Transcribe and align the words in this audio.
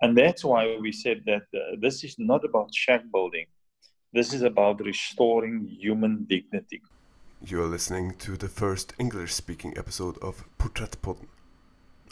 And 0.00 0.16
that's 0.16 0.44
why 0.44 0.76
we 0.80 0.92
said 0.92 1.22
that 1.26 1.42
uh, 1.54 1.76
this 1.80 2.04
is 2.04 2.14
not 2.18 2.44
about 2.44 2.72
shack 2.72 3.02
building. 3.12 3.46
This 4.12 4.32
is 4.32 4.42
about 4.42 4.80
restoring 4.84 5.66
human 5.66 6.24
dignity. 6.28 6.80
You 7.44 7.62
are 7.62 7.66
listening 7.66 8.14
to 8.18 8.36
the 8.36 8.48
first 8.48 8.94
English 8.98 9.34
speaking 9.34 9.76
episode 9.76 10.16
of 10.18 10.44
Portrettpodden, 10.58 11.26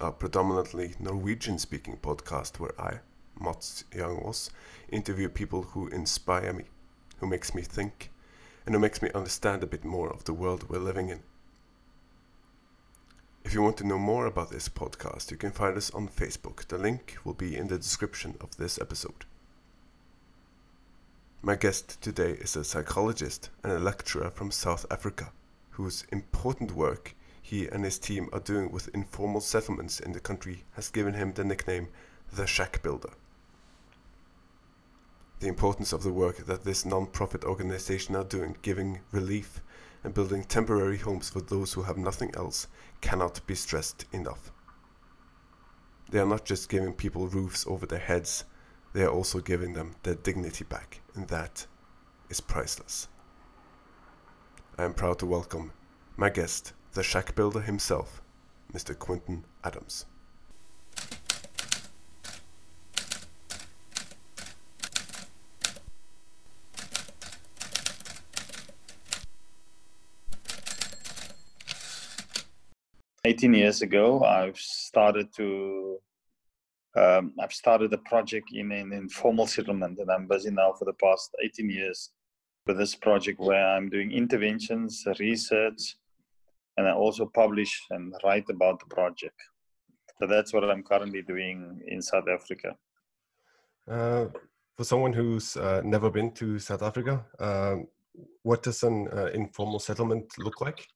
a 0.01 0.11
predominantly 0.11 0.95
Norwegian 0.99 1.59
speaking 1.59 1.97
podcast 1.97 2.59
where 2.59 2.81
I, 2.81 3.01
Mats 3.41 3.85
Youngwas, 3.93 4.51
interview 4.91 5.29
people 5.29 5.63
who 5.63 5.89
inspire 5.89 6.53
me, 6.53 6.65
who 7.19 7.27
makes 7.29 7.55
me 7.55 7.63
think, 7.63 8.11
and 8.65 8.75
who 8.75 8.81
makes 8.81 9.01
me 9.01 9.11
understand 9.15 9.63
a 9.63 9.67
bit 9.67 9.85
more 9.85 10.11
of 10.13 10.25
the 10.25 10.35
world 10.35 10.69
we're 10.69 10.79
living 10.79 11.09
in. 11.09 11.21
If 13.47 13.55
you 13.55 13.63
want 13.63 13.77
to 13.77 13.87
know 13.87 13.97
more 13.97 14.27
about 14.27 14.51
this 14.51 14.69
podcast, 14.69 15.31
you 15.31 15.37
can 15.37 15.53
find 15.53 15.77
us 15.77 15.93
on 15.93 16.09
Facebook. 16.09 16.67
The 16.67 16.79
link 16.79 17.17
will 17.23 17.33
be 17.33 17.57
in 17.57 17.69
the 17.69 17.79
description 17.79 18.35
of 18.41 18.57
this 18.57 18.77
episode. 18.77 19.25
My 21.43 21.55
guest 21.55 22.03
today 22.03 22.33
is 22.33 22.57
a 22.57 22.65
psychologist 22.65 23.51
and 23.63 23.71
a 23.73 23.79
lecturer 23.79 24.33
from 24.33 24.51
South 24.51 24.85
Africa, 24.91 25.31
whose 25.71 26.05
important 26.11 26.73
work 26.73 27.15
he 27.41 27.69
and 27.69 27.85
his 27.85 28.01
team 28.01 28.29
are 28.33 28.41
doing 28.41 28.73
with 28.73 28.93
informal 28.93 29.41
settlements 29.41 30.01
in 30.01 30.11
the 30.11 30.19
country 30.19 30.65
has 30.73 30.91
given 30.91 31.15
him 31.15 31.33
the 31.33 31.45
nickname 31.45 31.87
the 32.33 32.49
Shack 32.49 32.83
Builder. 32.83 33.13
The 35.39 35.47
importance 35.47 35.93
of 35.93 36.03
the 36.03 36.13
work 36.13 36.47
that 36.47 36.65
this 36.65 36.85
non-profit 36.85 37.45
organization 37.45 38.17
are 38.17 38.25
doing, 38.25 38.57
giving 38.63 39.03
relief 39.13 39.61
and 40.03 40.15
building 40.15 40.45
temporary 40.45 40.99
homes 40.99 41.29
for 41.29 41.41
those 41.41 41.73
who 41.73 41.83
have 41.83 41.99
nothing 41.99 42.33
else 42.37 42.69
cannot 43.01 43.47
be 43.47 43.55
stressed 43.55 44.05
enough. 44.13 44.53
They 46.11 46.19
are 46.19 46.27
not 46.27 46.45
just 46.45 46.69
giving 46.69 46.93
people 46.93 47.27
roofs 47.29 47.67
over 47.67 47.87
their 47.87 47.99
heads, 47.99 48.45
they 48.93 49.03
are 49.03 49.11
also 49.11 49.41
giving 49.41 49.75
them 49.75 49.97
their 50.03 50.15
dignity 50.15 50.65
back, 50.65 51.01
and 51.15 51.29
that 51.29 51.67
is 52.31 52.41
priceless. 52.41 53.09
I 54.79 54.85
am 54.85 54.95
proud 54.95 55.19
to 55.21 55.27
welcome 55.27 55.73
my 56.17 56.31
guest, 56.31 56.73
the 56.93 57.03
shack 57.03 57.35
builder 57.35 57.61
himself, 57.61 58.23
Mr. 58.73 58.99
Quinton 58.99 59.45
Adams. 59.65 60.07
18 73.27 73.55
years 73.55 73.83
ago, 73.83 74.23
I've 74.23 74.57
started 74.57 75.35
to 75.35 75.99
um, 76.97 77.33
I've 77.41 77.53
started 77.53 77.93
a 77.93 77.99
project 77.99 78.53
in 78.55 78.73
an 78.73 78.93
informal 78.93 79.47
settlement, 79.47 79.99
and 79.99 80.11
I'm 80.11 80.27
busy 80.27 80.51
now 80.51 80.73
for 80.79 80.87
the 80.87 80.95
past 80.95 81.31
18 81.45 81.69
years 81.69 82.11
with 82.67 82.79
this 82.79 82.95
project 82.95 83.39
where 83.39 83.67
I'm 83.67 83.91
doing 83.91 84.13
interventions, 84.13 85.05
research, 85.19 85.97
and 86.77 86.89
I 86.89 86.93
also 86.93 87.27
publish 87.27 87.83
and 87.91 88.15
write 88.25 88.49
about 88.49 88.81
the 88.81 88.95
project. 88.95 89.39
So 90.19 90.27
that's 90.27 90.55
what 90.55 90.65
I'm 90.65 90.83
currently 90.83 91.23
doing 91.23 91.81
in 91.87 92.01
South 92.01 92.29
Africa. 92.29 92.77
Uh, 93.91 94.27
for 94.77 94.85
someone 94.85 95.13
who's 95.13 95.57
uh, 95.57 95.83
never 95.85 96.11
been 96.11 96.33
to 96.35 96.59
South 96.59 96.83
Africa, 96.83 97.27
um, 97.41 97.89
what 98.43 98.63
does 98.63 98.83
an 98.85 99.09
uh, 99.13 99.27
informal 99.35 99.81
settlement 99.81 100.27
look 100.39 100.61
like? 100.61 100.87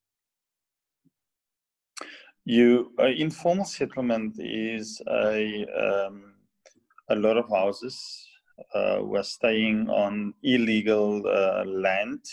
You 2.50 2.90
uh, 2.98 3.06
informal 3.06 3.64
settlement 3.64 4.34
is 4.40 5.00
a 5.06 5.66
um, 5.84 6.34
a 7.08 7.14
lot 7.14 7.36
of 7.36 7.48
houses 7.48 8.26
uh, 8.74 8.98
were 9.02 9.22
staying 9.22 9.88
on 9.88 10.34
illegal 10.42 11.22
uh, 11.28 11.64
land, 11.64 12.24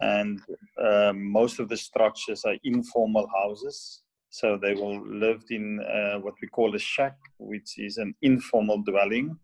and 0.00 0.40
uh, 0.82 1.12
most 1.14 1.60
of 1.60 1.68
the 1.68 1.76
structures 1.76 2.44
are 2.44 2.56
informal 2.64 3.28
houses. 3.28 4.02
So 4.30 4.58
they 4.60 4.74
will 4.74 5.00
live 5.06 5.44
in 5.50 5.78
uh, 5.78 6.18
what 6.18 6.34
we 6.42 6.48
call 6.48 6.74
a 6.74 6.80
shack, 6.80 7.16
which 7.38 7.78
is 7.78 7.98
an 7.98 8.16
informal 8.22 8.82
dwelling, 8.82 9.38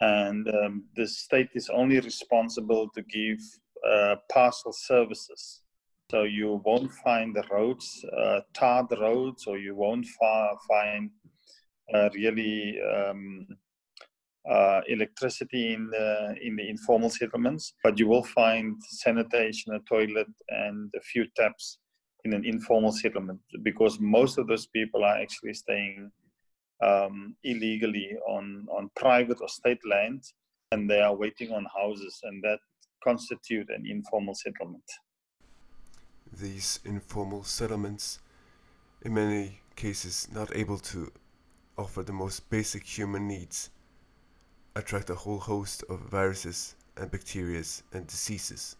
and 0.00 0.46
um, 0.46 0.84
the 0.94 1.08
state 1.08 1.50
is 1.56 1.68
only 1.70 1.98
responsible 1.98 2.88
to 2.94 3.02
give 3.02 3.40
uh, 3.84 4.14
parcel 4.32 4.72
services 4.72 5.62
so 6.10 6.24
you 6.24 6.60
won't 6.64 6.90
find 7.04 7.34
the 7.34 7.44
roads, 7.50 8.04
uh, 8.18 8.40
tarred 8.52 8.90
roads, 9.00 9.46
or 9.46 9.58
you 9.58 9.76
won't 9.76 10.06
find 10.68 11.10
uh, 11.94 12.08
really 12.14 12.78
um, 12.82 13.46
uh, 14.50 14.80
electricity 14.88 15.72
in 15.74 15.88
the 15.90 16.34
in 16.42 16.56
the 16.56 16.68
informal 16.68 17.10
settlements. 17.10 17.74
But 17.84 17.98
you 17.98 18.08
will 18.08 18.24
find 18.24 18.76
sanitation, 19.04 19.74
a 19.74 19.80
toilet, 19.80 20.32
and 20.48 20.90
a 20.96 21.00
few 21.00 21.26
taps 21.36 21.78
in 22.24 22.32
an 22.32 22.44
informal 22.44 22.92
settlement 22.92 23.40
because 23.62 23.98
most 24.00 24.36
of 24.38 24.46
those 24.46 24.66
people 24.66 25.04
are 25.04 25.16
actually 25.16 25.54
staying 25.54 26.10
um, 26.82 27.36
illegally 27.44 28.16
on 28.28 28.66
on 28.76 28.90
private 28.96 29.38
or 29.40 29.48
state 29.48 29.84
land, 29.88 30.24
and 30.72 30.90
they 30.90 31.00
are 31.00 31.14
waiting 31.14 31.52
on 31.52 31.66
houses, 31.80 32.18
and 32.24 32.42
that 32.42 32.58
constitute 33.04 33.68
an 33.70 33.84
informal 33.86 34.34
settlement 34.34 34.84
these 36.32 36.80
informal 36.84 37.44
settlements, 37.44 38.18
in 39.02 39.14
many 39.14 39.60
cases 39.76 40.28
not 40.32 40.54
able 40.54 40.78
to 40.78 41.10
offer 41.76 42.02
the 42.02 42.12
most 42.12 42.50
basic 42.50 42.84
human 42.84 43.26
needs, 43.26 43.70
attract 44.76 45.10
a 45.10 45.14
whole 45.14 45.38
host 45.38 45.82
of 45.88 46.00
viruses 46.00 46.76
and 46.96 47.10
bacteria 47.10 47.62
and 47.92 48.06
diseases. 48.06 48.76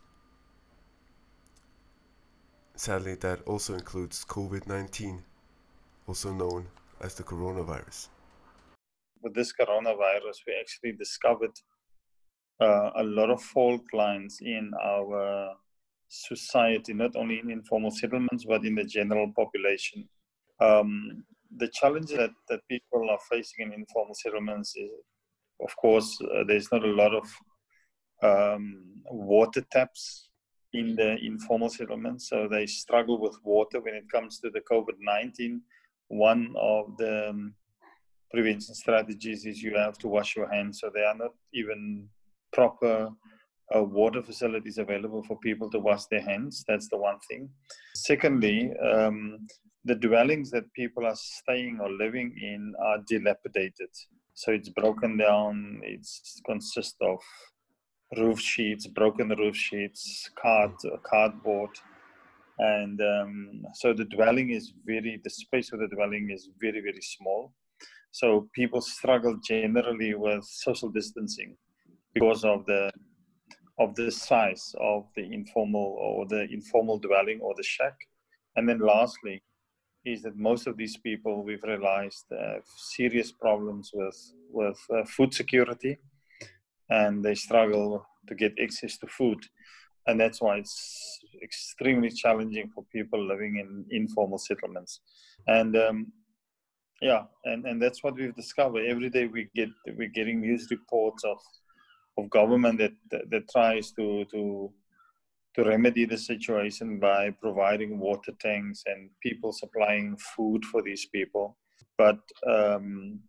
Sadly, 2.77 3.15
that 3.17 3.43
also 3.43 3.75
includes 3.75 4.25
COVID 4.25 4.67
19, 4.67 5.23
also 6.07 6.33
known 6.33 6.67
as 7.01 7.15
the 7.15 7.23
coronavirus. 7.23 8.09
With 9.23 9.35
this 9.35 9.53
coronavirus, 9.53 10.37
we 10.47 10.55
actually 10.59 10.93
discovered 10.93 11.53
uh, 12.61 12.91
a 12.97 13.03
lot 13.03 13.31
of 13.31 13.43
fault 13.43 13.83
lines 13.93 14.39
in 14.41 14.71
our 14.83 15.57
society, 16.11 16.93
not 16.93 17.15
only 17.15 17.39
in 17.39 17.51
informal 17.51 17.91
settlements, 17.93 18.45
but 18.45 18.65
in 18.65 18.75
the 18.75 18.85
general 18.85 19.33
population. 19.35 20.09
Um, 20.61 21.25
the 21.57 21.69
challenge 21.69 22.11
that, 22.11 22.31
that 22.49 22.61
people 22.69 23.09
are 23.09 23.19
facing 23.31 23.67
in 23.67 23.73
informal 23.73 24.15
settlements 24.15 24.75
is, 24.77 24.91
of 25.63 25.75
course, 25.77 26.19
uh, 26.23 26.45
there's 26.47 26.71
not 26.73 26.85
a 26.85 26.89
lot 26.89 27.13
of 27.15 27.27
um, 28.23 28.83
water 29.11 29.65
taps 29.71 30.29
in 30.73 30.95
the 30.97 31.17
informal 31.25 31.69
settlements, 31.69 32.29
so 32.29 32.49
they 32.49 32.67
struggle 32.67 33.21
with 33.21 33.37
water 33.45 33.81
when 33.81 33.95
it 33.95 34.11
comes 34.11 34.39
to 34.41 34.51
the 34.51 34.61
COVID 34.71 34.97
19. 35.01 35.63
One 36.09 36.55
of 36.61 36.97
the 36.99 37.31
um, 37.31 37.55
prevention 38.33 38.75
strategies 38.75 39.47
is 39.47 39.63
you 39.63 39.77
have 39.77 39.99
to 39.99 40.09
wash 40.09 40.37
your 40.37 40.53
hands, 40.53 40.81
so 40.81 40.91
they 40.93 41.05
are 41.05 41.17
not 41.17 41.35
even 41.55 42.09
proper 42.53 43.11
uh, 43.77 43.83
water 43.83 44.23
facilities 44.23 44.79
available 44.79 45.23
for 45.23 45.39
people 45.39 45.71
to 45.71 45.79
wash 45.79 46.05
their 46.07 46.23
hands. 46.23 46.65
That's 46.67 46.89
the 46.89 46.97
one 46.97 47.19
thing. 47.29 47.49
Secondly, 47.95 48.73
um, 48.93 49.47
the 49.85 49.95
dwellings 49.95 50.51
that 50.51 50.73
people 50.75 51.07
are 51.07 51.17
staying 51.17 51.79
or 51.81 51.91
living 51.91 52.35
in 52.41 52.75
are 52.85 52.99
dilapidated. 53.09 53.89
So 54.35 54.53
it's 54.53 54.69
broken 54.69 55.17
down. 55.17 55.81
It 55.85 56.07
consists 56.47 56.97
of 57.01 57.19
roof 58.17 58.41
sheets, 58.41 58.87
broken 58.87 59.29
roof 59.29 59.57
sheets, 59.57 60.31
card, 60.41 60.73
cardboard, 61.05 61.71
and 62.59 63.01
um, 63.01 63.63
so 63.75 63.93
the 63.95 64.05
dwelling 64.05 64.51
is 64.51 64.73
very. 64.85 65.21
The 65.23 65.31
space 65.31 65.73
of 65.73 65.81
the 65.81 65.89
dwelling 65.89 66.31
is 66.31 66.49
very 66.61 66.81
very 66.81 67.01
small. 67.01 67.53
So 68.11 68.49
people 68.55 68.81
struggle 68.81 69.37
generally 69.43 70.15
with 70.15 70.45
social 70.45 70.91
distancing 70.91 71.57
because 72.13 72.45
of 72.45 72.67
the 72.67 72.91
of 73.81 73.95
the 73.97 74.11
size 74.11 74.75
of 74.79 75.07
the 75.17 75.25
informal 75.33 75.97
or 75.99 76.27
the 76.27 76.43
informal 76.53 76.99
dwelling 76.99 77.41
or 77.41 77.55
the 77.57 77.63
shack. 77.63 77.97
And 78.57 78.69
then 78.69 78.79
lastly, 78.79 79.43
is 80.05 80.23
that 80.23 80.37
most 80.37 80.67
of 80.67 80.77
these 80.77 80.97
people 80.99 81.43
we've 81.43 81.63
realized 81.63 82.27
have 82.31 82.65
serious 82.77 83.33
problems 83.33 83.91
with 83.93 84.19
with 84.51 84.81
uh, 84.95 85.05
food 85.05 85.33
security, 85.35 85.99
and 86.89 87.25
they 87.25 87.35
struggle 87.35 88.07
to 88.29 88.35
get 88.35 88.53
access 88.63 88.99
to 88.99 89.07
food, 89.07 89.41
and 90.07 90.19
that's 90.21 90.41
why 90.41 90.57
it's 90.57 91.21
extremely 91.43 92.11
challenging 92.11 92.71
for 92.75 92.85
people 92.93 93.21
living 93.33 93.57
in 93.63 93.85
informal 93.91 94.39
settlements, 94.39 95.01
and. 95.47 95.77
Um, 95.77 96.13
yeah, 97.03 97.23
and, 97.47 97.65
and 97.65 97.81
that's 97.81 98.03
what 98.05 98.15
we've 98.15 98.37
discovered. 98.37 98.85
Every 98.85 99.09
day 99.09 99.27
we 99.27 99.49
get 99.55 99.71
we're 99.97 100.09
getting 100.09 100.43
news 100.43 100.69
reports 100.71 101.25
of 101.25 101.39
of 102.19 102.31
government 102.31 102.79
that, 102.79 102.93
that, 103.11 103.31
that 103.31 103.51
tries 103.51 103.93
to 103.93 104.25
to 104.27 104.73
to 105.55 105.65
remedy 105.65 106.05
the 106.05 106.17
situation 106.17 107.01
by 107.01 107.31
providing 107.43 107.99
water 107.99 108.33
tanks 108.41 108.85
and 108.87 109.11
people 109.21 109.53
supplying 109.53 110.17
food 110.37 110.65
for 110.65 110.81
these 110.81 111.07
people. 111.07 111.57
But 111.99 112.21
um, 112.49 113.21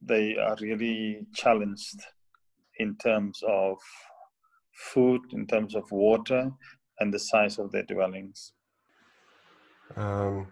they 0.00 0.36
are 0.36 0.56
really 0.60 1.26
challenged 1.34 2.00
in 2.78 2.96
terms 2.96 3.42
of 3.46 3.78
food, 4.92 5.20
in 5.32 5.46
terms 5.46 5.74
of 5.74 5.90
water, 5.90 6.50
and 7.00 7.12
the 7.12 7.18
size 7.18 7.58
of 7.58 7.72
their 7.72 7.82
dwellings. 7.82 8.52
Um, 9.96 10.46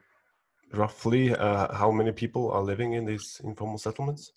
roughly, 0.73 1.35
uh, 1.35 1.73
how 1.75 1.91
many 1.91 2.13
people 2.13 2.51
are 2.51 2.63
living 2.63 2.95
in 2.95 3.05
these 3.05 3.41
informal 3.45 3.79
settlements? 3.79 4.33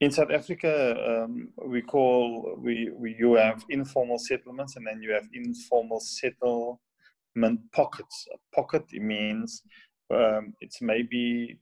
In 0.00 0.10
South 0.10 0.30
Africa, 0.30 1.24
um, 1.24 1.48
we 1.64 1.80
call 1.80 2.54
we, 2.58 2.90
we 2.92 3.16
you 3.18 3.34
have 3.34 3.64
informal 3.70 4.18
settlements 4.18 4.76
and 4.76 4.86
then 4.86 5.00
you 5.00 5.10
have 5.12 5.26
informal 5.32 6.00
settlement 6.00 7.60
pockets. 7.72 8.28
A 8.34 8.54
pocket 8.54 8.84
means 8.92 9.62
um, 10.10 10.52
it's 10.60 10.82
maybe 10.82 11.58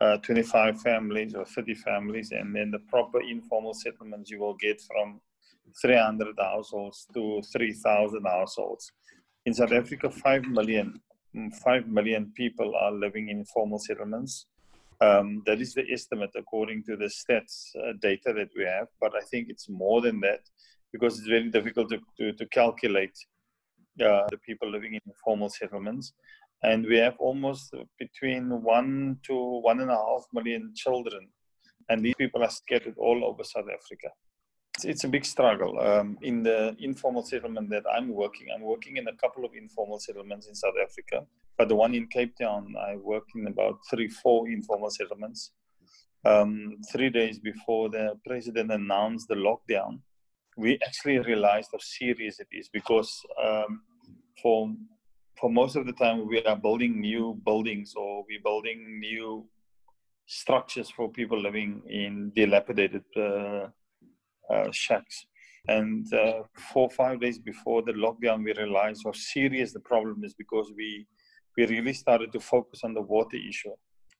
uh, 0.00 0.18
25 0.18 0.80
families 0.80 1.34
or 1.34 1.44
30 1.44 1.74
families, 1.74 2.30
and 2.30 2.54
then 2.54 2.70
the 2.70 2.78
proper 2.88 3.20
informal 3.20 3.74
settlements 3.74 4.30
you 4.30 4.38
will 4.38 4.54
get 4.54 4.80
from 4.82 5.20
300 5.82 6.36
households 6.38 7.08
to 7.14 7.42
3,000 7.52 8.24
households. 8.24 8.92
In 9.44 9.54
South 9.54 9.72
Africa, 9.72 10.08
5 10.08 10.44
million, 10.46 11.00
mm, 11.34 11.52
5 11.52 11.88
million 11.88 12.32
people 12.36 12.74
are 12.80 12.92
living 12.92 13.28
in 13.28 13.38
informal 13.38 13.80
settlements. 13.80 14.46
Um, 15.00 15.42
that 15.46 15.60
is 15.60 15.74
the 15.74 15.88
estimate 15.92 16.30
according 16.36 16.82
to 16.84 16.96
the 16.96 17.06
stats 17.06 17.68
uh, 17.76 17.92
data 18.00 18.32
that 18.32 18.50
we 18.56 18.64
have, 18.64 18.88
but 19.00 19.14
I 19.14 19.20
think 19.20 19.48
it's 19.48 19.68
more 19.68 20.00
than 20.00 20.20
that 20.20 20.40
because 20.92 21.18
it's 21.18 21.28
very 21.28 21.50
difficult 21.50 21.90
to, 21.90 21.98
to, 22.18 22.32
to 22.32 22.46
calculate 22.46 23.16
uh, 24.00 24.26
the 24.30 24.38
people 24.44 24.70
living 24.70 24.94
in 24.94 25.00
informal 25.06 25.50
settlements. 25.50 26.14
And 26.64 26.84
we 26.84 26.96
have 26.98 27.14
almost 27.20 27.72
between 28.00 28.62
one 28.62 29.18
to 29.26 29.60
one 29.60 29.80
and 29.80 29.90
a 29.90 29.96
half 29.96 30.24
million 30.32 30.72
children. 30.74 31.28
And 31.88 32.04
these 32.04 32.16
people 32.16 32.42
are 32.42 32.50
scattered 32.50 32.96
all 32.98 33.24
over 33.24 33.44
South 33.44 33.66
Africa 33.72 34.08
it's, 34.78 34.84
it's 34.84 35.04
a 35.04 35.08
big 35.08 35.24
struggle. 35.24 35.80
Um, 35.80 36.16
in 36.22 36.42
the 36.44 36.76
informal 36.78 37.24
settlement 37.24 37.68
that 37.70 37.82
I'm 37.92 38.08
working, 38.14 38.46
I'm 38.54 38.62
working 38.62 38.96
in 38.96 39.08
a 39.08 39.16
couple 39.16 39.44
of 39.44 39.50
informal 39.54 39.98
settlements 39.98 40.46
in 40.46 40.54
South 40.54 40.74
Africa, 40.80 41.26
but 41.56 41.68
the 41.68 41.74
one 41.74 41.94
in 41.94 42.06
Cape 42.06 42.36
Town, 42.40 42.74
I 42.80 42.94
work 42.96 43.24
in 43.34 43.48
about 43.48 43.78
three, 43.90 44.08
four 44.08 44.48
informal 44.48 44.90
settlements. 44.90 45.50
Um, 46.24 46.76
three 46.92 47.10
days 47.10 47.40
before 47.40 47.90
the 47.90 48.18
president 48.24 48.70
announced 48.70 49.26
the 49.28 49.34
lockdown, 49.34 50.00
we 50.56 50.78
actually 50.86 51.18
realized 51.18 51.70
how 51.72 51.78
serious 51.80 52.38
it 52.38 52.48
is 52.52 52.68
because 52.68 53.20
um, 53.42 53.82
for 54.42 54.72
for 55.40 55.48
most 55.48 55.76
of 55.76 55.86
the 55.86 55.92
time 55.92 56.26
we 56.26 56.42
are 56.42 56.56
building 56.56 57.00
new 57.00 57.40
buildings 57.44 57.94
or 57.96 58.24
we're 58.28 58.42
building 58.42 58.98
new 58.98 59.46
structures 60.26 60.90
for 60.90 61.08
people 61.08 61.40
living 61.40 61.80
in 61.88 62.32
dilapidated 62.34 63.04
uh, 63.16 63.68
shacks. 64.72 65.26
And 65.68 66.12
uh, 66.14 66.42
four 66.72 66.84
or 66.84 66.90
five 66.90 67.20
days 67.20 67.38
before 67.38 67.82
the 67.82 67.92
lockdown, 67.92 68.44
we 68.44 68.54
realized 68.54 69.02
how 69.04 69.12
serious 69.12 69.72
the 69.72 69.80
problem 69.80 70.24
is 70.24 70.34
because 70.34 70.72
we 70.76 71.06
we 71.56 71.66
really 71.66 71.92
started 71.92 72.32
to 72.32 72.40
focus 72.40 72.80
on 72.84 72.94
the 72.94 73.02
water 73.02 73.36
issue. 73.36 73.74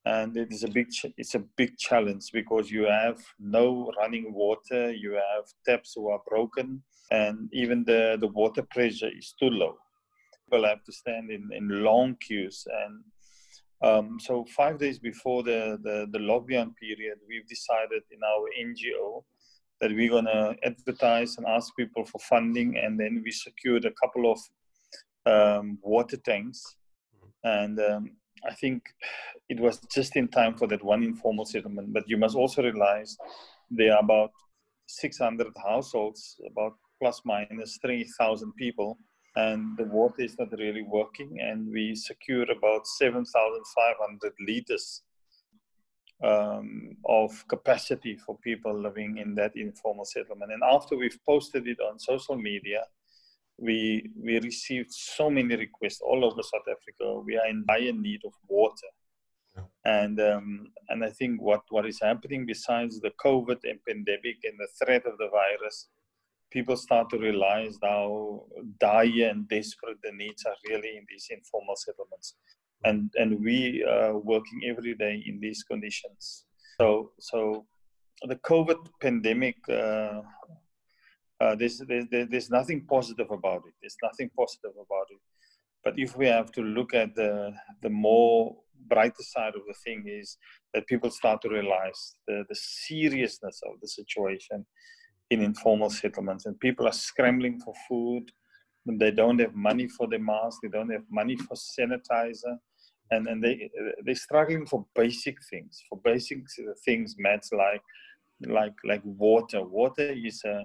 And 0.05 0.37
it 0.37 0.53
is 0.53 0.65
a 0.65 0.69
big 0.69 0.89
it's 1.17 1.35
a 1.35 1.45
big 1.57 1.77
challenge 1.79 2.31
because 2.33 2.71
you 2.71 2.85
have 2.85 3.19
no 3.39 3.91
running 3.99 4.33
water, 4.35 4.93
you 4.93 5.13
have 5.13 5.45
taps 5.67 5.93
who 5.95 6.09
are 6.11 6.21
broken, 6.27 6.83
and 7.11 7.49
even 7.53 7.85
the, 7.85 8.17
the 8.21 8.29
water 8.29 8.65
pressure 8.71 9.11
is 9.17 9.35
too 9.39 9.51
low. 9.51 9.77
People 10.45 10.67
have 10.67 10.83
to 10.85 10.93
stand 10.93 11.31
in, 11.31 11.49
in 11.53 11.85
long 11.85 12.17
queues 12.21 12.67
and 12.67 13.05
um, 13.81 14.19
so 14.21 14.45
five 14.57 14.79
days 14.79 14.99
before 14.99 15.43
the, 15.43 15.79
the, 15.83 16.09
the 16.11 16.19
lockdown 16.19 16.75
period, 16.77 17.19
we've 17.29 17.47
decided 17.47 18.03
in 18.11 18.19
our 18.25 18.49
NGO 18.61 19.23
that 19.81 19.93
we're 19.93 20.11
going 20.11 20.25
to 20.25 20.57
advertise 20.65 21.37
and 21.37 21.47
ask 21.47 21.75
people 21.77 22.05
for 22.05 22.19
funding. 22.19 22.77
And 22.79 22.99
then 22.99 23.23
we 23.25 23.31
secured 23.31 23.85
a 23.85 23.93
couple 23.93 24.33
of 24.33 24.39
um, 25.27 25.79
water 25.83 26.17
tanks. 26.17 26.77
And 27.45 27.79
um, 27.81 28.17
I 28.49 28.55
think 28.55 28.83
it 29.49 29.61
was 29.61 29.81
just 29.93 30.17
in 30.17 30.29
time 30.29 30.57
for 30.57 30.67
that 30.69 30.85
one 30.85 31.03
informal 31.03 31.45
settlement. 31.45 31.93
But 31.93 32.09
you 32.09 32.17
must 32.17 32.37
also 32.37 32.63
realize 32.63 33.17
there 33.71 33.95
are 33.95 34.01
about 34.01 34.31
600 34.87 35.49
households, 35.65 36.37
about 36.51 36.75
plus 37.01 37.21
minus 37.25 37.79
3,000 37.83 38.53
people, 38.57 38.99
and 39.37 39.77
the 39.77 39.85
water 39.85 40.23
is 40.23 40.37
not 40.39 40.51
really 40.59 40.83
working. 40.83 41.39
And 41.41 41.71
we 41.71 41.95
secured 41.95 42.51
about 42.51 42.87
7,500 42.87 44.33
liters 44.47 45.03
um, 46.23 46.97
of 47.05 47.47
capacity 47.49 48.17
for 48.17 48.37
people 48.39 48.75
living 48.75 49.19
in 49.19 49.35
that 49.37 49.57
informal 49.57 50.05
settlement. 50.05 50.53
And 50.53 50.63
after 50.63 50.97
we've 50.97 51.19
posted 51.25 51.67
it 51.69 51.79
on 51.81 51.99
social 51.99 52.37
media, 52.37 52.85
we 53.59 54.11
we 54.17 54.39
received 54.39 54.93
so 54.93 55.31
many 55.31 55.57
requests 55.57 56.01
all 56.01 56.25
over 56.25 56.43
South 56.43 56.69
Africa. 56.71 57.21
We 57.21 57.37
are 57.37 57.47
in 57.49 57.65
dire 57.67 57.93
need 57.93 58.23
of 58.25 58.33
water, 58.47 58.91
yeah. 59.57 59.65
and 59.85 60.21
um, 60.21 60.69
and 60.89 61.05
I 61.05 61.11
think 61.11 61.43
what 61.43 61.63
what 61.71 61.87
is 61.87 62.01
happening 62.01 62.47
besides 62.47 63.01
the 63.01 63.13
COVID 63.25 63.59
and 63.65 63.81
pandemic 63.85 64.39
and 64.45 64.59
the 64.59 64.69
threat 64.81 65.07
of 65.07 65.19
the 65.19 65.29
virus, 65.29 65.89
people 66.51 66.77
start 66.77 67.11
to 67.11 67.19
realize 67.19 67.77
how 67.83 68.45
dire 68.79 69.29
and 69.29 69.49
desperate 69.49 69.99
the 70.05 70.13
needs 70.13 70.45
are 70.45 70.57
really 70.69 70.97
in 70.97 71.05
these 71.09 71.27
informal 71.31 71.75
settlements 71.77 72.35
and 72.85 73.11
and 73.17 73.43
we 73.43 73.85
are 73.85 74.17
working 74.17 74.61
every 74.69 74.95
day 74.95 75.23
in 75.27 75.41
these 75.41 75.63
conditions. 75.63 76.45
So 76.81 77.13
so 77.19 77.67
the 78.23 78.37
COVID 78.37 78.79
pandemic. 79.01 79.57
Uh, 79.69 80.23
uh, 81.41 81.55
there's, 81.55 81.81
there's, 81.87 82.07
there's 82.11 82.51
nothing 82.51 82.85
positive 82.85 83.31
about 83.31 83.63
it. 83.65 83.73
There's 83.81 83.97
nothing 84.03 84.29
positive 84.37 84.73
about 84.73 85.07
it. 85.11 85.21
But 85.85 85.95
if 85.97 86.17
we 86.17 86.27
have 86.27 86.51
to 86.53 86.63
look 86.63 86.95
at 86.95 87.15
the, 87.15 87.53
the 87.81 87.91
more 87.91 88.57
brighter 88.87 89.23
side 89.23 89.55
of 89.55 89.63
the 89.67 89.75
thing 89.85 90.05
is 90.07 90.37
that 90.75 90.87
people 90.87 91.11
start 91.11 91.43
to 91.43 91.49
realize 91.49 92.17
the, 92.27 92.45
the 92.49 92.55
seriousness 92.57 93.61
of 93.67 93.81
the 93.81 93.89
situation 93.89 94.67
in 95.31 95.43
informal 95.43 95.91
settlements 95.91 96.47
and 96.47 96.59
people 96.61 96.87
are 96.87 96.93
scrambling 96.93 97.61
for 97.61 97.75
food 97.89 98.31
they 98.99 99.11
don't 99.11 99.39
have 99.39 99.55
money 99.55 99.87
for 99.87 100.07
the 100.07 100.19
mask 100.19 100.61
they 100.63 100.69
don't 100.69 100.91
have 100.91 101.03
money 101.11 101.37
for 101.37 101.55
sanitizer 101.55 102.57
and 103.11 103.27
and 103.27 103.43
they 103.43 103.71
they're 104.05 104.15
struggling 104.15 104.67
for 104.67 104.85
basic 104.95 105.37
things 105.51 105.83
for 105.89 105.99
basic 106.05 106.39
things 106.85 107.15
maths 107.19 107.51
like 107.53 107.83
like 108.47 108.75
like 108.85 109.03
water. 109.05 109.63
Water 109.63 110.13
is 110.13 110.43
a 110.45 110.65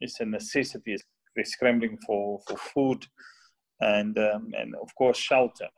is 0.00 0.16
a 0.20 0.24
necessity. 0.24 0.96
They're 1.34 1.44
scrambling 1.44 1.98
for 2.06 2.40
for 2.46 2.56
food 2.56 3.06
and 3.80 4.16
um, 4.18 4.52
and 4.56 4.74
of 4.76 4.94
course 4.94 5.18
shelter 5.18 5.68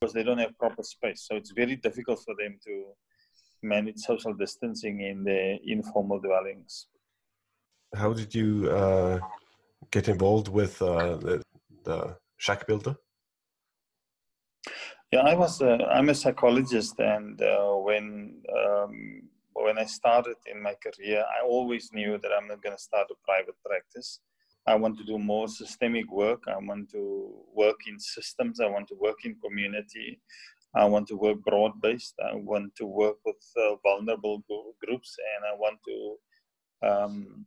because 0.00 0.12
they 0.12 0.22
don't 0.22 0.38
have 0.38 0.58
proper 0.58 0.82
space. 0.82 1.26
So 1.28 1.36
it's 1.36 1.52
very 1.52 1.76
difficult 1.76 2.20
for 2.24 2.34
them 2.38 2.58
to 2.66 2.84
manage 3.62 3.98
social 3.98 4.34
distancing 4.34 5.00
in 5.00 5.24
the 5.24 5.58
informal 5.64 6.20
dwellings. 6.20 6.86
How 7.94 8.12
did 8.12 8.34
you 8.34 8.70
uh, 8.70 9.20
get 9.90 10.08
involved 10.08 10.48
with 10.48 10.82
uh, 10.82 11.16
the, 11.16 11.42
the 11.84 12.16
shack 12.36 12.66
builder 12.66 12.96
yeah, 15.16 15.22
I 15.22 15.34
was. 15.34 15.62
Uh, 15.62 15.78
I'm 15.90 16.08
a 16.10 16.14
psychologist, 16.14 16.98
and 16.98 17.40
uh, 17.40 17.74
when 17.86 18.42
um, 18.60 19.22
when 19.54 19.78
I 19.78 19.86
started 19.86 20.36
in 20.52 20.62
my 20.62 20.74
career, 20.84 21.24
I 21.36 21.44
always 21.44 21.90
knew 21.92 22.18
that 22.18 22.30
I'm 22.36 22.48
not 22.48 22.62
going 22.62 22.76
to 22.76 22.82
start 22.82 23.08
a 23.10 23.14
private 23.24 23.56
practice. 23.64 24.20
I 24.66 24.74
want 24.74 24.98
to 24.98 25.04
do 25.04 25.18
more 25.18 25.48
systemic 25.48 26.10
work. 26.10 26.42
I 26.48 26.58
want 26.58 26.90
to 26.90 27.02
work 27.54 27.80
in 27.86 27.98
systems. 27.98 28.60
I 28.60 28.68
want 28.68 28.88
to 28.88 28.96
work 29.00 29.24
in 29.24 29.36
community. 29.44 30.20
I 30.74 30.84
want 30.84 31.06
to 31.08 31.16
work 31.16 31.38
broad 31.42 31.80
based. 31.80 32.14
I 32.30 32.34
want 32.34 32.74
to 32.76 32.86
work 32.86 33.16
with 33.24 33.42
uh, 33.56 33.76
vulnerable 33.82 34.42
groups, 34.84 35.16
and 35.32 35.40
I 35.50 35.54
want 35.64 35.78
to 35.88 35.98
um, 36.88 37.46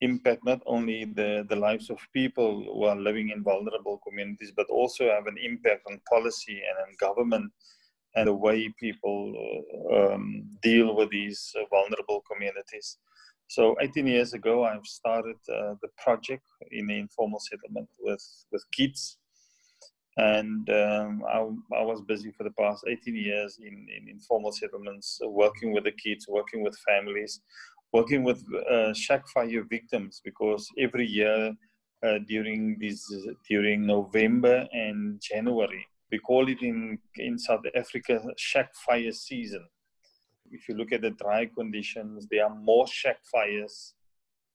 impact 0.00 0.44
not 0.44 0.60
only 0.66 1.04
the, 1.04 1.46
the 1.48 1.56
lives 1.56 1.90
of 1.90 1.98
people 2.12 2.64
who 2.64 2.84
are 2.84 2.96
living 2.96 3.30
in 3.30 3.42
vulnerable 3.42 4.00
communities, 4.06 4.52
but 4.54 4.66
also 4.68 5.08
have 5.08 5.26
an 5.26 5.36
impact 5.42 5.82
on 5.88 6.00
policy 6.08 6.60
and 6.68 6.78
on 6.86 6.94
government 7.00 7.50
and 8.14 8.28
the 8.28 8.34
way 8.34 8.72
people 8.80 9.32
uh, 9.92 10.14
um, 10.14 10.44
deal 10.62 10.96
with 10.96 11.10
these 11.10 11.54
uh, 11.56 11.64
vulnerable 11.70 12.22
communities. 12.30 12.98
So 13.48 13.76
18 13.80 14.06
years 14.06 14.32
ago, 14.32 14.64
I've 14.64 14.86
started 14.86 15.36
uh, 15.48 15.74
the 15.80 15.88
project 16.02 16.42
in 16.72 16.88
the 16.88 16.98
informal 16.98 17.40
settlement 17.40 17.88
with, 18.00 18.24
with 18.50 18.64
kids. 18.72 19.18
And 20.16 20.68
um, 20.70 21.22
I, 21.28 21.38
I, 21.76 21.82
was 21.82 22.00
busy 22.08 22.32
for 22.32 22.44
the 22.44 22.54
past 22.58 22.84
18 22.88 23.14
years 23.14 23.58
in, 23.60 23.86
in 23.96 24.08
informal 24.08 24.50
settlements, 24.50 25.20
working 25.22 25.72
with 25.74 25.84
the 25.84 25.92
kids, 25.92 26.26
working 26.26 26.62
with 26.62 26.74
families, 26.88 27.42
working 27.92 28.22
with 28.22 28.42
uh, 28.70 28.92
shack 28.92 29.26
fire 29.28 29.64
victims 29.68 30.20
because 30.24 30.68
every 30.78 31.06
year 31.06 31.54
uh, 32.06 32.18
during 32.26 32.76
this 32.80 33.00
during 33.48 33.86
November 33.86 34.66
and 34.72 35.20
January 35.20 35.86
we 36.10 36.18
call 36.18 36.48
it 36.48 36.62
in 36.62 36.98
in 37.16 37.38
South 37.38 37.64
Africa 37.74 38.20
shack 38.36 38.74
fire 38.74 39.12
season. 39.12 39.66
If 40.50 40.68
you 40.68 40.76
look 40.76 40.92
at 40.92 41.02
the 41.02 41.10
dry 41.10 41.46
conditions, 41.46 42.28
there 42.30 42.44
are 42.44 42.54
more 42.54 42.86
shack 42.86 43.18
fires 43.32 43.94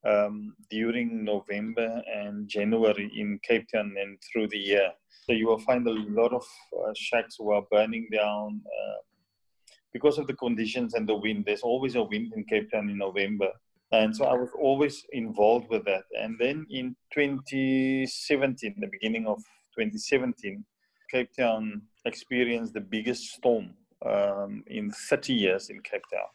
um, 0.08 0.56
during 0.70 1.26
November 1.26 2.02
and 2.16 2.48
January 2.48 3.12
in 3.16 3.40
Cape 3.44 3.68
Town 3.74 3.94
and 4.02 4.18
through 4.22 4.48
the 4.48 4.58
year. 4.58 4.90
So 5.26 5.34
you 5.34 5.48
will 5.48 5.60
find 5.60 5.86
a 5.86 5.92
lot 5.92 6.34
of 6.34 6.46
uh, 6.74 6.94
shacks 6.96 7.36
who 7.38 7.52
are 7.52 7.64
burning 7.70 8.08
down 8.12 8.62
uh, 8.66 8.98
because 9.94 10.18
of 10.18 10.28
the 10.28 10.34
conditions 10.34 10.94
and 10.94 11.08
the 11.08 11.16
wind. 11.16 11.46
There's 11.46 11.62
always 11.62 11.96
a 11.96 12.04
wind 12.04 12.34
in 12.36 12.44
Cape 12.46 12.72
Town 12.72 12.90
in 12.90 12.98
November. 12.98 13.52
And 13.92 14.16
so 14.16 14.26
I 14.26 14.34
was 14.34 14.50
always 14.58 15.06
involved 15.12 15.70
with 15.70 15.84
that. 15.86 16.04
And 16.18 16.38
then 16.40 16.66
in 16.70 16.96
2017, 17.14 18.76
the 18.80 18.88
beginning 18.88 19.28
of 19.28 19.38
2017, 19.78 20.64
Cape 21.10 21.30
Town 21.38 21.82
experienced 22.06 22.74
the 22.74 22.82
biggest 22.82 23.34
storm 23.34 23.74
um, 24.06 24.64
in 24.68 24.92
30 24.92 25.34
years 25.34 25.70
in 25.70 25.82
Cape 25.82 26.04
Town. 26.12 26.30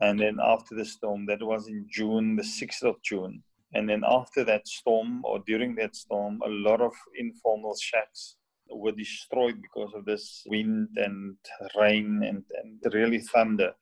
And 0.00 0.20
then 0.20 0.36
after 0.40 0.74
the 0.74 0.84
storm, 0.84 1.24
that 1.26 1.42
was 1.42 1.68
in 1.68 1.86
June, 1.90 2.36
the 2.36 2.42
6th 2.42 2.82
of 2.82 3.02
June. 3.02 3.42
And 3.74 3.88
then 3.88 4.02
after 4.06 4.44
that 4.44 4.68
storm, 4.68 5.22
or 5.24 5.40
during 5.46 5.74
that 5.76 5.96
storm, 5.96 6.40
a 6.44 6.48
lot 6.48 6.80
of 6.80 6.92
informal 7.16 7.74
shacks 7.76 8.36
were 8.70 8.92
destroyed 8.92 9.60
because 9.62 9.92
of 9.94 10.04
this 10.04 10.42
wind 10.46 10.88
and 10.96 11.36
rain 11.78 12.22
and, 12.22 12.44
and 12.62 12.94
really 12.94 13.20
thunder. 13.20 13.72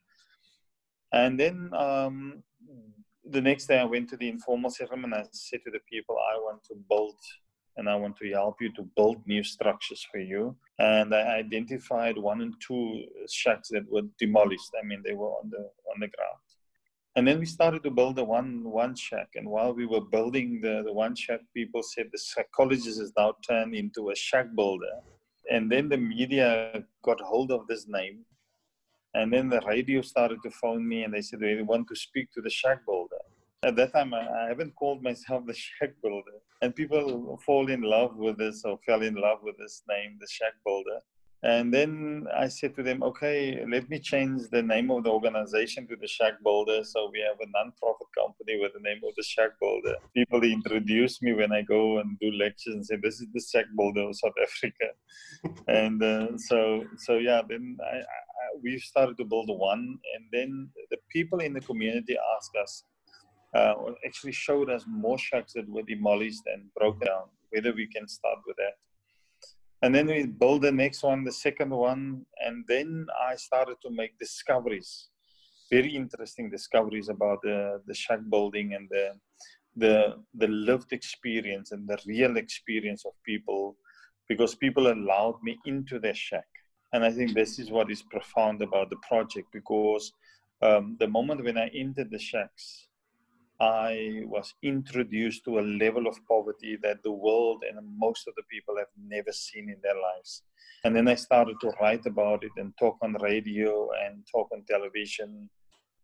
And 1.13 1.39
then 1.39 1.71
um, 1.75 2.43
the 3.25 3.41
next 3.41 3.67
day 3.67 3.79
I 3.79 3.85
went 3.85 4.09
to 4.11 4.17
the 4.17 4.29
informal 4.29 4.71
settlement. 4.71 5.15
And 5.15 5.23
I 5.23 5.27
said 5.33 5.61
to 5.65 5.71
the 5.71 5.81
people, 5.91 6.17
I 6.17 6.39
want 6.39 6.63
to 6.65 6.75
build 6.89 7.17
and 7.77 7.89
I 7.89 7.97
want 7.97 8.17
to 8.17 8.31
help 8.31 8.57
you 8.61 8.73
to 8.73 8.89
build 8.97 9.27
new 9.27 9.43
structures 9.43 10.07
for 10.11 10.19
you. 10.19 10.57
And 10.79 11.15
I 11.15 11.37
identified 11.37 12.17
one 12.17 12.41
and 12.41 12.55
two 12.67 13.05
shacks 13.31 13.69
that 13.71 13.91
were 13.91 14.03
demolished. 14.19 14.71
I 14.81 14.87
mean, 14.87 15.03
they 15.05 15.13
were 15.13 15.29
on 15.29 15.51
the 15.51 15.59
on 15.59 16.01
the 16.01 16.09
ground. 16.09 16.46
And 17.17 17.27
then 17.27 17.39
we 17.39 17.47
started 17.47 17.83
to 17.85 17.91
build 17.91 18.17
the 18.17 18.25
one 18.25 18.63
one 18.63 18.95
shack. 18.95 19.29
And 19.37 19.49
while 19.49 19.73
we 19.73 19.87
were 19.87 20.03
building 20.03 20.61
the, 20.61 20.83
the 20.85 20.93
one 20.93 21.17
shack, 21.17 21.41
people 21.55 21.83
said 21.83 22.09
the 22.13 22.19
psychologist 22.19 23.01
is 23.01 23.13
now 23.17 23.35
turned 23.49 23.75
into 23.75 24.11
a 24.11 24.15
shack 24.15 24.49
builder. 24.55 24.97
And 25.51 25.73
then 25.73 25.89
the 25.89 25.97
media 25.97 26.85
got 27.03 27.19
hold 27.23 27.51
of 27.53 27.67
this 27.69 27.87
name. 27.89 28.27
And 29.15 29.33
then 29.33 29.49
the 29.49 29.63
radio 29.67 30.03
started 30.03 30.41
to 30.43 30.51
phone 30.51 30.87
me 30.87 31.05
and 31.05 31.15
they 31.15 31.23
said 31.23 31.41
they 31.41 31.63
want 31.63 31.89
to 31.89 31.97
speak 31.97 32.31
to 32.33 32.43
the 32.43 32.51
shack 32.51 32.85
builder. 32.85 33.23
At 33.63 33.77
that 33.77 33.95
time, 33.95 34.13
I, 34.13 34.29
I 34.43 34.49
haven't 34.49 34.75
called 34.75 35.03
myself 35.03 35.47
the 35.47 35.55
shack 35.65 35.95
builder. 36.03 36.37
And 36.61 36.77
people 36.77 37.41
fall 37.47 37.71
in 37.71 37.81
love 37.81 38.17
with 38.17 38.37
this 38.37 38.63
or 38.67 38.79
fell 38.85 39.01
in 39.01 39.15
love 39.15 39.39
with 39.43 39.57
this 39.57 39.83
name, 39.89 40.19
the 40.21 40.29
shack 40.31 40.53
builder. 40.67 41.01
And 41.47 41.73
then 41.73 42.27
I 42.37 42.49
said 42.49 42.75
to 42.75 42.83
them, 42.83 43.05
okay, 43.05 43.65
let 43.71 43.89
me 43.89 44.01
change 44.01 44.49
the 44.51 44.63
name 44.63 44.91
of 44.91 45.05
the 45.05 45.11
organization 45.11 45.87
to 45.87 45.95
the 45.95 46.09
Shack 46.09 46.43
Builder. 46.43 46.83
So 46.83 47.09
we 47.13 47.21
have 47.21 47.39
a 47.41 47.49
non-profit 47.49 48.09
company 48.19 48.59
with 48.61 48.73
the 48.75 48.81
name 48.81 49.01
of 49.07 49.15
the 49.17 49.23
Shack 49.23 49.51
Builder. 49.61 49.95
People 50.13 50.43
introduce 50.43 51.23
me 51.23 51.35
when 51.35 51.53
I 51.53 51.63
go 51.63 52.01
and 52.01 52.19
do 52.19 52.33
lectures 52.33 52.75
and 52.75 52.85
say, 52.85 52.97
this 53.01 53.21
is 53.21 53.29
the 53.33 53.41
Shack 53.41 53.67
Builder 53.77 54.09
of 54.09 54.17
South 54.17 54.35
Africa. 54.43 54.89
and 55.69 56.03
uh, 56.03 56.37
so, 56.37 56.85
so 56.97 57.19
yeah, 57.19 57.43
then 57.49 57.77
I, 57.81 57.99
I, 57.99 58.47
we 58.61 58.81
started 58.81 59.17
to 59.19 59.25
build 59.25 59.49
one. 59.49 59.99
And 60.17 60.25
then 60.33 60.69
the 60.91 60.99
people 61.11 61.39
in 61.39 61.53
the 61.53 61.61
community 61.61 62.17
asked 62.37 62.57
us, 62.61 62.83
uh, 63.55 63.75
actually 64.05 64.33
showed 64.33 64.69
us 64.69 64.85
more 64.89 65.17
shacks 65.17 65.53
that 65.53 65.69
were 65.69 65.83
demolished 65.83 66.43
and 66.53 66.75
broken 66.75 67.07
down, 67.07 67.29
whether 67.51 67.73
we 67.73 67.87
can 67.87 68.09
start 68.09 68.39
with 68.49 68.57
that. 68.57 68.75
And 69.83 69.95
then 69.95 70.07
we 70.07 70.27
build 70.27 70.63
the 70.63 70.73
next 70.73 71.03
one, 71.03 71.25
the 71.25 71.33
second 71.33 71.71
one, 71.71 72.25
and 72.45 72.65
then 72.67 73.07
I 73.29 73.37
started 73.37 73.77
to 73.83 73.91
make 73.91 74.19
discoveries, 74.19 75.09
very 75.71 75.95
interesting 75.95 76.51
discoveries 76.51 77.09
about 77.09 77.43
the, 77.43 77.83
the 77.87 77.95
shack 77.95 78.21
building 78.31 78.75
and 78.75 78.89
the, 78.91 79.13
the, 79.77 80.15
the 80.35 80.49
lived 80.49 80.93
experience 80.93 81.73
and 81.73 81.87
the 81.87 81.99
real 82.07 82.37
experience 82.39 83.05
of 83.05 83.13
people 83.25 83.77
because 84.29 84.55
people 84.55 84.93
allowed 84.93 85.39
me 85.43 85.59
into 85.67 85.99
their 85.99 86.15
shack. 86.15 86.47
And 86.93 87.05
I 87.05 87.11
think 87.11 87.35
this 87.35 87.59
is 87.59 87.71
what 87.71 87.91
is 87.91 88.03
profound 88.03 88.63
about 88.63 88.91
the 88.91 88.97
project 89.07 89.49
because 89.53 90.11
um, 90.63 90.97
the 90.99 91.09
moment 91.09 91.45
when 91.45 91.59
I 91.59 91.69
entered 91.75 92.11
the 92.11 92.19
shacks, 92.19 92.86
I 93.61 94.23
was 94.27 94.53
introduced 94.63 95.45
to 95.45 95.59
a 95.59 95.69
level 95.83 96.07
of 96.07 96.19
poverty 96.29 96.77
that 96.83 97.03
the 97.03 97.13
world 97.13 97.65
and 97.69 97.79
most 97.99 98.29
of 98.29 98.35
the 98.35 98.43
people 98.51 98.77
have 98.77 98.93
never 99.03 99.33
seen 99.33 99.71
in 99.71 99.77
their 99.83 99.95
lives. 99.95 100.43
And 100.85 100.95
then 100.95 101.09
I 101.09 101.15
started 101.15 101.57
to 101.63 101.73
write 101.81 102.05
about 102.05 102.45
it 102.45 102.53
and 102.59 102.75
talk 102.79 102.99
on 103.03 103.17
radio 103.21 103.89
and 104.05 104.27
talk 104.31 104.49
on 104.53 104.65
television. 104.69 105.49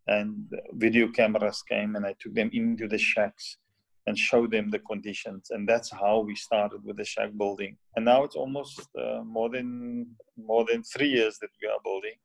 And 0.06 0.46
video 0.72 1.08
cameras 1.08 1.62
came 1.68 1.94
and 1.94 2.06
I 2.06 2.14
took 2.18 2.34
them 2.34 2.50
into 2.52 2.88
the 2.88 2.98
shacks 2.98 3.58
and 4.06 4.18
showed 4.18 4.50
them 4.50 4.70
the 4.70 4.80
conditions. 4.80 5.48
And 5.50 5.68
that's 5.68 5.90
how 5.90 6.20
we 6.20 6.34
started 6.34 6.80
with 6.84 6.96
the 6.96 7.04
shack 7.04 7.30
building. 7.36 7.76
And 7.96 8.04
now 8.06 8.24
it's 8.24 8.34
almost 8.34 8.88
uh, 8.98 9.22
more 9.24 9.50
than 9.50 10.06
more 10.36 10.64
than 10.64 10.82
three 10.82 11.10
years 11.10 11.38
that 11.40 11.50
we 11.60 11.68
are 11.68 11.78
building. 11.84 12.16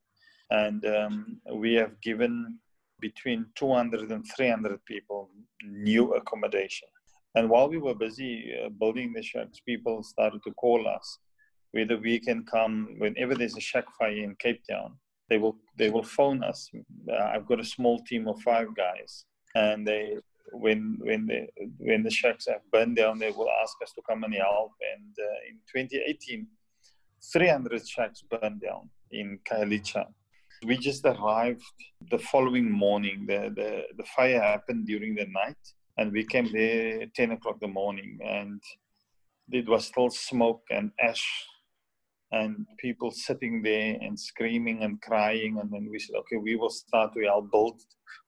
And 0.50 0.86
um, 0.86 1.40
we 1.54 1.74
have 1.74 2.00
given 2.00 2.58
between 3.00 3.46
200 3.54 4.10
and 4.10 4.24
300 4.36 4.84
people 4.84 5.30
new 5.64 6.14
accommodation. 6.14 6.88
And 7.34 7.48
while 7.48 7.68
we 7.68 7.78
were 7.78 7.94
busy 7.94 8.52
uh, 8.64 8.68
building 8.70 9.12
the 9.12 9.22
shacks, 9.22 9.60
people 9.60 10.02
started 10.02 10.42
to 10.44 10.52
call 10.52 10.88
us 10.88 11.18
whether 11.72 11.98
we 11.98 12.18
can 12.18 12.44
come 12.44 12.96
whenever 12.98 13.34
there's 13.34 13.56
a 13.56 13.60
shack 13.60 13.84
fire 13.98 14.10
in 14.10 14.34
Cape 14.36 14.62
Town. 14.68 14.96
They 15.28 15.38
will 15.38 15.56
they 15.76 15.90
will 15.90 16.02
phone 16.02 16.42
us. 16.42 16.70
Uh, 17.12 17.16
I've 17.16 17.46
got 17.46 17.60
a 17.60 17.64
small 17.64 18.02
team 18.04 18.26
of 18.28 18.40
five 18.40 18.74
guys, 18.74 19.26
and 19.54 19.86
they 19.86 20.16
when 20.52 20.96
when 21.00 21.26
the 21.26 21.46
when 21.76 22.02
the 22.02 22.10
shacks 22.10 22.46
have 22.48 22.62
burned 22.72 22.96
down, 22.96 23.18
they 23.18 23.30
will 23.30 23.50
ask 23.62 23.76
us 23.82 23.92
to 23.92 24.02
come 24.08 24.24
and 24.24 24.34
help. 24.34 24.72
And 24.94 25.14
uh, 25.18 25.50
in 25.50 25.84
2018, 25.84 26.46
300 27.32 27.86
shacks 27.86 28.22
burned 28.22 28.62
down 28.62 28.88
in 29.10 29.38
Khayelitsha 29.48 30.06
we 30.64 30.76
just 30.76 31.04
arrived 31.04 31.62
the 32.10 32.18
following 32.18 32.70
morning. 32.70 33.24
The, 33.26 33.52
the, 33.54 33.82
the 33.96 34.04
fire 34.16 34.40
happened 34.40 34.86
during 34.86 35.14
the 35.14 35.26
night, 35.26 35.56
and 35.96 36.12
we 36.12 36.24
came 36.24 36.50
there 36.52 37.06
10 37.14 37.32
o'clock 37.32 37.58
in 37.62 37.68
the 37.68 37.74
morning, 37.74 38.18
and 38.24 38.62
it 39.50 39.68
was 39.68 39.86
still 39.86 40.10
smoke 40.10 40.62
and 40.70 40.90
ash, 41.00 41.26
and 42.32 42.66
people 42.78 43.10
sitting 43.10 43.62
there 43.62 43.96
and 44.00 44.18
screaming 44.18 44.82
and 44.82 45.00
crying. 45.00 45.58
And 45.60 45.70
then 45.72 45.88
we 45.90 45.98
said, 45.98 46.16
okay, 46.16 46.36
we 46.36 46.56
will 46.56 46.70
start 46.70 47.14
to 47.14 47.24
help 47.24 47.50
build. 47.50 47.80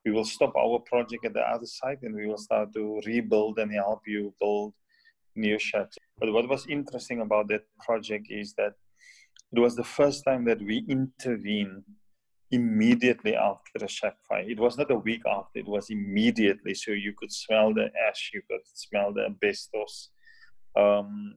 We 0.05 0.13
will 0.13 0.25
stop 0.25 0.55
our 0.57 0.79
project 0.81 1.27
at 1.27 1.35
the 1.35 1.41
other 1.41 1.67
side, 1.67 1.99
and 2.03 2.15
we 2.15 2.27
will 2.27 2.39
start 2.39 2.73
to 2.75 3.01
rebuild 3.07 3.59
and 3.59 3.73
help 3.73 4.03
you 4.07 4.33
build 4.41 4.75
new 5.37 5.59
shacks. 5.59 5.97
But 6.19 6.33
what 6.33 6.49
was 6.49 6.67
interesting 6.69 7.21
about 7.21 7.49
that 7.49 7.63
project 7.85 8.27
is 8.31 8.55
that 8.55 8.75
it 9.53 9.59
was 9.59 9.75
the 9.75 9.85
first 9.85 10.25
time 10.25 10.45
that 10.45 10.61
we 10.61 10.85
intervened 10.89 11.83
immediately 12.51 13.37
after 13.37 13.87
shack 13.87 14.17
fire. 14.29 14.45
It 14.49 14.59
was 14.59 14.77
not 14.77 14.91
a 14.91 14.97
week 14.97 15.23
after, 15.27 15.61
it 15.61 15.69
was 15.69 15.91
immediately. 15.91 16.75
So 16.75 16.93
you 16.93 17.13
could 17.17 17.33
smell 17.33 17.73
the 17.73 17.91
ash, 18.09 18.31
you 18.35 18.43
could 18.49 18.61
smell 18.65 19.13
the 19.13 19.27
asbestos. 19.27 20.11
Um, 20.77 21.37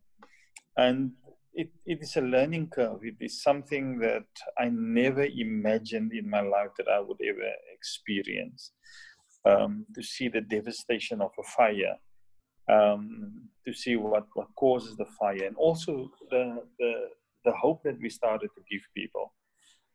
and 0.77 1.11
it, 1.53 1.69
it 1.85 2.01
is 2.01 2.15
a 2.15 2.21
learning 2.21 2.69
curve. 2.69 2.99
It 3.03 3.17
is 3.19 3.43
something 3.43 3.99
that 3.99 4.25
I 4.57 4.69
never 4.71 5.25
imagined 5.25 6.13
in 6.13 6.29
my 6.29 6.41
life 6.41 6.71
that 6.77 6.87
I 6.87 6.99
would 6.99 7.19
ever 7.23 7.51
experience. 7.73 8.71
Um, 9.45 9.85
to 9.93 10.01
see 10.01 10.29
the 10.29 10.39
devastation 10.39 11.21
of 11.21 11.31
a 11.37 11.43
fire, 11.43 11.97
um, 12.69 13.49
to 13.67 13.73
see 13.73 13.97
what, 13.97 14.25
what 14.35 14.47
causes 14.55 14.95
the 14.95 15.05
fire, 15.19 15.43
and 15.43 15.57
also 15.57 16.09
the, 16.31 16.63
the, 16.79 16.93
the 17.43 17.51
hope 17.51 17.83
that 17.83 17.99
we 18.01 18.09
started 18.09 18.51
to 18.55 18.61
give 18.71 18.81
people 18.95 19.33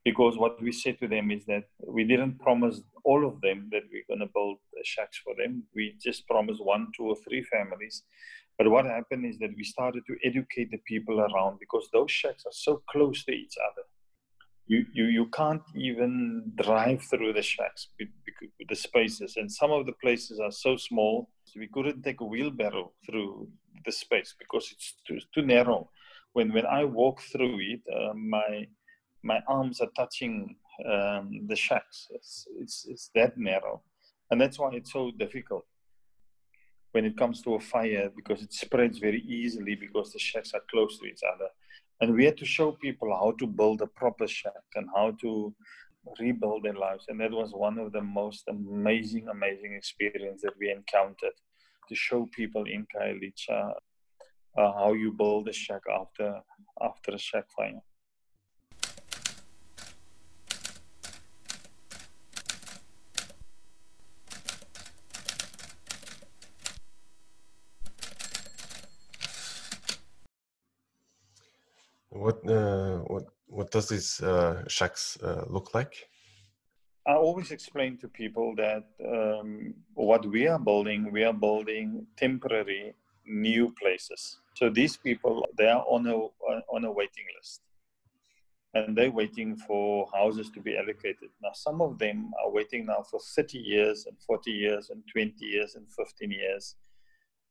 because 0.08 0.38
what 0.38 0.54
we 0.66 0.72
said 0.72 0.96
to 1.00 1.08
them 1.14 1.26
is 1.36 1.44
that 1.52 1.64
we 1.98 2.02
didn't 2.10 2.38
promise 2.46 2.76
all 3.04 3.22
of 3.30 3.34
them 3.42 3.58
that 3.72 3.82
we're 3.90 4.08
going 4.10 4.24
to 4.26 4.32
build 4.38 4.56
shacks 4.92 5.18
for 5.24 5.34
them. 5.40 5.52
We 5.74 5.84
just 6.08 6.26
promised 6.26 6.64
one, 6.64 6.84
two, 6.96 7.06
or 7.12 7.16
three 7.24 7.42
families. 7.54 7.96
But 8.56 8.70
what 8.70 8.86
happened 8.86 9.24
is 9.26 9.38
that 9.40 9.54
we 9.54 9.64
started 9.64 10.02
to 10.06 10.16
educate 10.24 10.70
the 10.70 10.82
people 10.92 11.20
around 11.20 11.58
because 11.64 11.86
those 11.92 12.10
shacks 12.10 12.44
are 12.46 12.58
so 12.66 12.82
close 12.92 13.22
to 13.26 13.32
each 13.32 13.56
other. 13.68 13.84
You, 14.72 14.86
you, 14.94 15.04
you 15.18 15.26
can't 15.40 15.68
even 15.74 16.52
drive 16.64 17.02
through 17.10 17.34
the 17.34 17.42
shacks 17.42 17.88
the 18.70 18.76
spaces. 18.76 19.34
And 19.36 19.50
some 19.60 19.70
of 19.70 19.84
the 19.84 19.96
places 20.04 20.40
are 20.40 20.52
so 20.66 20.76
small, 20.76 21.28
so 21.44 21.60
we 21.60 21.68
couldn't 21.74 22.02
take 22.02 22.20
a 22.22 22.24
wheelbarrow 22.32 22.92
through 23.04 23.48
the 23.84 23.92
space 23.92 24.34
because 24.38 24.64
it's 24.72 24.94
too, 25.06 25.18
too 25.34 25.44
narrow. 25.56 25.90
When, 26.32 26.52
when 26.52 26.66
I 26.66 26.84
walk 26.84 27.20
through 27.32 27.58
it, 27.60 27.82
uh, 27.94 28.14
my, 28.14 28.66
my 29.22 29.40
arms 29.48 29.80
are 29.80 29.90
touching 29.96 30.56
um, 30.90 31.46
the 31.48 31.56
shacks. 31.56 32.08
It's, 32.10 32.46
it's, 32.58 32.86
it's 32.88 33.10
that 33.14 33.36
narrow. 33.36 33.82
And 34.30 34.40
that's 34.40 34.58
why 34.58 34.70
it's 34.72 34.92
so 34.92 35.10
difficult 35.10 35.64
when 36.92 37.04
it 37.04 37.16
comes 37.16 37.42
to 37.42 37.54
a 37.54 37.60
fire 37.60 38.10
because 38.14 38.42
it 38.42 38.52
spreads 38.52 38.98
very 38.98 39.22
easily 39.22 39.74
because 39.74 40.12
the 40.12 40.18
shacks 40.18 40.52
are 40.54 40.62
close 40.70 40.98
to 40.98 41.06
each 41.06 41.20
other. 41.34 41.48
And 42.00 42.14
we 42.14 42.24
had 42.24 42.36
to 42.38 42.44
show 42.44 42.72
people 42.72 43.12
how 43.12 43.32
to 43.38 43.46
build 43.46 43.82
a 43.82 43.86
proper 43.86 44.26
shack 44.26 44.64
and 44.76 44.88
how 44.94 45.12
to 45.20 45.54
rebuild 46.20 46.62
their 46.62 46.74
lives. 46.74 47.06
And 47.08 47.20
that 47.20 47.32
was 47.32 47.52
one 47.52 47.78
of 47.78 47.92
the 47.92 48.00
most 48.00 48.44
amazing, 48.48 49.28
amazing 49.28 49.74
experience 49.74 50.42
that 50.42 50.54
we 50.58 50.70
encountered 50.70 51.36
to 51.88 51.94
show 51.94 52.28
people 52.32 52.64
in 52.64 52.86
Khayelitsha 52.94 53.72
uh, 54.56 54.72
how 54.72 54.92
you 54.92 55.12
build 55.12 55.48
a 55.48 55.52
shack 55.52 55.82
after 55.90 56.40
after 56.80 57.12
a 57.12 57.18
shack 57.18 57.44
fire. 57.56 57.80
What 72.18 72.44
uh, 72.50 72.98
what 73.06 73.26
what 73.46 73.70
does 73.70 73.88
these 73.88 74.20
uh, 74.20 74.66
shacks 74.66 75.18
uh, 75.22 75.44
look 75.46 75.72
like? 75.72 75.94
I 77.06 77.14
always 77.14 77.52
explain 77.52 77.96
to 77.98 78.08
people 78.08 78.56
that 78.56 78.84
um, 79.06 79.74
what 79.94 80.26
we 80.26 80.48
are 80.48 80.58
building, 80.58 81.12
we 81.12 81.22
are 81.22 81.32
building 81.32 82.06
temporary 82.16 82.94
new 83.24 83.72
places. 83.80 84.40
So 84.56 84.68
these 84.68 84.96
people, 84.96 85.46
they 85.56 85.68
are 85.68 85.84
on 85.88 86.06
a 86.08 86.16
on 86.74 86.84
a 86.84 86.90
waiting 86.90 87.26
list, 87.38 87.60
and 88.74 88.96
they're 88.96 89.12
waiting 89.12 89.56
for 89.56 90.08
houses 90.12 90.50
to 90.54 90.60
be 90.60 90.76
allocated. 90.76 91.30
Now, 91.40 91.52
some 91.54 91.80
of 91.80 92.00
them 92.00 92.32
are 92.44 92.50
waiting 92.50 92.86
now 92.86 93.04
for 93.08 93.20
30 93.20 93.58
years 93.58 94.06
and 94.06 94.16
40 94.26 94.50
years 94.50 94.90
and 94.90 95.04
20 95.12 95.44
years 95.44 95.76
and 95.76 95.86
15 95.92 96.32
years 96.32 96.74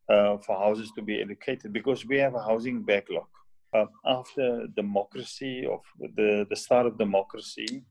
uh, 0.10 0.38
for 0.38 0.58
houses 0.58 0.92
to 0.96 1.02
be 1.02 1.22
allocated 1.22 1.72
because 1.72 2.06
we 2.06 2.18
have 2.18 2.36
a 2.36 2.44
housing 2.44 2.84
backlog 2.84 3.28
uh, 3.74 3.86
after 4.06 4.68
democracy, 4.76 5.66
of 5.66 5.82
the, 6.16 6.46
the 6.50 6.56
start 6.56 6.86
of 6.86 6.98
democracy, 6.98 7.84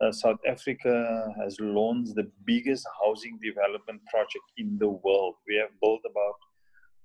uh, 0.00 0.12
South 0.12 0.38
Africa 0.48 1.34
has 1.42 1.56
launched 1.60 2.14
the 2.14 2.30
biggest 2.46 2.86
housing 3.04 3.38
development 3.42 4.00
project 4.06 4.44
in 4.56 4.78
the 4.78 4.88
world. 4.88 5.34
We 5.46 5.56
have 5.56 5.70
built 5.80 6.00
about 6.10 6.38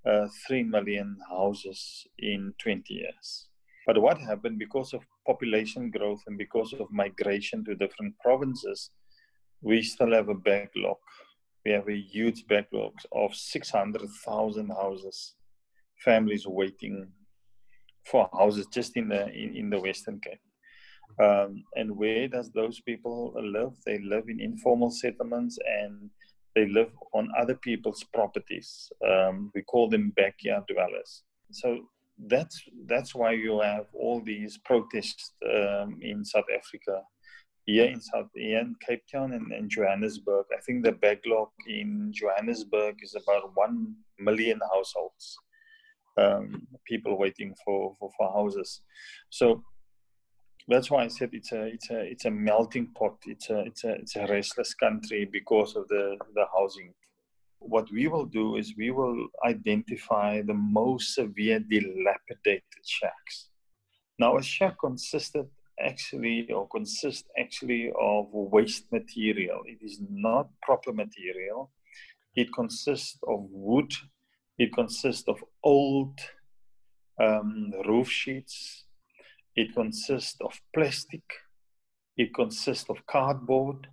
uh, 0.05 0.27
3 0.47 0.63
million 0.63 1.17
houses 1.29 2.05
in 2.19 2.53
20 2.61 2.93
years. 2.93 3.47
But 3.85 4.01
what 4.01 4.17
happened 4.19 4.59
because 4.59 4.93
of 4.93 5.01
population 5.27 5.91
growth 5.91 6.21
and 6.27 6.37
because 6.37 6.73
of 6.73 6.91
migration 6.91 7.65
to 7.65 7.75
different 7.75 8.17
provinces, 8.19 8.91
we 9.61 9.81
still 9.81 10.13
have 10.13 10.29
a 10.29 10.35
backlog. 10.35 10.97
We 11.65 11.71
have 11.71 11.89
a 11.89 11.97
huge 11.97 12.47
backlog 12.47 12.93
of 13.11 13.35
600,000 13.35 14.69
houses, 14.69 15.35
families 16.03 16.47
waiting 16.47 17.11
for 18.05 18.29
houses 18.33 18.67
just 18.67 18.97
in 18.97 19.09
the 19.09 19.27
in, 19.29 19.55
in 19.55 19.69
the 19.69 19.79
Western 19.79 20.19
Cape. 20.19 20.39
Um, 21.21 21.63
and 21.75 21.95
where 21.95 22.27
does 22.27 22.51
those 22.51 22.81
people 22.81 23.33
live? 23.41 23.73
They 23.85 23.99
live 23.99 24.25
in 24.27 24.39
informal 24.39 24.91
settlements 24.91 25.57
and 25.65 26.09
they 26.55 26.67
live 26.67 26.91
on 27.13 27.29
other 27.37 27.55
people's 27.55 28.03
properties. 28.13 28.91
Um, 29.07 29.51
we 29.53 29.61
call 29.61 29.89
them 29.89 30.13
backyard 30.15 30.63
dwellers. 30.67 31.23
So 31.51 31.79
that's 32.27 32.61
that's 32.85 33.13
why 33.13 33.31
you 33.31 33.59
have 33.61 33.85
all 33.93 34.21
these 34.21 34.57
protests 34.65 35.33
um, 35.45 35.99
in 36.01 36.23
South 36.23 36.49
Africa, 36.53 37.01
here 37.65 37.85
in 37.85 38.01
South 38.01 38.29
here 38.35 38.59
in 38.59 38.75
Cape 38.85 39.03
Town 39.11 39.33
and, 39.33 39.51
and 39.51 39.69
Johannesburg. 39.69 40.45
I 40.57 40.61
think 40.61 40.83
the 40.83 40.93
backlog 40.93 41.49
in 41.67 42.11
Johannesburg 42.13 42.95
is 43.03 43.15
about 43.15 43.51
one 43.55 43.95
million 44.19 44.59
households 44.73 45.37
um, 46.17 46.67
people 46.85 47.17
waiting 47.17 47.53
for, 47.63 47.93
for, 47.99 48.09
for 48.17 48.31
houses. 48.33 48.81
So 49.29 49.63
that's 50.67 50.89
why 50.89 51.03
I 51.03 51.07
said 51.07 51.29
it's 51.33 51.51
a 51.51 51.65
it's 51.65 51.89
a 51.91 51.99
it's 51.99 52.25
a 52.25 52.31
melting 52.31 52.87
pot. 52.97 53.17
It's 53.25 53.49
a 53.49 53.59
it's 53.59 53.83
a 53.83 53.93
it's 53.93 54.15
a 54.15 54.27
restless 54.27 54.73
country 54.73 55.29
because 55.31 55.75
of 55.75 55.87
the 55.87 56.17
the 56.33 56.45
housing. 56.53 56.93
What 57.59 57.91
we 57.91 58.07
will 58.07 58.25
do 58.25 58.57
is 58.57 58.73
we 58.77 58.91
will 58.91 59.27
identify 59.45 60.41
the 60.41 60.53
most 60.53 61.15
severe 61.15 61.59
dilapidated 61.59 62.83
shacks. 62.85 63.49
Now 64.19 64.37
a 64.37 64.43
shack 64.43 64.77
consisted 64.79 65.47
actually 65.79 66.51
or 66.51 66.67
consists 66.69 67.27
actually 67.39 67.91
of 67.99 68.27
waste 68.31 68.85
material. 68.91 69.61
It 69.65 69.79
is 69.83 69.99
not 70.09 70.49
proper 70.61 70.93
material. 70.93 71.71
It 72.35 72.53
consists 72.53 73.17
of 73.27 73.45
wood 73.51 73.93
it 74.57 74.73
consists 74.73 75.27
of 75.27 75.43
old 75.63 76.19
um, 77.21 77.71
roof 77.87 78.09
sheets. 78.09 78.85
It 79.55 79.73
consists 79.73 80.37
of 80.41 80.59
plastic. 80.73 81.23
It 82.17 82.33
consists 82.33 82.89
of 82.89 83.05
cardboard. 83.07 83.87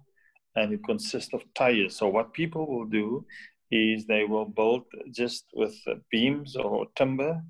And 0.55 0.73
it 0.73 0.81
consists 0.85 1.33
of 1.33 1.43
tires. 1.55 1.97
So, 1.97 2.09
what 2.09 2.35
people 2.35 2.67
will 2.67 2.85
do 2.85 3.25
is 3.71 4.05
they 4.05 4.25
will 4.25 4.45
build 4.45 4.85
just 5.11 5.47
with 5.55 5.75
beams 6.11 6.57
or 6.57 6.87
timber, 6.95 7.43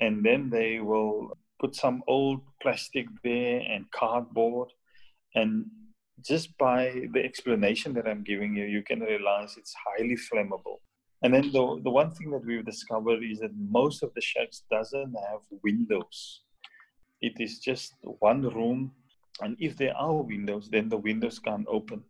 and 0.00 0.24
then 0.24 0.48
they 0.48 0.80
will 0.80 1.36
put 1.60 1.76
some 1.76 2.02
old 2.08 2.40
plastic 2.62 3.06
there 3.22 3.60
and 3.60 3.84
cardboard. 3.90 4.70
And 5.34 5.66
just 6.22 6.56
by 6.56 7.08
the 7.12 7.22
explanation 7.22 7.92
that 7.94 8.08
I'm 8.08 8.24
giving 8.24 8.54
you, 8.56 8.64
you 8.64 8.82
can 8.82 9.00
realize 9.00 9.56
it's 9.58 9.74
highly 9.86 10.16
flammable. 10.16 10.78
And 11.24 11.32
then 11.32 11.50
the, 11.52 11.80
the 11.82 11.90
one 11.90 12.10
thing 12.10 12.30
that 12.32 12.44
we've 12.44 12.66
discovered 12.66 13.24
is 13.24 13.38
that 13.38 13.50
most 13.56 14.02
of 14.02 14.12
the 14.14 14.20
shacks 14.20 14.62
doesn't 14.70 15.14
have 15.30 15.40
windows. 15.62 16.42
It 17.22 17.40
is 17.40 17.60
just 17.60 17.94
one 18.18 18.42
room, 18.42 18.92
and 19.40 19.56
if 19.58 19.78
there 19.78 19.96
are 19.96 20.22
windows, 20.22 20.68
then 20.70 20.90
the 20.90 20.98
windows 20.98 21.38
can't 21.38 21.66
open. 21.66 22.02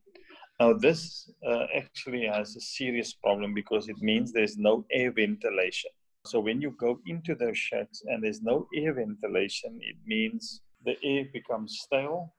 Now 0.58 0.72
this 0.72 1.30
uh, 1.48 1.66
actually 1.76 2.26
has 2.26 2.56
a 2.56 2.60
serious 2.60 3.12
problem 3.12 3.54
because 3.54 3.88
it 3.88 3.98
means 4.02 4.32
there's 4.32 4.58
no 4.58 4.84
air 4.90 5.12
ventilation. 5.12 5.92
So 6.26 6.40
when 6.40 6.60
you 6.60 6.74
go 6.80 6.98
into 7.06 7.36
those 7.36 7.56
shacks 7.56 8.02
and 8.06 8.24
there's 8.24 8.42
no 8.42 8.66
air 8.74 8.94
ventilation, 8.94 9.78
it 9.80 9.96
means 10.04 10.60
the 10.84 10.96
air 11.04 11.26
becomes 11.32 11.82
stale, 11.84 12.34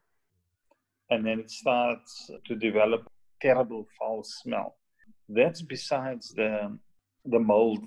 and 1.09 1.25
then 1.25 1.39
it 1.39 1.51
starts 1.51 2.29
to 2.47 2.55
develop 2.55 3.07
terrible 3.41 3.87
foul 3.97 4.25
smell. 4.25 4.75
That's 5.29 5.61
besides 5.61 6.33
the, 6.35 6.77
the 7.25 7.39
mold. 7.39 7.79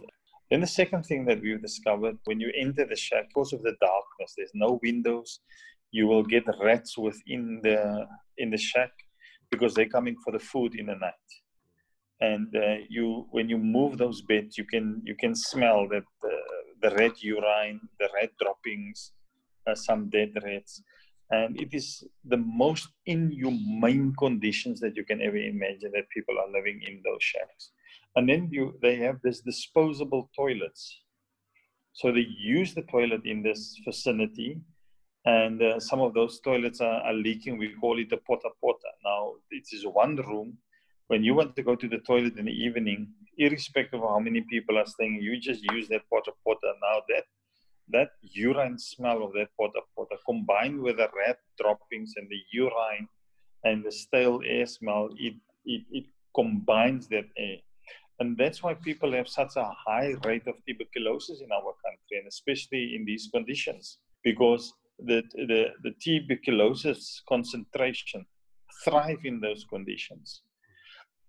Then 0.51 0.61
the 0.61 0.66
second 0.66 1.05
thing 1.05 1.24
that 1.27 1.40
we've 1.40 1.61
discovered 1.61 2.16
when 2.24 2.40
you 2.40 2.51
enter 2.57 2.87
the 2.87 2.96
shack, 2.96 3.29
because 3.29 3.53
of 3.53 3.62
the 3.62 3.77
darkness, 3.81 4.35
there's 4.37 4.51
no 4.55 4.81
windows, 4.83 5.40
you 5.90 6.07
will 6.07 6.22
get 6.22 6.44
rats 6.62 6.98
within 6.98 7.61
the 7.62 8.07
in 8.37 8.51
the 8.51 8.59
shack 8.59 8.90
because 9.51 9.74
they're 9.74 9.88
coming 9.88 10.16
for 10.24 10.33
the 10.33 10.38
food 10.38 10.74
in 10.74 10.87
the 10.87 10.94
night. 10.94 11.29
And 12.20 12.55
uh, 12.55 12.85
you, 12.88 13.27
when 13.31 13.48
you 13.48 13.59
move 13.59 13.96
those 13.96 14.22
beds, 14.22 14.59
you 14.59 14.64
can 14.64 15.01
you 15.05 15.14
can 15.14 15.35
smell 15.35 15.87
that 15.88 16.05
the, 16.22 16.37
the 16.83 16.94
red 16.96 17.12
urine, 17.20 17.81
the 18.01 18.09
red 18.14 18.31
droppings, 18.40 19.12
uh, 19.66 19.74
some 19.74 20.09
dead 20.11 20.31
rats 20.42 20.83
and 21.30 21.60
it 21.60 21.74
is 21.74 22.04
the 22.24 22.36
most 22.36 22.88
inhumane 23.06 24.14
conditions 24.18 24.80
that 24.80 24.96
you 24.96 25.04
can 25.04 25.20
ever 25.20 25.36
imagine 25.36 25.92
that 25.94 26.08
people 26.10 26.34
are 26.38 26.50
living 26.50 26.80
in 26.86 27.02
those 27.04 27.22
shacks. 27.22 27.70
And 28.16 28.28
then 28.28 28.48
you 28.50 28.74
they 28.80 28.96
have 28.96 29.20
this 29.22 29.40
disposable 29.40 30.30
toilets. 30.34 31.02
So 31.92 32.12
they 32.12 32.26
use 32.38 32.74
the 32.74 32.82
toilet 32.82 33.22
in 33.24 33.42
this 33.42 33.78
vicinity 33.84 34.60
and 35.24 35.60
uh, 35.62 35.80
some 35.80 36.00
of 36.00 36.14
those 36.14 36.40
toilets 36.40 36.80
are, 36.80 37.00
are, 37.02 37.12
leaking. 37.12 37.58
We 37.58 37.74
call 37.80 37.98
it 37.98 38.12
a 38.12 38.16
porta 38.16 38.50
porta 38.60 38.90
now 39.04 39.34
it 39.50 39.66
is 39.72 39.84
one 39.84 40.16
room. 40.16 40.56
When 41.08 41.24
you 41.24 41.34
want 41.34 41.56
to 41.56 41.62
go 41.62 41.74
to 41.74 41.88
the 41.88 41.98
toilet 41.98 42.38
in 42.38 42.46
the 42.46 42.52
evening 42.52 43.08
irrespective 43.38 44.02
of 44.02 44.08
how 44.08 44.18
many 44.18 44.40
people 44.50 44.78
are 44.78 44.86
staying 44.86 45.20
you 45.22 45.38
just 45.40 45.62
use 45.72 45.88
that 45.88 46.02
porta 46.10 46.32
porta 46.44 46.72
now 46.82 47.02
that 47.08 47.24
that 47.90 48.11
urine 48.22 48.79
smell 48.79 49.22
of 49.24 49.33
that 49.33 49.48
porta 49.57 49.81
porta 49.94 50.16
combined 50.27 50.81
with 50.81 50.96
the 50.96 51.09
red 51.16 51.37
droppings 51.61 52.14
and 52.16 52.29
the 52.29 52.40
urine 52.53 53.09
and 53.64 53.85
the 53.85 53.92
stale 53.92 54.40
air 54.46 54.66
smell, 54.66 55.09
it, 55.18 55.35
it, 55.64 55.83
it 55.90 56.05
combines 56.35 57.09
that 57.09 57.24
air. 57.37 57.59
And 58.20 58.37
that's 58.37 58.62
why 58.62 58.74
people 58.74 59.12
have 59.12 59.29
such 59.29 59.53
a 59.57 59.70
high 59.87 60.14
rate 60.24 60.46
of 60.46 60.55
tuberculosis 60.66 61.40
in 61.40 61.53
our 61.53 61.72
country, 61.85 62.18
and 62.18 62.27
especially 62.27 62.94
in 62.96 63.05
these 63.05 63.29
conditions, 63.33 63.98
because 64.24 64.72
the, 64.98 65.22
the, 65.35 65.66
the 65.83 65.92
tuberculosis 66.03 67.22
concentration 67.29 68.27
thrive 68.85 69.24
in 69.24 69.40
those 69.40 69.64
conditions. 69.70 70.42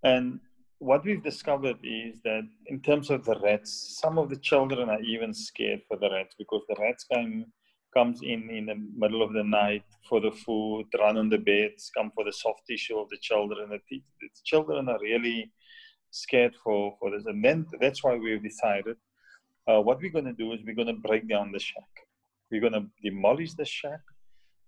And 0.04 0.40
what 0.80 1.04
we've 1.04 1.24
discovered 1.24 1.78
is 1.84 2.22
that 2.24 2.48
in 2.68 2.80
terms 2.82 3.10
of 3.10 3.26
the 3.26 3.38
rats, 3.42 3.98
some 4.02 4.18
of 4.18 4.30
the 4.30 4.38
children 4.38 4.90
are 4.90 5.02
even 5.02 5.34
scared 5.34 5.82
for 5.88 5.98
the 5.98 6.10
rats 6.10 6.36
because 6.38 6.64
the 6.68 6.76
rats 6.80 7.06
come 7.14 7.46
comes 7.94 8.22
in 8.22 8.50
in 8.52 8.68
the 8.68 8.76
middle 8.96 9.24
of 9.24 9.34
the 9.34 9.44
night 9.44 9.84
for 10.08 10.22
the 10.22 10.32
food, 10.32 10.86
run 11.00 11.18
on 11.18 11.28
the 11.28 11.38
beds, 11.40 11.90
come 11.98 12.12
for 12.14 12.24
the 12.24 12.32
soft 12.32 12.62
tissue 12.70 12.98
of 12.98 13.10
the 13.10 13.18
children. 13.18 13.68
The, 13.70 13.80
the 13.90 14.30
children 14.44 14.88
are 14.90 15.00
really 15.02 15.52
scared 16.12 16.56
for, 16.64 16.96
for 17.00 17.10
this. 17.10 17.26
And 17.26 17.44
then 17.44 17.66
that's 17.82 18.04
why 18.04 18.16
we've 18.16 18.44
decided 18.44 18.96
uh, 19.68 19.82
what 19.82 20.00
we're 20.00 20.12
going 20.12 20.26
to 20.26 20.34
do 20.34 20.54
is 20.54 20.60
we're 20.66 20.76
going 20.76 20.96
to 20.96 21.08
break 21.08 21.28
down 21.28 21.52
the 21.52 21.60
shack. 21.60 21.90
We're 22.52 22.62
going 22.62 22.74
to 22.74 22.86
demolish 23.04 23.54
the 23.54 23.66
shack 23.66 24.02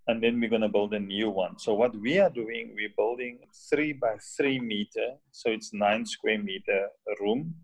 and 0.08 0.22
then 0.22 0.40
we're 0.40 0.50
going 0.50 0.62
to 0.62 0.70
build 0.70 0.94
a 0.94 1.00
new 1.00 1.30
one. 1.30 1.58
So 1.60 1.74
what 1.74 1.96
we 1.96 2.20
are 2.20 2.30
doing, 2.30 2.74
we're 2.76 2.94
building 2.98 3.40
three 3.70 3.94
by 3.94 4.16
three 4.38 4.60
meter, 4.60 5.16
so 5.32 5.52
it's 5.52 5.74
nine 5.74 6.06
square 6.06 6.42
meter 6.42 6.88
room. 7.20 7.56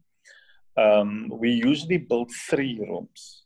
Um, 0.78 1.30
we 1.32 1.50
usually 1.52 1.98
build 1.98 2.32
three 2.50 2.80
rooms. 2.80 3.44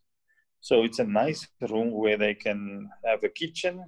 So 0.59 0.83
it's 0.83 0.99
a 0.99 1.05
nice 1.05 1.47
room 1.69 1.91
where 1.91 2.17
they 2.17 2.33
can 2.33 2.89
have 3.05 3.23
a 3.23 3.29
kitchen. 3.29 3.85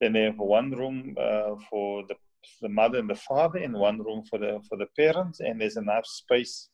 Then 0.00 0.14
they 0.14 0.22
have 0.22 0.38
one 0.38 0.70
room 0.70 1.14
uh, 1.20 1.56
for 1.70 2.04
the, 2.08 2.14
the 2.62 2.68
mother 2.68 2.98
and 2.98 3.08
the 3.08 3.14
father, 3.14 3.58
and 3.58 3.74
one 3.74 3.98
room 4.02 4.24
for 4.28 4.38
the 4.38 4.60
for 4.68 4.76
the 4.76 4.86
parents. 4.98 5.40
And 5.40 5.60
there's 5.60 5.76
enough 5.76 6.06
space 6.06 6.68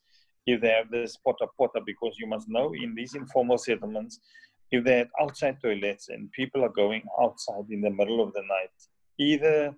if 0.47 0.61
they 0.61 0.71
have 0.71 0.91
this 0.91 1.17
porta 1.17 1.47
potter, 1.59 1.81
because 1.85 2.17
you 2.19 2.27
must 2.27 2.49
know 2.49 2.73
in 2.73 2.95
these 2.95 3.15
informal 3.15 3.59
settlements, 3.59 4.21
if 4.73 4.85
they 4.85 4.99
had 4.99 5.11
outside 5.21 5.59
toilets 5.63 6.09
and 6.09 6.33
people 6.33 6.65
are 6.65 6.75
going 6.83 7.03
outside 7.23 7.67
in 7.71 7.81
the 7.83 7.91
middle 7.91 8.21
of 8.23 8.33
the 8.33 8.41
night, 8.41 8.77
either 9.19 9.75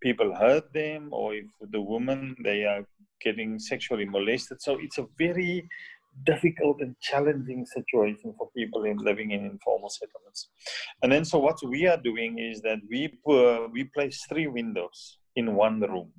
people 0.00 0.34
hurt 0.34 0.72
them 0.72 1.08
or 1.12 1.34
if 1.34 1.46
the 1.72 1.80
woman 1.80 2.36
they 2.44 2.64
are 2.64 2.84
getting 3.20 3.58
sexually 3.58 4.04
molested. 4.04 4.62
So 4.62 4.78
it's 4.80 4.98
a 4.98 5.06
very 5.18 5.68
difficult 6.24 6.80
and 6.80 6.94
challenging 7.00 7.66
situation 7.66 8.32
for 8.38 8.48
people 8.56 8.84
in 8.84 8.96
living 8.98 9.32
in 9.32 9.44
informal 9.44 9.90
settlements. 9.90 10.48
And 11.02 11.10
then, 11.12 11.24
so 11.24 11.38
what 11.38 11.58
we 11.64 11.86
are 11.86 11.96
doing 11.96 12.38
is 12.38 12.60
that 12.62 12.78
we 12.88 13.18
we 13.72 13.84
place 13.84 14.24
three 14.28 14.46
windows 14.46 15.18
in 15.36 15.54
one 15.54 15.80
room. 15.80 16.12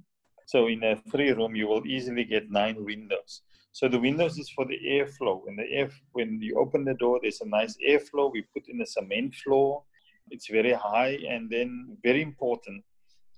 So 0.48 0.68
in 0.68 0.84
a 0.84 0.96
three 1.12 1.32
room, 1.32 1.56
you 1.56 1.68
will 1.68 1.86
easily 1.86 2.24
get 2.24 2.52
nine 2.52 2.84
windows. 2.84 3.42
So 3.72 3.88
the 3.88 4.00
windows 4.00 4.38
is 4.38 4.50
for 4.50 4.66
the 4.66 4.80
airflow. 4.86 5.46
When 5.46 5.56
the 5.56 5.70
air, 5.72 5.90
when 6.14 6.42
you 6.42 6.58
open 6.60 6.84
the 6.86 6.96
door, 6.96 7.20
there's 7.22 7.42
a 7.42 7.48
nice 7.48 7.78
airflow. 7.88 8.32
We 8.32 8.42
put 8.54 8.68
in 8.68 8.82
a 8.82 8.86
cement 8.86 9.36
floor. 9.36 9.84
It's 10.32 10.48
very 10.48 10.74
high, 10.74 11.18
and 11.28 11.50
then 11.50 11.98
very 12.04 12.22
important, 12.22 12.84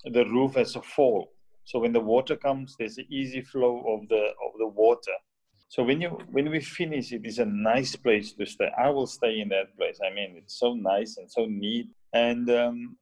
the 0.05 0.25
roof 0.25 0.55
has 0.55 0.75
a 0.75 0.81
fall. 0.81 1.31
So 1.63 1.79
when 1.79 1.93
the 1.93 2.01
water 2.01 2.35
comes, 2.35 2.75
there's 2.77 2.97
an 2.97 3.05
easy 3.09 3.41
flow 3.41 3.77
of 3.87 4.09
the 4.09 4.23
of 4.45 4.51
the 4.57 4.67
water. 4.67 5.17
So 5.69 5.83
when 5.83 6.01
you 6.01 6.09
when 6.31 6.49
we 6.49 6.59
finish, 6.59 7.13
it 7.13 7.25
is 7.25 7.39
a 7.39 7.45
nice 7.45 7.95
place 7.95 8.33
to 8.33 8.45
stay. 8.45 8.69
I 8.77 8.89
will 8.89 9.07
stay 9.07 9.39
in 9.39 9.49
that 9.49 9.77
place. 9.77 9.99
I 10.05 10.13
mean, 10.13 10.35
it's 10.37 10.59
so 10.59 10.73
nice 10.73 11.17
and 11.17 11.31
so 11.31 11.45
neat. 11.45 11.87
And 12.13 12.49
um, 12.49 12.97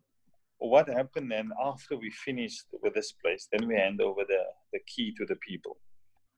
what 0.59 0.87
happened 0.87 1.31
then 1.31 1.51
after 1.63 1.97
we 1.97 2.11
finished 2.11 2.65
with 2.83 2.93
this 2.93 3.11
place? 3.11 3.47
Then 3.51 3.67
we 3.67 3.75
hand 3.75 4.01
over 4.01 4.23
the 4.27 4.43
the 4.73 4.79
key 4.85 5.15
to 5.17 5.25
the 5.25 5.37
people. 5.37 5.77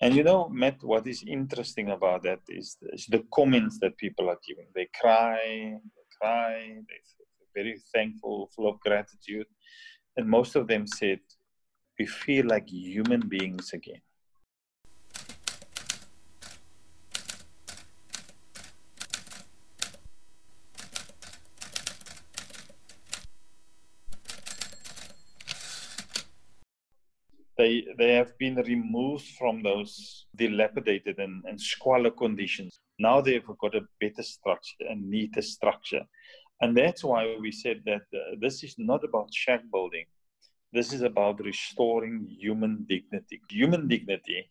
And 0.02 0.16
you 0.16 0.24
know, 0.24 0.50
Matt, 0.50 0.84
what 0.84 1.06
is 1.06 1.24
interesting 1.28 1.92
about 1.92 2.24
that 2.24 2.40
is, 2.50 2.78
is 2.92 3.06
the 3.06 3.24
comments 3.32 3.78
that 3.82 3.98
people 3.98 4.30
are 4.30 4.40
giving. 4.48 4.66
They 4.74 4.90
cry, 5.00 5.38
they 5.44 6.06
cry, 6.20 6.74
they're 6.88 7.64
very 7.64 7.80
thankful, 7.94 8.50
full 8.56 8.68
of 8.68 8.80
gratitude. 8.80 9.46
And 10.18 10.28
most 10.28 10.56
of 10.56 10.68
them 10.68 10.88
said, 10.88 11.20
we 12.00 12.08
feel 12.08 12.48
like 12.48 12.68
human 12.68 13.28
beings 13.28 13.74
again. 13.74 14.02
They 27.62 27.74
they 28.02 28.13
have 28.19 28.34
been 28.43 28.56
removed 28.74 29.28
from 29.39 29.56
those 29.62 29.91
dilapidated 30.36 31.17
and, 31.26 31.36
and 31.50 31.60
squalor 31.74 32.13
conditions. 32.24 32.80
Now 33.08 33.17
they've 33.21 33.52
got 33.63 33.76
a 33.76 33.88
better 34.02 34.26
structure, 34.36 34.86
a 34.93 34.95
neater 34.95 35.43
structure. 35.56 36.04
And 36.62 36.78
that's 36.78 37.04
why 37.04 37.21
we 37.43 37.52
said 37.52 37.78
that 37.86 38.06
uh, 38.13 38.36
this 38.43 38.63
is 38.63 38.76
not 38.78 39.04
about 39.04 39.34
shack 39.43 39.62
building. 39.71 40.06
This 40.74 40.93
is 40.93 41.02
about 41.02 41.43
restoring 41.52 42.15
human 42.43 42.74
dignity. 42.93 43.38
Human 43.50 43.88
dignity 43.88 44.41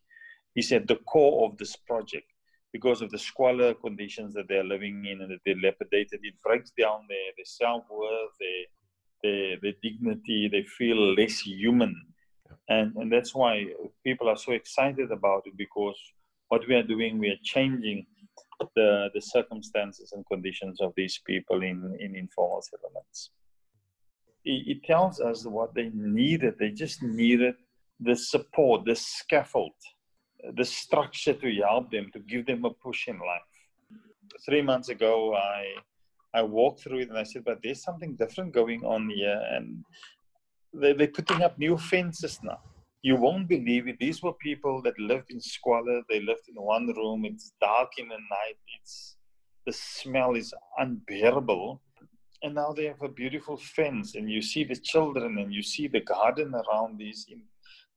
is 0.61 0.73
at 0.73 0.87
the 0.87 1.01
core 1.13 1.47
of 1.47 1.57
this 1.57 1.75
project 1.91 2.29
because 2.73 3.01
of 3.03 3.11
the 3.11 3.23
squalor 3.31 3.73
conditions 3.75 4.35
that 4.35 4.47
they're 4.49 4.73
living 4.75 5.05
in 5.11 5.23
and 5.23 5.31
the 5.33 5.41
dilapidated. 5.47 6.21
It 6.23 6.35
breaks 6.45 6.73
down 6.83 7.01
their, 7.09 7.29
their 7.37 7.51
self 7.63 7.85
worth, 7.91 8.35
their, 8.43 8.65
their, 9.23 9.57
their 9.63 9.77
dignity. 9.83 10.49
They 10.49 10.65
feel 10.79 11.01
less 11.15 11.41
human 11.41 11.95
and 12.71 12.95
and 12.97 13.13
that's 13.13 13.35
why 13.35 13.67
people 14.05 14.29
are 14.29 14.37
so 14.37 14.53
excited 14.53 15.11
about 15.11 15.43
it 15.47 15.57
because 15.57 15.99
what 16.49 16.67
we 16.69 16.75
are 16.75 16.83
doing 16.95 17.19
we 17.19 17.29
are 17.29 17.43
changing 17.43 18.07
the 18.77 19.11
the 19.15 19.21
circumstances 19.21 20.13
and 20.13 20.25
conditions 20.27 20.81
of 20.81 20.93
these 20.97 21.21
people 21.27 21.63
in 21.63 21.97
in 22.01 22.15
informal 22.17 22.63
settlements. 22.63 23.31
It, 24.45 24.61
it 24.73 24.85
tells 24.85 25.21
us 25.21 25.45
what 25.45 25.75
they 25.75 25.91
needed. 25.93 26.55
They 26.59 26.71
just 26.71 27.03
needed 27.03 27.55
the 28.01 28.17
support 28.17 28.85
the 28.87 28.97
scaffold 28.97 29.79
the 30.57 30.65
structure 30.65 31.35
to 31.35 31.55
help 31.57 31.91
them 31.91 32.11
to 32.15 32.19
give 32.21 32.47
them 32.47 32.65
a 32.65 32.71
push 32.71 33.09
in 33.09 33.19
life. 33.19 33.53
Three 34.47 34.63
months 34.63 34.89
ago 34.89 35.35
i 35.35 35.63
i 36.33 36.43
walked 36.43 36.83
through 36.83 37.01
it 37.01 37.09
and 37.11 37.19
i 37.19 37.25
said 37.25 37.45
but 37.45 37.59
there's 37.63 37.83
something 37.83 38.17
different 38.17 38.55
going 38.55 38.83
on 38.85 39.11
here. 39.11 39.41
And 39.55 39.85
they're 40.73 41.09
putting 41.09 41.43
up 41.43 41.59
new 41.59 41.77
fences 41.77 42.39
now. 42.43 42.61
You 43.03 43.17
won't 43.17 43.49
believe 43.49 43.89
it. 43.89 43.97
These 43.99 44.23
were 44.23 44.35
people 44.35 44.83
that 44.83 44.99
lived 44.99 45.31
in 45.31 45.41
squalor. 45.41 46.03
They 46.09 46.21
lived 46.21 46.49
in 46.49 46.63
one 46.63 46.87
room. 46.89 47.25
It's 47.25 47.53
dark 47.61 47.91
in 47.99 48.09
the 48.09 48.15
night. 48.15 48.59
It's 48.79 49.17
the 49.67 49.73
smell 49.73 50.35
is 50.35 50.53
unbearable. 50.79 51.81
And 52.43 52.55
now 52.55 52.73
they 52.73 52.87
have 52.87 53.03
a 53.03 53.09
beautiful 53.09 53.59
fence, 53.59 54.15
and 54.15 54.31
you 54.31 54.41
see 54.41 54.65
the 54.65 54.77
children, 54.77 55.39
and 55.39 55.53
you 55.53 55.63
see 55.63 55.89
the 55.89 56.01
garden 56.01 56.55
around 56.55 56.99
these 56.99 57.27
in 57.29 57.43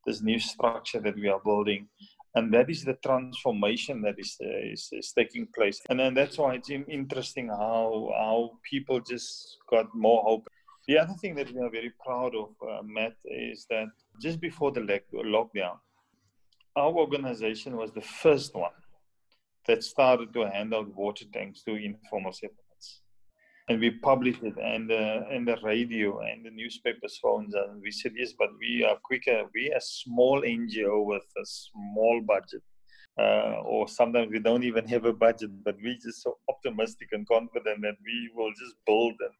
this 0.06 0.22
new 0.22 0.40
structure 0.40 1.00
that 1.00 1.16
we 1.16 1.30
are 1.30 1.40
building 1.40 1.88
and 2.36 2.54
that 2.54 2.70
is 2.70 2.84
the 2.84 2.98
transformation 3.06 4.02
that 4.02 4.16
is, 4.18 4.38
uh, 4.44 4.72
is, 4.72 4.90
is 4.92 5.14
taking 5.18 5.48
place 5.56 5.80
and 5.90 6.00
then 6.00 6.14
that's 6.14 6.38
why 6.38 6.56
it's 6.56 6.70
interesting 6.70 7.48
how 7.48 8.12
how 8.18 8.52
people 8.70 9.00
just 9.00 9.58
got 9.70 9.86
more 9.94 10.22
hope 10.24 10.48
the 10.88 10.98
other 10.98 11.13
thing 11.13 11.36
that 11.36 11.52
we 11.54 11.62
are 11.62 11.69
very 11.69 11.93
proud 12.04 12.36
of, 12.36 12.50
uh, 12.62 12.82
Matt, 12.84 13.13
is 13.26 13.65
that 13.69 13.88
just 14.22 14.41
before 14.41 14.72
the 14.72 14.82
lockdown, 14.82 15.78
our 16.76 16.91
organization 16.91 17.78
was 17.78 17.91
the 17.91 18.02
first 18.02 18.54
one 18.56 18.72
that 19.67 19.84
started 19.84 20.34
to 20.34 20.50
hand 20.50 20.74
out 20.74 20.93
water 20.93 21.26
tanks 21.34 21.63
to 21.63 21.76
informal 21.76 22.34
settlements. 22.34 23.02
And 23.69 23.80
we 23.80 23.91
published 23.91 24.43
it 24.43 24.58
and, 24.58 24.91
uh, 24.91 25.22
and 25.32 25.48
the 25.48 25.56
radio 25.63 26.19
and 26.19 26.46
the 26.46 26.52
newspapers 26.52 27.17
phones 27.22 27.54
and 27.54 27.82
we 27.82 27.91
said, 27.91 28.12
yes, 28.17 28.34
but 28.38 28.50
we 28.60 28.84
are 28.84 28.98
quicker. 29.06 29.46
We 29.56 29.72
are 29.72 29.78
a 29.78 29.82
small 29.82 30.41
NGO 30.41 31.06
with 31.06 31.24
a 31.41 31.46
small 31.46 32.22
budget. 32.28 32.62
Uh, 33.17 33.62
or 33.63 33.88
sometimes 33.88 34.32
we 34.32 34.39
don't 34.39 34.63
even 34.63 34.86
have 34.88 35.06
a 35.06 35.13
budget, 35.13 35.52
but 35.63 35.78
we're 35.82 35.93
just 35.93 36.24
so 36.24 36.39
optimistic 36.50 37.08
and 37.12 37.26
confident 37.28 37.82
that 37.84 37.96
we 38.04 38.32
will 38.36 38.50
just 38.50 38.76
build 38.86 39.13
and 39.19 39.34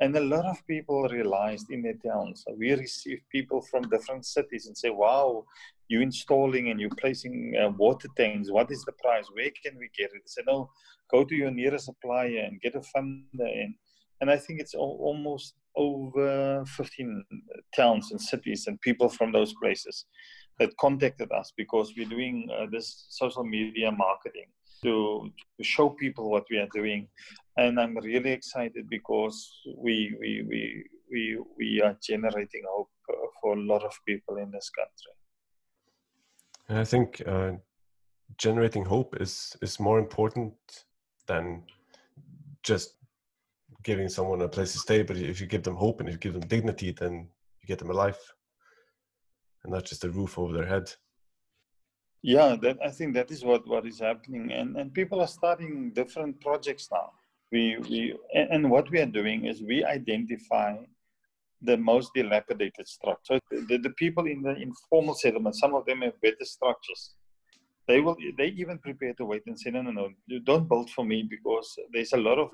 and 0.00 0.16
a 0.16 0.20
lot 0.20 0.46
of 0.46 0.66
people 0.66 1.08
realized 1.08 1.70
in 1.70 1.82
their 1.82 1.98
towns, 2.04 2.44
we 2.56 2.72
receive 2.72 3.20
people 3.30 3.60
from 3.60 3.88
different 3.90 4.24
cities 4.24 4.66
and 4.66 4.76
say, 4.76 4.88
wow, 4.88 5.44
you're 5.88 6.00
installing 6.00 6.70
and 6.70 6.80
you're 6.80 6.96
placing 6.98 7.54
uh, 7.60 7.68
water 7.70 8.08
tanks. 8.16 8.50
What 8.50 8.70
is 8.70 8.82
the 8.84 8.92
price? 8.92 9.26
Where 9.34 9.50
can 9.62 9.78
we 9.78 9.90
get 9.96 10.10
it? 10.14 10.22
Say, 10.24 10.42
no, 10.46 10.70
go 11.10 11.24
to 11.24 11.34
your 11.34 11.50
nearest 11.50 11.84
supplier 11.84 12.40
and 12.46 12.60
get 12.62 12.76
a 12.76 12.80
funder. 12.80 13.62
And, 13.62 13.74
and 14.22 14.30
I 14.30 14.38
think 14.38 14.60
it's 14.60 14.74
almost 14.74 15.54
over 15.76 16.64
15 16.64 17.24
towns 17.76 18.10
and 18.10 18.20
cities 18.20 18.66
and 18.66 18.80
people 18.80 19.08
from 19.08 19.32
those 19.32 19.52
places 19.62 20.06
that 20.58 20.76
contacted 20.78 21.30
us 21.32 21.52
because 21.56 21.92
we're 21.96 22.08
doing 22.08 22.48
uh, 22.58 22.66
this 22.72 23.06
social 23.10 23.44
media 23.44 23.90
marketing 23.90 24.46
to, 24.82 25.30
to 25.58 25.64
show 25.64 25.90
people 25.90 26.30
what 26.30 26.44
we 26.50 26.58
are 26.58 26.68
doing 26.74 27.08
and 27.60 27.78
I'm 27.78 27.96
really 27.96 28.32
excited 28.32 28.88
because 28.88 29.36
we 29.76 30.16
we 30.20 30.30
we 30.48 30.84
we, 31.12 31.38
we 31.58 31.82
are 31.82 31.96
generating 32.02 32.62
hope 32.72 32.90
uh, 33.10 33.26
for 33.40 33.56
a 33.56 33.60
lot 33.60 33.82
of 33.82 33.92
people 34.06 34.36
in 34.36 34.50
this 34.50 34.70
country. 34.70 35.14
And 36.68 36.78
I 36.78 36.84
think 36.84 37.20
uh, 37.26 37.52
generating 38.38 38.84
hope 38.84 39.20
is 39.20 39.56
is 39.60 39.78
more 39.78 39.98
important 39.98 40.54
than 41.26 41.62
just 42.62 42.96
giving 43.82 44.08
someone 44.08 44.40
a 44.42 44.48
place 44.48 44.72
to 44.72 44.78
stay. 44.78 45.02
But 45.02 45.16
if 45.16 45.40
you 45.40 45.46
give 45.46 45.62
them 45.62 45.76
hope 45.76 46.00
and 46.00 46.08
if 46.08 46.14
you 46.14 46.20
give 46.20 46.40
them 46.40 46.48
dignity, 46.48 46.92
then 46.92 47.28
you 47.60 47.66
get 47.66 47.78
them 47.78 47.90
a 47.90 48.00
life, 48.06 48.22
and 49.64 49.72
not 49.72 49.84
just 49.84 50.04
a 50.04 50.10
roof 50.10 50.38
over 50.38 50.52
their 50.54 50.66
head. 50.66 50.90
Yeah, 52.22 52.56
that 52.62 52.78
I 52.84 52.90
think 52.90 53.14
that 53.14 53.30
is 53.30 53.44
what 53.44 53.66
what 53.66 53.86
is 53.86 54.00
happening, 54.00 54.52
and 54.52 54.76
and 54.76 54.94
people 54.94 55.20
are 55.20 55.34
starting 55.38 55.92
different 55.92 56.40
projects 56.40 56.88
now 56.90 57.10
we, 57.52 57.76
we 57.88 58.16
and 58.34 58.70
what 58.70 58.90
we 58.90 59.00
are 59.00 59.06
doing 59.06 59.46
is 59.46 59.62
we 59.62 59.84
identify 59.84 60.76
the 61.62 61.76
most 61.76 62.12
dilapidated 62.14 62.88
structure. 62.88 63.38
The, 63.50 63.78
the 63.78 63.90
people 63.90 64.26
in 64.26 64.42
the 64.42 64.56
informal 64.56 65.14
settlement, 65.14 65.56
some 65.56 65.74
of 65.74 65.84
them 65.84 66.00
have 66.02 66.20
better 66.20 66.44
structures. 66.44 67.14
They 67.86 68.00
will. 68.00 68.16
They 68.38 68.48
even 68.48 68.78
prepare 68.78 69.14
to 69.14 69.24
wait 69.24 69.42
and 69.46 69.58
say, 69.58 69.70
no, 69.70 69.82
no, 69.82 69.90
no, 69.90 70.08
you 70.26 70.40
don't 70.40 70.68
build 70.68 70.90
for 70.90 71.04
me 71.04 71.26
because 71.28 71.76
there's 71.92 72.12
a 72.12 72.18
lot 72.18 72.38
of 72.38 72.50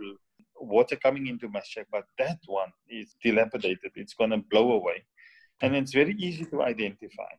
water 0.59 0.97
coming 0.97 1.27
into 1.27 1.49
my 1.49 1.61
shack, 1.65 1.87
but 1.93 2.05
that 2.19 2.39
one 2.47 2.73
is 2.89 3.15
dilapidated. 3.23 3.93
It's 3.95 4.15
going 4.15 4.31
to 4.31 4.39
blow 4.39 4.73
away. 4.73 5.05
And 5.61 5.77
it's 5.77 5.93
very 5.93 6.15
easy 6.19 6.45
to 6.47 6.63
identify. 6.63 7.33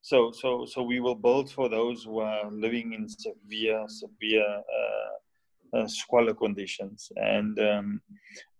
So, 0.00 0.30
so, 0.30 0.64
so 0.64 0.82
we 0.82 1.00
will 1.00 1.16
build 1.16 1.50
for 1.50 1.68
those 1.68 2.04
who 2.04 2.20
are 2.20 2.50
living 2.50 2.92
in 2.92 3.08
severe, 3.08 3.84
severe 3.88 4.46
uh, 4.48 5.08
uh, 5.72 5.86
squalor 5.86 6.34
conditions, 6.34 7.10
and 7.16 7.58
um, 7.58 8.00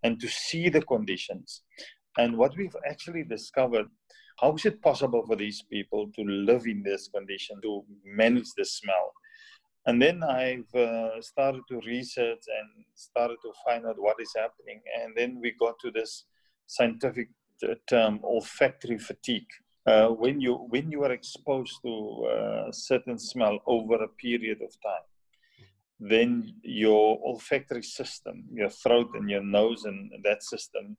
and 0.02 0.20
to 0.20 0.28
see 0.28 0.68
the 0.68 0.82
conditions. 0.82 1.62
And 2.18 2.36
what 2.36 2.56
we've 2.56 2.76
actually 2.88 3.24
discovered, 3.24 3.86
how 4.40 4.54
is 4.54 4.64
it 4.64 4.82
possible 4.82 5.24
for 5.26 5.36
these 5.36 5.62
people 5.62 6.10
to 6.16 6.22
live 6.24 6.66
in 6.66 6.82
this 6.82 7.08
condition, 7.08 7.60
to 7.62 7.84
manage 8.04 8.48
the 8.56 8.64
smell? 8.64 9.12
And 9.86 10.02
then 10.02 10.22
I've 10.22 10.74
uh, 10.74 11.20
started 11.22 11.62
to 11.70 11.80
research 11.86 12.44
and 12.58 12.84
started 12.94 13.38
to 13.42 13.52
find 13.64 13.86
out 13.86 13.98
what 13.98 14.16
is 14.20 14.32
happening. 14.36 14.82
And 15.00 15.14
then 15.16 15.38
we 15.40 15.54
got 15.58 15.78
to 15.80 15.90
this 15.90 16.24
scientific 16.66 17.28
uh, 17.62 17.74
term, 17.88 18.20
olfactory 18.22 18.98
fatigue. 18.98 19.46
Uh, 19.86 20.08
when 20.08 20.40
you 20.40 20.54
when 20.68 20.90
you 20.90 21.02
are 21.04 21.12
exposed 21.12 21.76
to 21.82 22.26
uh, 22.26 22.72
certain 22.72 23.18
smell 23.18 23.58
over 23.66 23.94
a 23.94 24.08
period 24.08 24.58
of 24.60 24.70
time, 24.82 25.06
then 26.00 26.54
your 26.62 27.18
olfactory 27.24 27.82
system, 27.82 28.44
your 28.52 28.70
throat 28.70 29.10
and 29.14 29.28
your 29.28 29.42
nose 29.42 29.84
and 29.84 30.12
that 30.24 30.42
system 30.42 30.96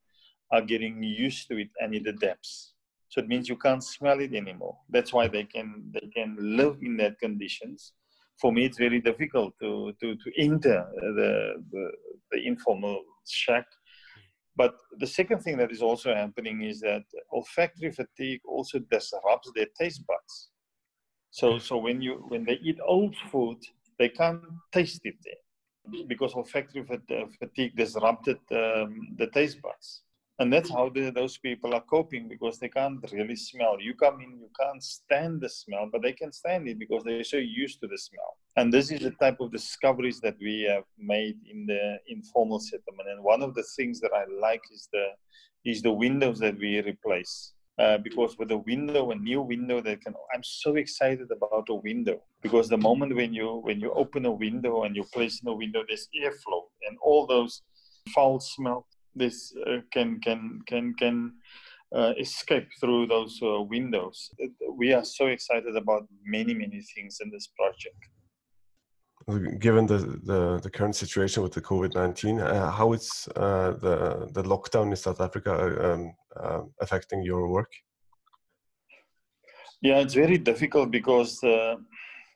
are 0.51 0.61
getting 0.61 1.01
used 1.03 1.47
to 1.47 1.57
it 1.57 1.69
and 1.79 1.95
it 1.95 2.07
adapts. 2.07 2.73
So 3.07 3.21
it 3.21 3.27
means 3.27 3.49
you 3.49 3.57
can't 3.57 3.83
smell 3.83 4.19
it 4.19 4.33
anymore. 4.33 4.77
That's 4.89 5.13
why 5.13 5.27
they 5.27 5.45
can 5.45 5.91
they 5.93 6.07
can 6.13 6.37
live 6.39 6.77
in 6.81 6.97
that 6.97 7.19
conditions 7.19 7.93
for 8.39 8.53
me, 8.53 8.65
it's 8.65 8.77
very 8.77 9.01
difficult 9.01 9.53
to, 9.59 9.93
to, 9.99 10.15
to 10.15 10.31
enter 10.37 10.87
the, 10.95 11.63
the, 11.71 11.91
the 12.31 12.47
informal 12.47 13.03
shack. 13.27 13.65
But 14.55 14.75
the 14.97 15.07
second 15.07 15.39
thing 15.39 15.57
that 15.57 15.71
is 15.71 15.81
also 15.81 16.13
happening 16.13 16.63
is 16.63 16.79
that 16.81 17.03
olfactory 17.33 17.91
fatigue 17.91 18.41
also 18.47 18.79
disrupts 18.79 19.51
their 19.55 19.67
taste 19.79 20.05
buds. 20.07 20.49
So, 21.31 21.59
so 21.59 21.77
when 21.77 22.01
you 22.01 22.25
when 22.27 22.43
they 22.43 22.59
eat 22.63 22.79
old 22.85 23.15
food, 23.31 23.57
they 23.99 24.09
can't 24.09 24.41
taste 24.71 25.01
it 25.03 25.17
because 26.07 26.33
olfactory 26.33 26.85
fatigue 27.39 27.75
disrupted 27.75 28.37
um, 28.51 29.15
the 29.17 29.27
taste 29.33 29.61
buds. 29.61 30.01
And 30.39 30.53
that's 30.53 30.69
how 30.69 30.87
the, 30.87 31.11
those 31.11 31.37
people 31.37 31.73
are 31.73 31.81
coping 31.81 32.29
because 32.29 32.59
they 32.59 32.69
can't 32.69 33.03
really 33.11 33.35
smell. 33.35 33.75
You 33.81 33.93
come 33.93 34.21
in 34.21 34.39
you 34.39 34.49
can't 34.57 34.81
stand 34.81 35.41
the 35.41 35.49
smell 35.49 35.89
but 35.91 36.01
they 36.01 36.13
can 36.13 36.31
stand 36.31 36.67
it 36.69 36.79
because 36.79 37.03
they're 37.03 37.25
so 37.25 37.37
used 37.37 37.81
to 37.81 37.87
the 37.87 37.97
smell. 37.97 38.37
And 38.55 38.71
this 38.71 38.89
is 38.91 39.01
the 39.01 39.11
type 39.11 39.39
of 39.41 39.51
discoveries 39.51 40.21
that 40.21 40.37
we 40.39 40.61
have 40.69 40.85
made 40.97 41.37
in 41.51 41.65
the 41.65 41.97
informal 42.07 42.59
settlement. 42.59 43.09
And 43.09 43.23
one 43.23 43.41
of 43.41 43.53
the 43.53 43.65
things 43.75 43.99
that 43.99 44.11
i 44.13 44.23
like 44.41 44.61
is 44.73 44.87
the 44.93 45.07
is 45.65 45.81
the 45.81 45.91
windows 45.91 46.39
that 46.39 46.57
we 46.57 46.79
replace 46.81 47.53
uh, 47.79 47.97
because 47.97 48.37
with 48.37 48.51
a 48.51 48.57
window, 48.57 49.11
a 49.11 49.15
new 49.15 49.41
window 49.41 49.81
that 49.81 50.01
can, 50.01 50.13
I'm 50.33 50.43
so 50.43 50.75
excited 50.75 51.31
about 51.31 51.67
a 51.69 51.75
window 51.75 52.21
because 52.41 52.67
the 52.67 52.77
moment 52.77 53.15
when 53.15 53.33
you 53.33 53.61
when 53.63 53.79
you 53.79 53.91
open 53.93 54.25
a 54.25 54.31
window 54.31 54.83
and 54.83 54.95
you 54.95 55.03
place 55.13 55.41
in 55.41 55.47
a 55.47 55.53
window, 55.53 55.83
there's 55.87 56.09
airflow 56.21 56.63
and 56.87 56.97
all 57.01 57.25
those 57.25 57.61
foul 58.13 58.39
smell 58.39 58.85
this 59.15 59.53
uh, 59.67 59.77
can 59.91 60.19
can 60.21 60.59
can 60.67 60.93
can 60.95 61.33
uh, 61.95 62.13
escape 62.19 62.67
through 62.79 63.07
those 63.07 63.39
uh, 63.41 63.61
windows. 63.61 64.29
We 64.75 64.93
are 64.93 65.05
so 65.05 65.27
excited 65.27 65.75
about 65.75 66.07
many 66.23 66.53
many 66.53 66.81
things 66.95 67.19
in 67.21 67.31
this 67.31 67.47
project. 67.47 68.01
Given 69.59 69.85
the, 69.85 69.97
the, 70.23 70.59
the 70.63 70.69
current 70.69 70.95
situation 70.95 71.43
with 71.43 71.53
the 71.53 71.61
COVID 71.61 71.93
nineteen, 71.93 72.39
uh, 72.39 72.71
how 72.71 72.93
is 72.93 73.27
uh, 73.35 73.71
the 73.71 74.27
the 74.33 74.43
lockdown 74.43 74.89
in 74.89 74.95
South 74.95 75.21
Africa 75.21 75.51
um, 75.85 76.13
uh, 76.35 76.61
affecting 76.81 77.21
your 77.21 77.47
work? 77.47 77.71
Yeah, 79.81 79.99
it's 79.99 80.15
very 80.15 80.37
difficult 80.37 80.89
because 80.91 81.39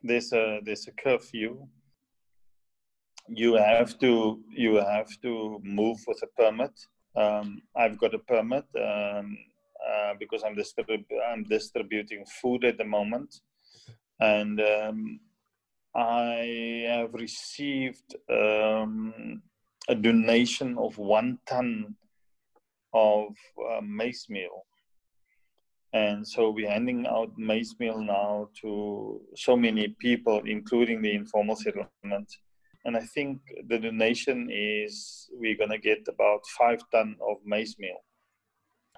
there's 0.04 0.34
a 0.34 0.60
there's 0.66 0.88
a 0.88 0.92
curfew 0.92 1.68
you 3.28 3.56
have 3.56 3.98
to 4.00 4.42
you 4.50 4.76
have 4.76 5.10
to 5.22 5.60
move 5.64 5.98
with 6.08 6.22
a 6.24 6.42
permit. 6.42 6.72
Um, 7.16 7.62
I've 7.76 7.98
got 7.98 8.14
a 8.14 8.20
permit 8.20 8.66
um, 8.76 9.38
uh, 9.88 10.14
because 10.20 10.44
I'm, 10.44 10.56
distrib- 10.56 11.06
I'm 11.30 11.44
distributing 11.44 12.26
food 12.42 12.66
at 12.66 12.78
the 12.78 12.86
moment, 12.86 13.42
and 14.20 14.60
um, 14.60 15.20
I 15.96 16.86
have 16.88 17.14
received 17.14 18.16
um, 18.30 19.42
a 19.88 19.96
donation 19.96 20.78
of 20.78 20.98
one 20.98 21.40
ton 21.48 21.96
of 22.94 23.28
uh, 23.70 23.82
maize 23.82 24.26
meal. 24.30 24.66
And 25.94 26.28
so 26.28 26.50
we're 26.50 26.70
handing 26.70 27.06
out 27.06 27.32
maize 27.38 27.76
meal 27.80 28.00
now 28.02 28.50
to 28.62 29.22
so 29.36 29.56
many 29.56 29.96
people, 30.00 30.42
including 30.46 31.02
the 31.02 31.14
informal 31.14 31.56
settlement 31.56 32.28
and 32.86 32.98
I 32.98 33.02
think 33.02 33.40
the 33.68 33.80
donation 33.80 34.50
is 34.52 35.30
we're 35.34 35.58
gonna 35.58 35.78
get 35.78 36.06
about 36.08 36.42
five 36.58 36.82
ton 36.92 37.16
of 37.22 37.38
maize 37.46 37.76
meal 37.80 38.04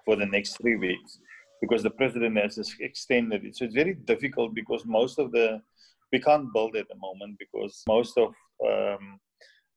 for 0.03 0.15
the 0.15 0.25
next 0.25 0.57
three 0.57 0.75
weeks 0.75 1.19
because 1.61 1.83
the 1.83 1.91
president 1.91 2.37
has 2.37 2.57
extended 2.79 3.45
it. 3.45 3.55
So 3.55 3.65
it's 3.65 3.75
very 3.75 3.93
difficult 3.93 4.55
because 4.55 4.83
most 4.85 5.19
of 5.19 5.31
the 5.31 5.61
we 6.11 6.19
can't 6.19 6.53
build 6.53 6.75
at 6.75 6.87
the 6.87 6.95
moment 6.95 7.37
because 7.39 7.83
most 7.87 8.17
of 8.17 8.33
um, 8.65 9.19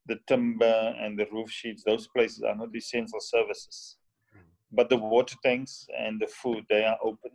the 0.07 0.19
timber 0.27 0.95
and 1.01 1.19
the 1.19 1.27
roof 1.33 1.51
sheets, 1.51 1.83
those 1.85 2.09
places 2.09 2.43
are 2.43 2.55
not 2.55 2.75
essential 2.75 3.21
services. 3.21 3.97
Hmm. 4.33 4.41
But 4.73 4.89
the 4.89 4.97
water 4.97 5.37
tanks 5.45 5.87
and 5.99 6.21
the 6.21 6.29
food, 6.29 6.65
they 6.69 6.85
are 6.85 6.99
open 7.03 7.33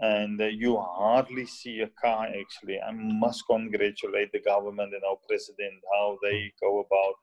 and 0.00 0.40
uh, 0.40 0.46
you 0.46 0.76
hardly 0.76 1.46
see 1.46 1.80
a 1.80 1.90
car 2.00 2.26
actually. 2.26 2.80
I 2.80 2.90
must 2.92 3.44
congratulate 3.48 4.32
the 4.32 4.40
government 4.40 4.92
and 4.94 5.02
our 5.08 5.16
president 5.28 5.74
how 5.92 6.18
they 6.22 6.52
go 6.60 6.80
about 6.80 7.14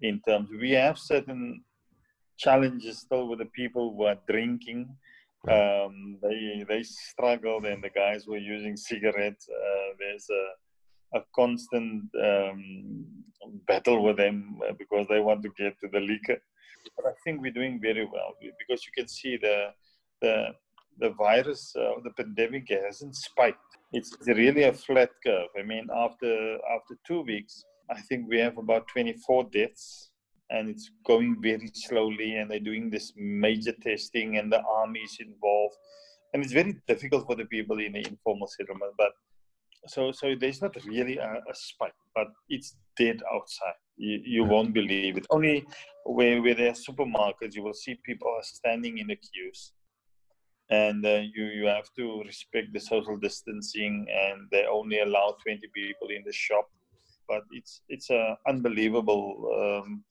in 0.00 0.20
terms. 0.26 0.48
We 0.50 0.72
have 0.72 0.98
certain 0.98 1.64
challenges 2.36 2.98
still 2.98 3.28
with 3.28 3.38
the 3.38 3.46
people 3.46 3.94
who 3.94 4.04
are 4.04 4.18
drinking. 4.28 4.88
Um, 5.48 6.18
they 6.22 6.64
they 6.68 6.82
struggled, 6.82 7.64
and 7.64 7.82
the 7.82 7.90
guys 7.90 8.26
were 8.26 8.36
using 8.36 8.76
cigarettes. 8.76 9.48
Uh, 9.48 9.94
there's 9.98 10.28
a 10.30 11.18
a 11.18 11.22
constant 11.34 12.04
um, 12.22 13.06
battle 13.66 14.02
with 14.04 14.16
them 14.16 14.58
uh, 14.68 14.72
because 14.78 15.06
they 15.08 15.20
want 15.20 15.42
to 15.42 15.50
get 15.56 15.78
to 15.80 15.88
the 15.92 16.00
liquor. 16.00 16.40
But 16.96 17.06
I 17.06 17.12
think 17.24 17.40
we're 17.40 17.52
doing 17.52 17.80
very 17.80 18.04
well 18.04 18.34
because 18.40 18.84
you 18.84 18.92
can 18.96 19.08
see 19.08 19.36
the 19.36 19.70
the 20.20 20.48
the 20.98 21.10
virus, 21.10 21.74
uh, 21.76 21.92
the 22.04 22.10
pandemic 22.10 22.68
hasn't 22.68 23.16
spiked. 23.16 23.58
It's 23.92 24.14
really 24.26 24.64
a 24.64 24.72
flat 24.72 25.10
curve. 25.24 25.48
I 25.58 25.62
mean, 25.62 25.88
after 25.94 26.54
after 26.76 26.98
two 27.06 27.22
weeks, 27.22 27.64
I 27.90 28.00
think 28.02 28.28
we 28.28 28.38
have 28.38 28.58
about 28.58 28.86
24 28.88 29.44
deaths, 29.52 30.09
and 30.50 30.68
it's 30.68 30.90
going 31.06 31.40
very 31.40 31.70
slowly. 31.74 32.36
And 32.36 32.50
they're 32.50 32.60
doing 32.60 32.90
this 32.90 33.12
major 33.16 33.72
testing, 33.72 34.38
and 34.38 34.52
the 34.52 34.62
army 34.62 35.00
is 35.00 35.18
involved, 35.20 35.76
and 36.32 36.42
it's 36.42 36.52
very 36.52 36.76
difficult 36.86 37.26
for 37.26 37.36
the 37.36 37.46
people 37.46 37.80
in 37.80 37.92
the 37.92 38.06
informal 38.06 38.48
settlement. 38.48 38.92
But 38.96 39.12
so 39.86 40.12
so 40.12 40.34
there's 40.38 40.60
not 40.60 40.76
really 40.84 41.18
a, 41.18 41.32
a 41.50 41.54
spike, 41.54 41.94
but 42.14 42.28
it's 42.48 42.76
dead 42.98 43.20
outside. 43.32 43.78
You, 43.96 44.20
you 44.24 44.44
won't 44.44 44.72
believe 44.72 45.16
it. 45.16 45.26
Only 45.30 45.66
where, 46.04 46.40
where 46.40 46.54
there 46.54 46.70
are 46.70 46.72
supermarkets, 46.72 47.54
you 47.54 47.62
will 47.62 47.74
see 47.74 47.98
people 48.04 48.28
are 48.28 48.42
standing 48.42 48.98
in 48.98 49.08
the 49.08 49.16
queues 49.16 49.72
and 50.70 51.04
uh, 51.04 51.20
you 51.34 51.44
you 51.46 51.66
have 51.66 51.88
to 51.96 52.22
respect 52.24 52.72
the 52.72 52.80
social 52.80 53.16
distancing 53.16 54.06
and 54.08 54.48
they 54.50 54.64
only 54.66 55.00
allow 55.00 55.36
20 55.42 55.60
people 55.74 56.08
in 56.08 56.22
the 56.24 56.32
shop 56.32 56.70
but 57.28 57.42
it's 57.50 57.82
it's 57.88 58.10
an 58.10 58.36
unbelievable 58.46 59.26
um, 59.58 60.04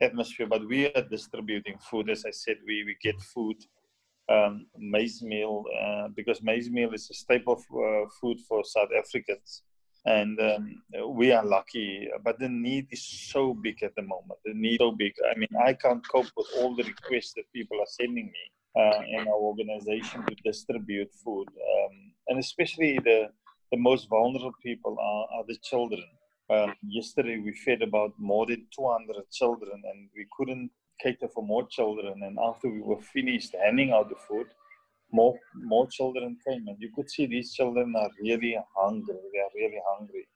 atmosphere 0.00 0.46
but 0.46 0.66
we 0.68 0.86
are 0.86 1.02
distributing 1.10 1.76
food 1.78 2.10
as 2.10 2.24
i 2.26 2.30
said 2.30 2.56
we, 2.66 2.84
we 2.84 2.96
get 3.02 3.20
food 3.20 3.56
um, 4.30 4.66
maize 4.78 5.22
meal 5.22 5.64
uh, 5.82 6.08
because 6.16 6.42
maize 6.42 6.70
meal 6.70 6.92
is 6.94 7.10
a 7.10 7.14
staple 7.14 7.54
of, 7.54 7.60
uh, 7.60 8.08
food 8.20 8.38
for 8.48 8.64
south 8.64 8.88
africans 8.98 9.62
and 10.06 10.38
um, 10.40 10.82
we 11.10 11.32
are 11.32 11.44
lucky 11.44 12.08
but 12.24 12.38
the 12.38 12.48
need 12.48 12.86
is 12.90 13.02
so 13.32 13.54
big 13.54 13.82
at 13.82 13.94
the 13.96 14.02
moment 14.02 14.38
the 14.44 14.54
need 14.54 14.78
so 14.78 14.92
big 14.92 15.12
i 15.30 15.38
mean 15.38 15.48
i 15.64 15.72
can't 15.72 16.06
cope 16.08 16.30
with 16.36 16.46
all 16.58 16.74
the 16.74 16.84
requests 16.84 17.32
that 17.34 17.44
people 17.52 17.78
are 17.80 17.92
sending 18.00 18.26
me 18.26 18.44
uh, 18.76 19.00
in 19.08 19.28
our 19.28 19.34
organization 19.34 20.24
to 20.26 20.34
distribute 20.44 21.10
food. 21.24 21.46
Um, 21.48 22.12
and 22.28 22.38
especially 22.38 22.98
the, 23.04 23.28
the 23.70 23.78
most 23.78 24.08
vulnerable 24.08 24.52
people 24.62 24.96
are, 25.00 25.38
are 25.38 25.44
the 25.46 25.56
children. 25.62 26.02
Um, 26.50 26.74
yesterday 26.82 27.38
we 27.38 27.54
fed 27.64 27.82
about 27.82 28.12
more 28.18 28.46
than 28.46 28.66
200 28.76 29.30
children 29.30 29.82
and 29.90 30.08
we 30.14 30.26
couldn't 30.36 30.70
cater 31.00 31.28
for 31.28 31.42
more 31.42 31.66
children. 31.68 32.22
And 32.22 32.38
after 32.38 32.68
we 32.68 32.80
were 32.80 33.00
finished 33.00 33.54
handing 33.62 33.92
out 33.92 34.08
the 34.10 34.16
food, 34.28 34.46
more 35.12 35.38
more 35.54 35.86
children 35.86 36.36
came 36.46 36.64
and 36.66 36.76
you 36.80 36.90
could 36.94 37.08
see 37.10 37.26
these 37.26 37.54
children 37.54 37.94
are 37.96 38.10
really 38.20 38.58
hungry. 38.76 39.16
They 39.32 39.40
are 39.40 39.54
really 39.54 39.80
hungry. 39.96 40.26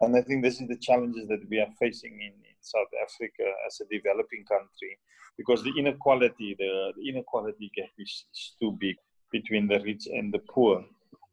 And 0.00 0.14
I 0.14 0.22
think 0.22 0.42
this 0.42 0.60
is 0.60 0.68
the 0.68 0.76
challenges 0.76 1.26
that 1.28 1.40
we 1.50 1.58
are 1.58 1.72
facing 1.80 2.12
in, 2.20 2.34
in 2.50 2.56
South 2.60 2.92
Africa 3.02 3.44
as 3.66 3.80
a 3.80 3.86
developing 3.90 4.44
country 4.44 4.98
because 5.38 5.62
the 5.62 5.72
inequality, 5.78 6.54
the, 6.58 6.92
the 6.96 7.08
inequality 7.08 7.70
gap 7.74 7.90
is, 7.98 8.26
is 8.32 8.56
too 8.60 8.76
big 8.78 8.96
between 9.32 9.66
the 9.66 9.80
rich 9.80 10.06
and 10.06 10.32
the 10.32 10.40
poor. 10.50 10.84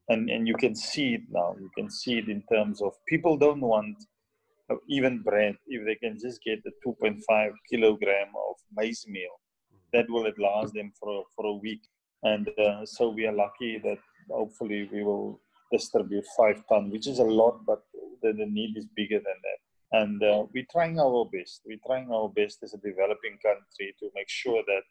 And, 0.09 0.29
and 0.29 0.47
you 0.47 0.55
can 0.55 0.75
see 0.75 1.15
it 1.15 1.21
now. 1.29 1.55
You 1.59 1.69
can 1.77 1.89
see 1.89 2.17
it 2.17 2.27
in 2.27 2.43
terms 2.51 2.81
of 2.81 2.93
people 3.07 3.37
don't 3.37 3.61
want 3.61 3.97
even 4.87 5.21
bread 5.21 5.55
if 5.67 5.85
they 5.85 5.95
can 5.95 6.17
just 6.19 6.41
get 6.43 6.59
a 6.65 6.87
2.5 6.87 7.51
kilogram 7.69 8.27
of 8.49 8.55
maize 8.75 9.05
meal. 9.07 9.39
That 9.93 10.09
will 10.09 10.29
last 10.37 10.73
them 10.73 10.91
for, 10.99 11.25
for 11.35 11.45
a 11.45 11.53
week. 11.53 11.81
And 12.23 12.49
uh, 12.57 12.85
so 12.85 13.09
we 13.09 13.27
are 13.27 13.33
lucky 13.33 13.79
that 13.83 13.99
hopefully 14.29 14.89
we 14.91 15.03
will 15.03 15.39
distribute 15.71 16.25
five 16.37 16.63
ton, 16.69 16.89
which 16.89 17.07
is 17.07 17.19
a 17.19 17.23
lot, 17.23 17.65
but 17.65 17.83
the, 18.21 18.33
the 18.33 18.45
need 18.45 18.77
is 18.77 18.85
bigger 18.95 19.17
than 19.17 19.39
that. 19.43 19.59
And 19.99 20.23
uh, 20.23 20.45
we're 20.53 20.65
trying 20.71 20.99
our 20.99 21.25
best. 21.31 21.61
We're 21.65 21.85
trying 21.85 22.11
our 22.11 22.29
best 22.29 22.63
as 22.63 22.73
a 22.73 22.77
developing 22.77 23.37
country 23.43 23.93
to 23.99 24.09
make 24.15 24.29
sure 24.29 24.63
that 24.65 24.81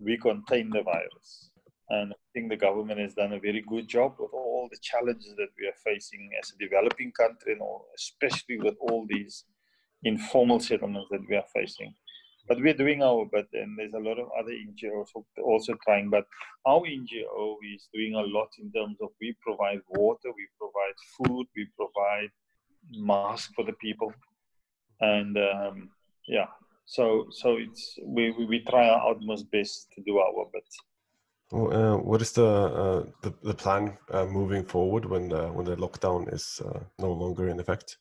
we 0.00 0.16
contain 0.16 0.70
the 0.70 0.82
virus. 0.82 1.50
And 1.90 2.12
I 2.12 2.16
think 2.32 2.48
the 2.48 2.56
government 2.56 3.00
has 3.00 3.14
done 3.14 3.32
a 3.34 3.40
very 3.40 3.62
good 3.68 3.88
job 3.88 4.14
with 4.18 4.30
all 4.32 4.68
the 4.70 4.78
challenges 4.80 5.34
that 5.36 5.48
we 5.58 5.66
are 5.66 5.78
facing 5.84 6.30
as 6.40 6.50
a 6.50 6.58
developing 6.58 7.12
country, 7.12 7.52
and 7.52 7.60
especially 7.96 8.58
with 8.58 8.74
all 8.80 9.06
these 9.08 9.44
informal 10.02 10.60
settlements 10.60 11.08
that 11.10 11.28
we 11.28 11.36
are 11.36 11.44
facing. 11.54 11.94
But 12.46 12.60
we're 12.60 12.74
doing 12.74 13.02
our 13.02 13.24
bit, 13.24 13.48
and 13.54 13.78
there's 13.78 13.94
a 13.94 13.98
lot 13.98 14.18
of 14.18 14.28
other 14.38 14.52
NGOs 14.52 15.08
also 15.42 15.74
trying. 15.84 16.10
But 16.10 16.26
our 16.66 16.80
NGO 16.80 17.56
is 17.74 17.88
doing 17.92 18.14
a 18.14 18.20
lot 18.20 18.48
in 18.58 18.70
terms 18.70 18.98
of 19.02 19.10
we 19.20 19.34
provide 19.40 19.80
water, 19.88 20.28
we 20.36 20.46
provide 20.58 20.94
food, 21.16 21.46
we 21.56 21.66
provide 21.76 22.30
masks 22.92 23.52
for 23.54 23.64
the 23.64 23.72
people, 23.74 24.12
and 25.00 25.38
um, 25.38 25.90
yeah. 26.28 26.48
So 26.86 27.28
so 27.30 27.56
it's 27.56 27.98
we, 28.04 28.30
we, 28.32 28.44
we 28.44 28.60
try 28.60 28.88
our 28.88 29.12
utmost 29.12 29.50
best 29.50 29.88
to 29.94 30.02
do 30.02 30.18
our 30.18 30.46
bit. 30.52 30.68
Well, 31.50 31.72
uh, 31.72 31.96
what 31.98 32.22
is 32.22 32.32
the, 32.32 32.46
uh, 32.46 33.04
the 33.22 33.34
the 33.42 33.54
plan 33.54 33.96
uh, 34.10 34.24
moving 34.24 34.64
forward 34.64 35.04
when 35.04 35.28
the 35.28 35.48
when 35.52 35.66
the 35.66 35.76
lockdown 35.76 36.32
is 36.32 36.60
uh, 36.64 36.80
no 36.98 37.12
longer 37.12 37.48
in 37.48 37.60
effect? 37.60 37.98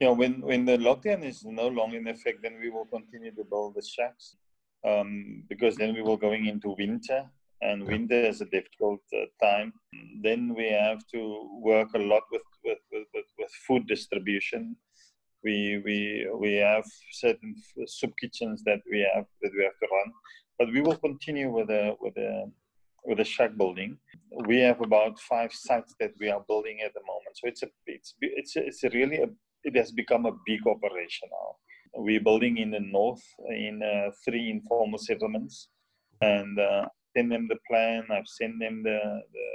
Yeah, 0.00 0.10
when 0.10 0.40
when 0.40 0.64
the 0.64 0.78
lockdown 0.78 1.24
is 1.24 1.44
no 1.44 1.68
longer 1.68 1.98
in 1.98 2.08
effect, 2.08 2.42
then 2.42 2.58
we 2.60 2.70
will 2.70 2.86
continue 2.86 3.32
to 3.32 3.44
build 3.44 3.74
the 3.74 3.82
shacks 3.82 4.36
um, 4.84 5.44
because 5.48 5.76
then 5.76 5.94
we 5.94 6.02
will 6.02 6.16
going 6.16 6.46
into 6.46 6.74
winter, 6.78 7.30
and 7.62 7.86
winter 7.86 8.20
is 8.20 8.40
a 8.40 8.46
difficult 8.46 9.00
uh, 9.14 9.26
time. 9.40 9.72
Then 10.22 10.54
we 10.54 10.70
have 10.70 11.00
to 11.12 11.48
work 11.62 11.88
a 11.94 11.98
lot 11.98 12.22
with 12.32 12.42
with, 12.64 12.78
with, 12.92 13.06
with, 13.14 13.26
with 13.38 13.50
food 13.66 13.86
distribution. 13.86 14.76
We 15.44 15.80
we 15.84 16.28
we 16.38 16.54
have 16.54 16.84
certain 17.12 17.54
soup 17.86 18.12
kitchens 18.20 18.62
that 18.64 18.80
we 18.90 19.08
have 19.14 19.26
that 19.42 19.52
we 19.56 19.62
have 19.64 19.78
to 19.80 19.88
run 19.90 20.12
but 20.60 20.70
we 20.74 20.82
will 20.82 20.96
continue 21.08 21.50
with 21.50 21.68
the 21.68 21.96
with 22.02 22.14
the 22.14 22.52
with 23.08 23.18
the 23.18 23.24
shack 23.24 23.56
building. 23.56 23.96
We 24.46 24.58
have 24.60 24.80
about 24.82 25.18
five 25.18 25.52
sites 25.54 25.94
that 26.00 26.12
we 26.20 26.28
are 26.28 26.44
building 26.46 26.80
at 26.84 26.92
the 26.92 27.00
moment. 27.00 27.34
So 27.34 27.48
it's 27.48 27.62
a 27.62 27.68
it's 27.86 28.14
it's 28.20 28.56
a, 28.56 28.66
it's 28.68 28.84
a 28.84 28.90
really 28.90 29.18
a, 29.26 29.28
it 29.64 29.74
has 29.76 29.90
become 29.90 30.26
a 30.26 30.38
big 30.46 30.60
operation 30.66 31.28
now. 31.32 31.56
We're 31.94 32.20
building 32.20 32.58
in 32.58 32.70
the 32.70 32.84
north 32.98 33.24
in 33.48 33.82
uh, 33.82 34.10
three 34.24 34.50
informal 34.50 34.98
settlements, 34.98 35.68
and 36.20 36.58
uh, 36.60 36.86
send 37.16 37.32
them 37.32 37.48
the 37.48 37.60
plan. 37.68 38.04
I've 38.12 38.28
sent 38.28 38.60
them 38.60 38.82
the, 38.82 39.00
the 39.32 39.48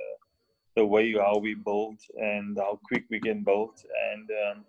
the 0.78 0.86
way 0.86 1.13
how 1.13 1.38
we 1.38 1.54
build 1.54 2.00
and 2.18 2.58
how 2.58 2.80
quick 2.84 3.06
we 3.12 3.20
can 3.20 3.44
build. 3.44 3.76
And 4.12 4.30
um, 4.44 4.65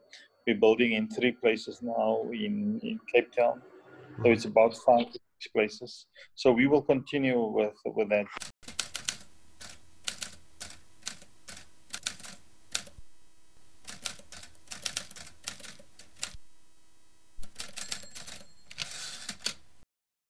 we're 0.47 0.61
building 0.67 0.93
in 0.93 1.09
three 1.09 1.33
places 1.33 1.81
now 1.83 2.29
in, 2.31 2.79
in 2.85 3.01
Cape 3.13 3.33
Town. 3.33 3.61
So 4.23 4.31
it's 4.31 4.45
about 4.45 4.77
five 4.77 5.07
places. 5.53 6.07
So 6.35 6.53
we 6.53 6.67
will 6.67 6.83
continue 6.83 7.41
with 7.41 7.75
with 7.85 8.09
that. 8.11 8.27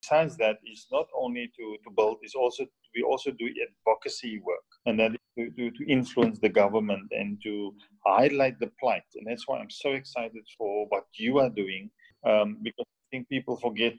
Besides 0.01 0.37
that, 0.37 0.57
is 0.65 0.87
not 0.89 1.07
only 1.13 1.51
to, 1.57 1.75
to 1.83 1.89
build, 1.97 2.19
is 2.23 2.33
also 2.33 2.65
we 2.95 3.03
also 3.03 3.29
do 3.31 3.47
advocacy 3.67 4.39
work, 4.39 4.63
and 4.85 4.97
that 4.99 5.11
to, 5.37 5.49
to, 5.51 5.69
to 5.69 5.91
influence 5.91 6.39
the 6.39 6.49
government 6.49 7.07
and 7.11 7.37
to 7.43 7.73
highlight 8.05 8.57
the 8.59 8.71
plight. 8.79 9.03
And 9.15 9.27
that's 9.27 9.47
why 9.47 9.59
I'm 9.59 9.69
so 9.69 9.91
excited 9.91 10.45
for 10.57 10.85
what 10.87 11.03
you 11.13 11.39
are 11.39 11.49
doing, 11.49 11.89
um, 12.25 12.57
because 12.63 12.85
I 12.87 13.05
think 13.11 13.27
people 13.27 13.57
forget 13.57 13.95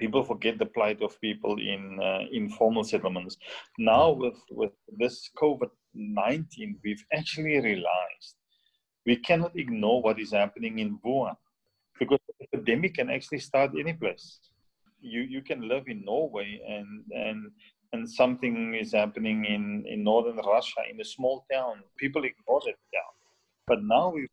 people 0.00 0.24
forget 0.24 0.58
the 0.58 0.66
plight 0.66 1.00
of 1.02 1.20
people 1.20 1.56
in 1.60 2.00
uh, 2.02 2.20
informal 2.32 2.82
settlements. 2.82 3.36
Now, 3.78 4.10
with, 4.10 4.38
with 4.50 4.72
this 4.96 5.30
COVID 5.36 5.70
19, 5.94 6.78
we've 6.84 7.04
actually 7.12 7.60
realized 7.60 8.34
we 9.06 9.16
cannot 9.16 9.52
ignore 9.56 10.02
what 10.02 10.20
is 10.20 10.32
happening 10.32 10.78
in 10.78 10.98
Wuhan 11.04 11.36
because 11.98 12.18
the 12.26 12.46
epidemic 12.46 12.94
can 12.94 13.10
actually 13.10 13.40
start 13.40 13.72
any 13.78 13.92
place. 13.92 14.38
You, 15.00 15.22
you 15.22 15.42
can 15.42 15.68
live 15.68 15.84
in 15.86 16.04
Norway 16.04 16.60
and, 16.66 17.02
and, 17.10 17.50
and 17.92 18.08
something 18.08 18.74
is 18.74 18.92
happening 18.92 19.44
in, 19.44 19.84
in 19.86 20.04
northern 20.04 20.36
Russia 20.36 20.82
in 20.90 21.00
a 21.00 21.04
small 21.04 21.44
town. 21.52 21.82
People 21.98 22.24
ignore 22.24 22.60
that 22.66 22.78
town. 22.94 23.12
But 23.66 23.82
now 23.82 24.10
we've, 24.10 24.28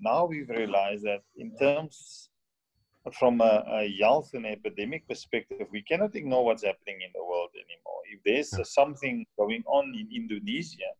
now 0.00 0.24
we've 0.24 0.48
realized 0.48 1.04
that 1.04 1.22
in 1.36 1.54
terms 1.56 2.30
from 3.10 3.40
a, 3.40 3.64
a, 3.68 3.96
health 4.00 4.30
and 4.34 4.46
epidemic 4.46 5.06
perspective, 5.08 5.66
we 5.72 5.82
cannot 5.82 6.14
ignore 6.14 6.44
what's 6.44 6.64
happening 6.64 7.00
in 7.04 7.10
the 7.14 7.24
world 7.24 7.50
anymore. 7.54 8.00
If 8.12 8.20
there's 8.24 8.72
something 8.72 9.26
going 9.36 9.64
on 9.66 9.92
in 9.94 10.08
Indonesia, 10.14 10.92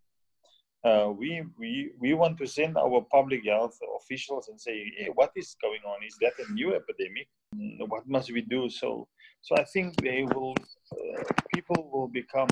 uh, 0.85 1.13
we, 1.17 1.45
we, 1.59 1.93
we 2.01 2.15
want 2.15 2.39
to 2.39 2.47
send 2.47 2.77
our 2.77 3.07
public 3.13 3.47
health 3.47 3.79
officials 4.01 4.49
and 4.49 4.61
say, 4.61 4.93
hey, 4.99 5.11
what 5.15 5.31
is 5.37 5.55
going 5.63 5.81
on? 5.87 6.05
Is 6.05 6.17
that 6.21 6.33
a 6.45 6.53
new 6.53 6.75
epidemic? 6.75 7.29
What 7.87 8.09
must 8.09 8.33
we 8.33 8.41
do? 8.41 8.69
So, 8.69 9.07
so 9.43 9.55
I 9.57 9.65
think 9.65 9.95
they 10.03 10.25
will, 10.25 10.57
uh, 10.93 11.23
people 11.55 11.89
will 11.93 12.09
become 12.09 12.49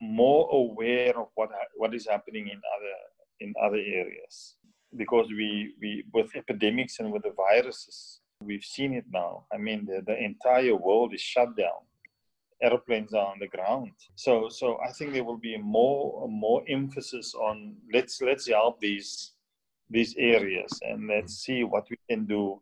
more 0.00 0.48
aware 0.52 1.18
of 1.18 1.28
what, 1.34 1.50
what 1.74 1.92
is 1.92 2.06
happening 2.06 2.48
in 2.48 2.58
other, 2.58 2.96
in 3.40 3.52
other 3.60 3.78
areas 3.78 4.54
because 4.96 5.28
we, 5.28 5.74
we 5.80 6.04
with 6.12 6.34
epidemics 6.34 7.00
and 7.00 7.12
with 7.12 7.22
the 7.22 7.32
viruses, 7.36 8.20
we've 8.40 8.64
seen 8.64 8.94
it 8.94 9.04
now. 9.12 9.44
I 9.52 9.58
mean, 9.58 9.86
the, 9.86 10.02
the 10.06 10.16
entire 10.22 10.76
world 10.76 11.14
is 11.14 11.20
shut 11.20 11.56
down. 11.56 11.82
Airplanes 12.62 13.12
are 13.12 13.26
on 13.26 13.38
the 13.40 13.48
ground. 13.48 13.92
So, 14.14 14.48
so 14.48 14.78
I 14.86 14.92
think 14.92 15.12
there 15.12 15.24
will 15.24 15.38
be 15.38 15.56
more 15.58 16.28
more 16.28 16.62
emphasis 16.68 17.34
on 17.34 17.76
let's 17.92 18.20
let's 18.22 18.48
help 18.48 18.80
these 18.80 19.32
these 19.90 20.14
areas 20.16 20.80
and 20.82 21.08
let's 21.08 21.34
see 21.44 21.62
what 21.64 21.86
we 21.90 21.98
can 22.08 22.24
do 22.24 22.60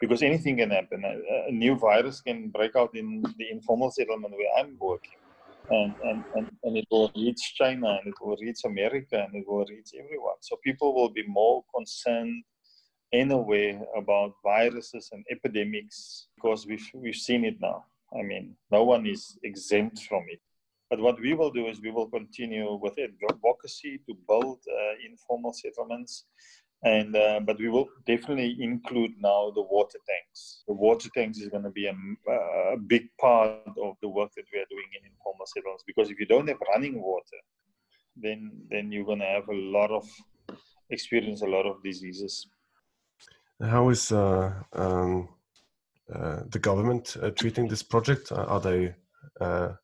because 0.00 0.22
anything 0.22 0.56
can 0.56 0.70
happen. 0.70 1.04
A, 1.04 1.48
a 1.48 1.52
new 1.52 1.76
virus 1.76 2.20
can 2.20 2.48
break 2.48 2.76
out 2.76 2.94
in 2.94 3.22
the 3.38 3.50
informal 3.50 3.90
settlement 3.90 4.32
where 4.32 4.64
I'm 4.64 4.76
working 4.80 5.21
and, 5.70 5.94
and, 6.02 6.24
and, 6.34 6.50
and 6.64 6.76
it 6.76 6.86
will 6.90 7.10
reach 7.16 7.54
China 7.54 7.98
and 7.98 8.06
it 8.06 8.14
will 8.20 8.36
reach 8.40 8.64
America 8.64 9.24
and 9.24 9.34
it 9.34 9.48
will 9.48 9.64
reach 9.66 9.90
everyone. 9.98 10.36
So 10.40 10.56
people 10.64 10.94
will 10.94 11.10
be 11.10 11.24
more 11.26 11.64
concerned 11.74 12.44
in 13.12 13.30
a 13.30 13.38
way 13.38 13.80
about 13.96 14.34
viruses 14.42 15.10
and 15.12 15.24
epidemics 15.30 16.28
because 16.36 16.66
we've, 16.66 16.88
we've 16.94 17.14
seen 17.14 17.44
it 17.44 17.56
now. 17.60 17.84
I 18.18 18.22
mean, 18.22 18.56
no 18.70 18.84
one 18.84 19.06
is 19.06 19.38
exempt 19.42 20.00
from 20.08 20.24
it. 20.28 20.40
But 20.90 21.00
what 21.00 21.18
we 21.20 21.32
will 21.32 21.50
do 21.50 21.68
is 21.68 21.80
we 21.80 21.90
will 21.90 22.08
continue 22.08 22.74
with 22.74 22.98
advocacy 22.98 24.00
to 24.06 24.14
build 24.28 24.58
uh, 24.68 24.94
informal 25.10 25.54
settlements 25.54 26.26
and 26.84 27.14
uh, 27.14 27.40
but 27.40 27.58
we 27.58 27.68
will 27.68 27.88
definitely 28.06 28.56
include 28.60 29.12
now 29.20 29.52
the 29.54 29.62
water 29.62 29.98
tanks. 30.08 30.64
The 30.66 30.74
water 30.74 31.08
tanks 31.14 31.38
is 31.38 31.48
going 31.48 31.62
to 31.62 31.70
be 31.70 31.86
a, 31.86 31.94
a, 32.32 32.76
big 32.76 33.08
part 33.20 33.50
of 33.80 33.94
the 34.02 34.08
work 34.08 34.30
that 34.36 34.46
we 34.52 34.58
are 34.58 34.66
doing 34.68 34.88
in 34.98 35.10
informal 35.10 35.46
settlements 35.46 35.84
because 35.86 36.10
if 36.10 36.18
you 36.18 36.26
don't 36.26 36.48
have 36.48 36.58
running 36.72 37.00
water, 37.00 37.40
then 38.16 38.50
then 38.68 38.90
you're 38.90 39.04
going 39.04 39.20
to 39.20 39.26
have 39.26 39.48
a 39.48 39.54
lot 39.54 39.90
of 39.90 40.08
experience 40.90 41.42
a 41.42 41.46
lot 41.46 41.66
of 41.66 41.82
diseases. 41.82 42.46
How 43.60 43.88
is 43.90 44.10
uh, 44.10 44.52
um, 44.72 45.28
uh, 46.12 46.40
the 46.50 46.58
government 46.58 47.16
uh, 47.22 47.30
treating 47.30 47.68
this 47.68 47.82
project? 47.82 48.32
Are 48.32 48.60
they 48.60 48.94
uh, 49.40 49.74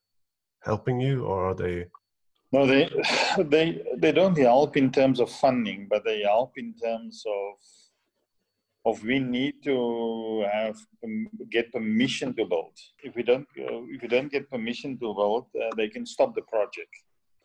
helping 0.63 1.01
you, 1.01 1.25
or 1.25 1.51
are 1.51 1.55
they 1.55 1.87
no, 2.53 2.67
they 2.67 2.91
they 3.39 3.83
they 3.97 4.13
don't 4.13 4.39
help 4.39 4.77
in 4.77 4.91
terms 4.91 5.21
of 5.21 5.31
funding, 5.31 5.87
but 5.91 6.05
they 6.05 6.23
help 6.23 6.53
in 6.57 6.75
terms 6.75 7.25
of 7.27 7.55
of 8.85 9.03
we 9.05 9.19
need 9.19 9.55
to 9.65 10.47
have 10.53 10.77
get 11.51 11.73
permission 11.73 12.35
to 12.35 12.45
build. 12.45 12.77
If 13.03 13.17
we 13.17 13.23
don't 13.23 13.47
uh, 13.59 13.83
if 13.95 14.03
we 14.03 14.09
don't 14.09 14.31
get 14.31 14.51
permission 14.51 14.99
to 14.99 15.15
build, 15.15 15.47
uh, 15.57 15.75
they 15.77 15.89
can 15.89 16.07
stop 16.07 16.35
the 16.35 16.43
project. 16.43 16.95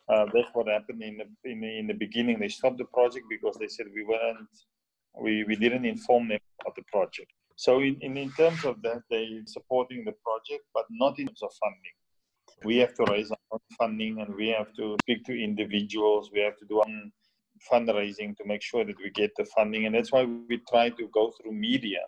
Uh, 0.08 0.26
that's 0.34 0.50
what 0.52 0.68
happened 0.68 1.02
in 1.02 1.16
the, 1.16 1.50
in 1.50 1.60
the 1.60 1.78
in 1.80 1.86
the 1.86 1.94
beginning. 1.94 2.38
They 2.38 2.48
stopped 2.48 2.78
the 2.78 2.90
project 2.98 3.26
because 3.28 3.56
they 3.58 3.68
said 3.68 3.86
we 3.94 4.04
weren't 4.04 4.48
We, 5.24 5.44
we 5.44 5.56
didn't 5.56 5.84
inform 5.84 6.28
them 6.28 6.40
about 6.60 6.74
the 6.74 6.82
project. 6.90 7.32
So 7.56 7.80
in, 7.80 7.96
in, 8.00 8.16
in 8.16 8.30
terms 8.32 8.64
of 8.64 8.82
that, 8.82 9.02
they 9.10 9.40
supporting 9.46 10.04
the 10.04 10.12
project, 10.12 10.64
but 10.74 10.86
not 10.90 11.18
in 11.18 11.26
terms 11.26 11.42
of 11.42 11.52
funding. 11.62 11.96
We 12.64 12.76
have 12.78 12.94
to 12.94 13.04
raise 13.10 13.30
our 13.30 13.38
own 13.52 13.60
funding 13.78 14.20
and 14.20 14.34
we 14.34 14.48
have 14.48 14.72
to 14.74 14.96
speak 15.02 15.24
to 15.24 15.32
individuals. 15.32 16.30
We 16.32 16.40
have 16.40 16.56
to 16.58 16.66
do 16.66 16.82
fundraising 17.70 18.36
to 18.36 18.44
make 18.44 18.62
sure 18.62 18.84
that 18.84 18.96
we 18.98 19.10
get 19.10 19.30
the 19.36 19.44
funding. 19.56 19.86
And 19.86 19.94
that's 19.94 20.12
why 20.12 20.24
we 20.24 20.60
try 20.68 20.90
to 20.90 21.08
go 21.12 21.32
through 21.36 21.52
media. 21.52 22.00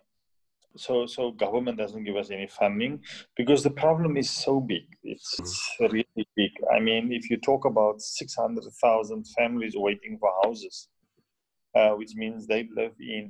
So, 0.75 1.07
so 1.07 1.31
government 1.31 1.77
doesn't 1.77 2.03
give 2.03 2.15
us 2.15 2.29
any 2.29 2.47
funding 2.47 2.99
because 3.35 3.63
the 3.63 3.71
problem 3.71 4.15
is 4.15 4.29
so 4.29 4.59
big. 4.59 4.83
It's, 5.03 5.35
it's 5.39 5.75
really 5.79 6.27
big. 6.35 6.51
I 6.71 6.79
mean, 6.79 7.11
if 7.11 7.29
you 7.29 7.37
talk 7.37 7.65
about 7.65 8.01
600,000 8.01 9.25
families 9.35 9.73
waiting 9.75 10.17
for 10.19 10.31
houses, 10.43 10.89
uh, 11.77 11.91
which 11.99 12.13
means 12.15 12.47
they 12.47 12.67
live 12.75 12.95
in 12.99 13.25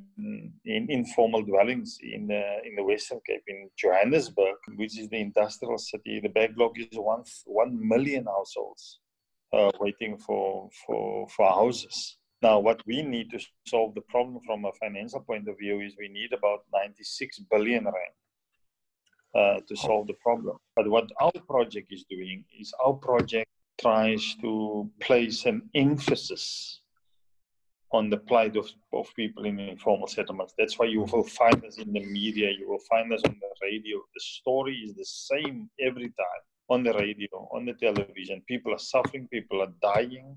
in 0.66 0.89
informal 0.89 1.43
dwellings 1.43 1.98
in 2.02 2.28
the 2.32 2.43
in 2.68 2.74
the 2.78 2.84
Western 2.91 3.20
Cape 3.28 3.43
in 3.48 3.70
Johannesburg, 3.82 4.58
which 4.76 4.98
is 5.00 5.10
the 5.10 5.22
industrial 5.28 5.78
city. 5.78 6.20
The 6.20 6.36
backlog 6.39 6.74
is 6.80 6.98
one 7.12 7.24
one 7.45 7.74
million 7.93 8.26
households 8.26 9.00
uh, 9.54 9.72
waiting 9.80 10.18
for 10.26 10.70
for 10.86 11.28
for 11.36 11.45
houses. 11.62 12.18
Now, 12.41 12.60
what 12.60 12.80
we 12.86 13.02
need 13.02 13.32
to 13.32 13.39
solve 13.66 13.95
the 13.95 14.08
problem 14.14 14.39
from 14.45 14.66
a 14.66 14.78
financial 14.84 15.22
point 15.22 15.50
of 15.50 15.58
view 15.58 15.82
is 15.82 15.95
we 15.98 16.08
need 16.08 16.32
about 16.34 16.60
96 16.72 17.39
billion 17.52 17.86
rand 17.86 18.16
uh, 19.39 19.60
to 19.68 19.76
solve 19.76 20.06
the 20.06 20.20
problem. 20.28 20.58
But 20.76 20.88
what 20.88 21.10
our 21.20 21.39
project 21.50 21.91
is 21.91 22.06
doing 22.08 22.45
is 22.60 22.72
our 22.86 22.93
project 22.93 23.50
tries 23.82 24.24
to 24.43 24.89
place 25.02 25.45
an 25.45 25.70
emphasis 25.74 26.82
on 27.92 28.10
the 28.10 28.18
plight 28.18 28.56
of, 28.58 28.68
of 28.94 29.08
people 29.16 29.46
in 29.46 29.60
informal 29.60 30.08
settlements. 30.08 30.54
That's 30.58 30.78
why 30.78 30.88
you 30.88 31.02
mm. 31.02 31.12
will 31.12 31.24
find 31.24 31.64
us 31.66 31.78
in 31.78 31.94
the 31.94 32.04
media, 32.06 32.50
you 32.58 32.70
will 32.70 32.84
find 32.90 33.14
us 33.14 33.22
on 33.26 33.36
the 33.40 33.50
radio. 33.62 33.98
The 34.14 34.20
story 34.20 34.76
is 34.76 34.94
the 34.96 35.06
same 35.06 35.70
every 35.80 36.08
time 36.08 36.44
on 36.70 36.84
the 36.84 36.94
radio, 36.94 37.48
on 37.54 37.66
the 37.66 37.74
television. 37.74 38.42
People 38.48 38.74
are 38.74 38.80
suffering, 38.80 39.28
people 39.32 39.62
are 39.62 39.72
dying 39.82 40.36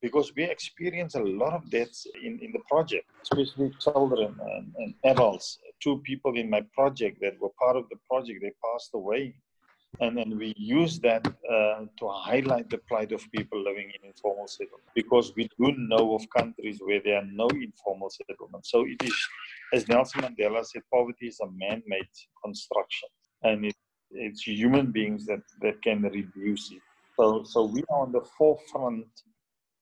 because 0.00 0.32
we 0.36 0.44
experience 0.44 1.14
a 1.14 1.22
lot 1.22 1.52
of 1.52 1.70
deaths 1.70 2.06
in, 2.22 2.38
in 2.40 2.52
the 2.52 2.60
project, 2.68 3.06
especially 3.22 3.72
children 3.80 4.36
and, 4.56 4.72
and 4.78 4.94
adults. 5.04 5.58
Two 5.82 6.00
people 6.04 6.36
in 6.36 6.50
my 6.50 6.62
project 6.72 7.18
that 7.20 7.40
were 7.40 7.50
part 7.60 7.76
of 7.76 7.88
the 7.90 7.96
project, 8.08 8.40
they 8.42 8.52
passed 8.64 8.90
away 8.94 9.34
and 10.00 10.16
then 10.16 10.36
we 10.38 10.54
use 10.56 11.00
that 11.00 11.26
uh, 11.26 11.84
to 11.98 12.08
highlight 12.08 12.70
the 12.70 12.78
plight 12.88 13.12
of 13.12 13.22
people 13.32 13.62
living 13.62 13.90
in 13.96 14.08
informal 14.08 14.46
settlements 14.46 14.90
because 14.94 15.32
we 15.36 15.48
do 15.58 15.72
know 15.76 16.14
of 16.14 16.22
countries 16.36 16.78
where 16.84 17.00
there 17.04 17.16
are 17.16 17.28
no 17.32 17.48
informal 17.48 18.10
settlements. 18.10 18.70
So 18.70 18.84
it 18.86 19.02
is, 19.02 19.16
as 19.72 19.88
Nelson 19.88 20.22
Mandela 20.22 20.64
said, 20.64 20.82
poverty 20.92 21.28
is 21.28 21.40
a 21.40 21.50
man-made 21.50 22.08
construction, 22.44 23.08
and 23.42 23.64
it, 23.64 23.74
it's 24.10 24.42
human 24.46 24.92
beings 24.92 25.26
that, 25.26 25.42
that 25.62 25.82
can 25.82 26.02
reduce 26.02 26.70
it. 26.70 26.82
So, 27.16 27.42
so 27.44 27.64
we 27.64 27.82
are 27.90 28.02
on 28.02 28.12
the 28.12 28.24
forefront 28.36 29.06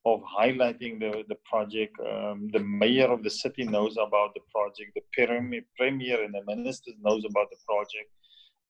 of 0.06 0.22
highlighting 0.22 1.00
the, 1.00 1.24
the 1.28 1.36
project. 1.44 1.94
Um, 2.00 2.48
the 2.52 2.60
mayor 2.60 3.10
of 3.10 3.22
the 3.22 3.30
city 3.30 3.64
knows 3.64 3.96
about 3.96 4.34
the 4.34 4.40
project. 4.54 4.92
The 4.94 5.02
premier, 5.12 5.62
premier 5.76 6.24
and 6.24 6.32
the 6.32 6.44
minister 6.46 6.92
knows 7.02 7.24
about 7.24 7.50
the 7.50 7.58
project 7.66 8.08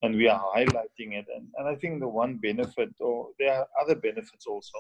and 0.03 0.15
we 0.15 0.29
are 0.29 0.43
highlighting 0.55 1.15
it. 1.19 1.27
And, 1.35 1.49
and 1.57 1.69
I 1.69 1.75
think 1.77 2.01
the 2.01 2.09
one 2.09 2.37
benefit, 2.37 2.91
or 3.01 3.29
there 3.39 3.55
are 3.55 3.67
other 3.81 3.95
benefits 3.95 4.47
also, 4.47 4.79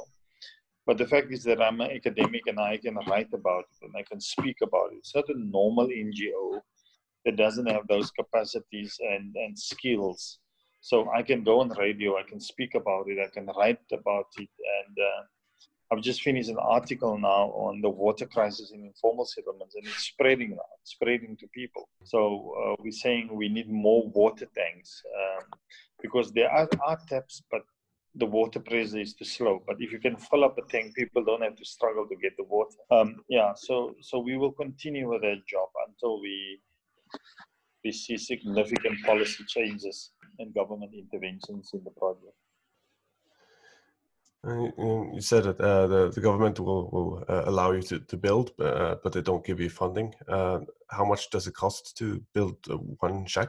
but 0.86 0.98
the 0.98 1.06
fact 1.06 1.32
is 1.32 1.42
that 1.44 1.60
I'm 1.60 1.80
an 1.80 1.90
academic 1.90 2.42
and 2.46 2.60
I 2.60 2.76
can 2.76 2.96
write 3.08 3.32
about 3.32 3.64
it 3.72 3.86
and 3.86 3.94
I 3.96 4.02
can 4.02 4.20
speak 4.20 4.58
about 4.62 4.92
it. 4.92 4.98
It's 4.98 5.14
not 5.14 5.28
a 5.28 5.38
normal 5.38 5.88
NGO 5.88 6.60
that 7.24 7.36
doesn't 7.36 7.66
have 7.66 7.88
those 7.88 8.10
capacities 8.12 8.96
and, 9.00 9.34
and 9.34 9.58
skills. 9.58 10.38
So 10.80 11.10
I 11.10 11.22
can 11.22 11.42
go 11.42 11.60
on 11.60 11.70
radio, 11.70 12.16
I 12.16 12.22
can 12.22 12.38
speak 12.38 12.76
about 12.76 13.08
it, 13.08 13.18
I 13.18 13.28
can 13.34 13.46
write 13.58 13.80
about 13.92 14.26
it, 14.38 14.48
and 14.78 14.96
uh, 14.96 15.22
I've 15.90 16.02
just 16.02 16.22
finished 16.22 16.48
an 16.48 16.58
article 16.58 17.16
now 17.16 17.52
on 17.54 17.80
the 17.80 17.88
water 17.88 18.26
crisis 18.26 18.72
in 18.72 18.84
informal 18.84 19.24
settlements, 19.24 19.76
and 19.76 19.86
it's 19.86 20.04
spreading 20.04 20.50
now, 20.50 20.70
it's 20.82 20.92
spreading 20.92 21.36
to 21.38 21.46
people. 21.48 21.88
So 22.04 22.54
uh, 22.60 22.82
we're 22.82 22.90
saying 22.90 23.30
we 23.32 23.48
need 23.48 23.70
more 23.70 24.08
water 24.08 24.48
tanks 24.56 25.02
um, 25.16 25.44
because 26.02 26.32
there 26.32 26.50
are, 26.50 26.68
are 26.84 26.98
taps, 27.08 27.42
but 27.50 27.62
the 28.16 28.26
water 28.26 28.58
pressure 28.58 28.98
is 28.98 29.14
too 29.14 29.24
slow. 29.24 29.62
But 29.66 29.76
if 29.78 29.92
you 29.92 30.00
can 30.00 30.16
fill 30.16 30.44
up 30.44 30.58
a 30.58 30.62
tank, 30.62 30.94
people 30.96 31.24
don't 31.24 31.42
have 31.42 31.56
to 31.56 31.64
struggle 31.64 32.06
to 32.08 32.16
get 32.16 32.32
the 32.36 32.44
water. 32.44 32.76
Um, 32.90 33.20
yeah, 33.28 33.52
so 33.54 33.94
so 34.00 34.18
we 34.18 34.36
will 34.36 34.52
continue 34.52 35.08
with 35.08 35.22
that 35.22 35.42
job 35.46 35.68
until 35.86 36.20
we 36.20 36.60
we 37.84 37.92
see 37.92 38.16
significant 38.16 39.04
policy 39.04 39.44
changes 39.46 40.10
and 40.40 40.52
government 40.52 40.92
interventions 40.94 41.70
in 41.74 41.84
the 41.84 41.90
project. 41.90 42.34
You 44.46 45.20
said 45.20 45.42
that 45.42 45.60
uh, 45.60 45.88
the, 45.88 46.10
the 46.10 46.20
government 46.20 46.60
will, 46.60 46.88
will 46.90 47.24
uh, 47.28 47.42
allow 47.46 47.72
you 47.72 47.82
to, 47.82 47.98
to 47.98 48.16
build, 48.16 48.52
uh, 48.60 48.94
but 49.02 49.12
they 49.12 49.20
don't 49.20 49.44
give 49.44 49.58
you 49.58 49.68
funding. 49.68 50.14
Uh, 50.28 50.60
how 50.88 51.04
much 51.04 51.30
does 51.30 51.48
it 51.48 51.54
cost 51.54 51.96
to 51.98 52.22
build 52.32 52.56
one 53.00 53.26
shack? 53.26 53.48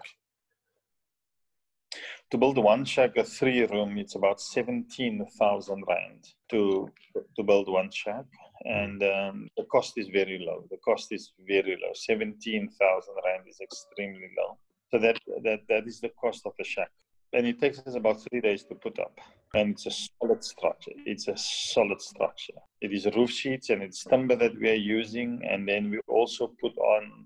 To 2.31 2.37
build 2.37 2.57
one 2.57 2.83
shack, 2.83 3.15
a 3.15 3.23
three 3.23 3.63
room, 3.65 3.97
it's 3.99 4.15
about 4.15 4.41
17,000 4.41 5.83
Rand 5.87 6.27
to, 6.49 6.89
to 7.35 7.43
build 7.43 7.69
one 7.69 7.91
shack. 7.91 8.25
And 8.65 9.01
um, 9.03 9.49
the 9.55 9.65
cost 9.65 9.93
is 9.97 10.07
very 10.07 10.39
low. 10.39 10.65
The 10.71 10.77
cost 10.77 11.11
is 11.11 11.31
very 11.47 11.77
low. 11.81 11.91
17,000 11.93 13.13
Rand 13.23 13.43
is 13.47 13.59
extremely 13.61 14.29
low. 14.35 14.57
So 14.89 14.97
that, 14.99 15.19
that, 15.43 15.59
that 15.69 15.87
is 15.87 15.99
the 15.99 16.09
cost 16.19 16.41
of 16.45 16.53
a 16.59 16.63
shack 16.63 16.89
and 17.34 17.45
it 17.45 17.59
takes 17.59 17.80
us 17.80 17.95
about 17.95 18.21
three 18.21 18.41
days 18.41 18.63
to 18.65 18.75
put 18.75 18.99
up. 18.99 19.19
And 19.53 19.71
it's 19.71 19.86
a 19.86 19.91
solid 19.91 20.43
structure. 20.43 20.91
It's 21.05 21.28
a 21.30 21.38
solid 21.38 22.01
structure. 22.01 22.59
It 22.82 22.91
is 22.91 23.05
roof 23.15 23.32
sheets 23.32 23.69
and 23.69 23.82
it's 23.82 24.03
timber 24.03 24.36
that 24.36 24.59
we 24.59 24.69
are 24.69 24.73
using, 24.73 25.41
and 25.49 25.67
then 25.67 25.89
we 25.89 25.99
also 26.07 26.53
put 26.61 26.78
on 26.78 27.25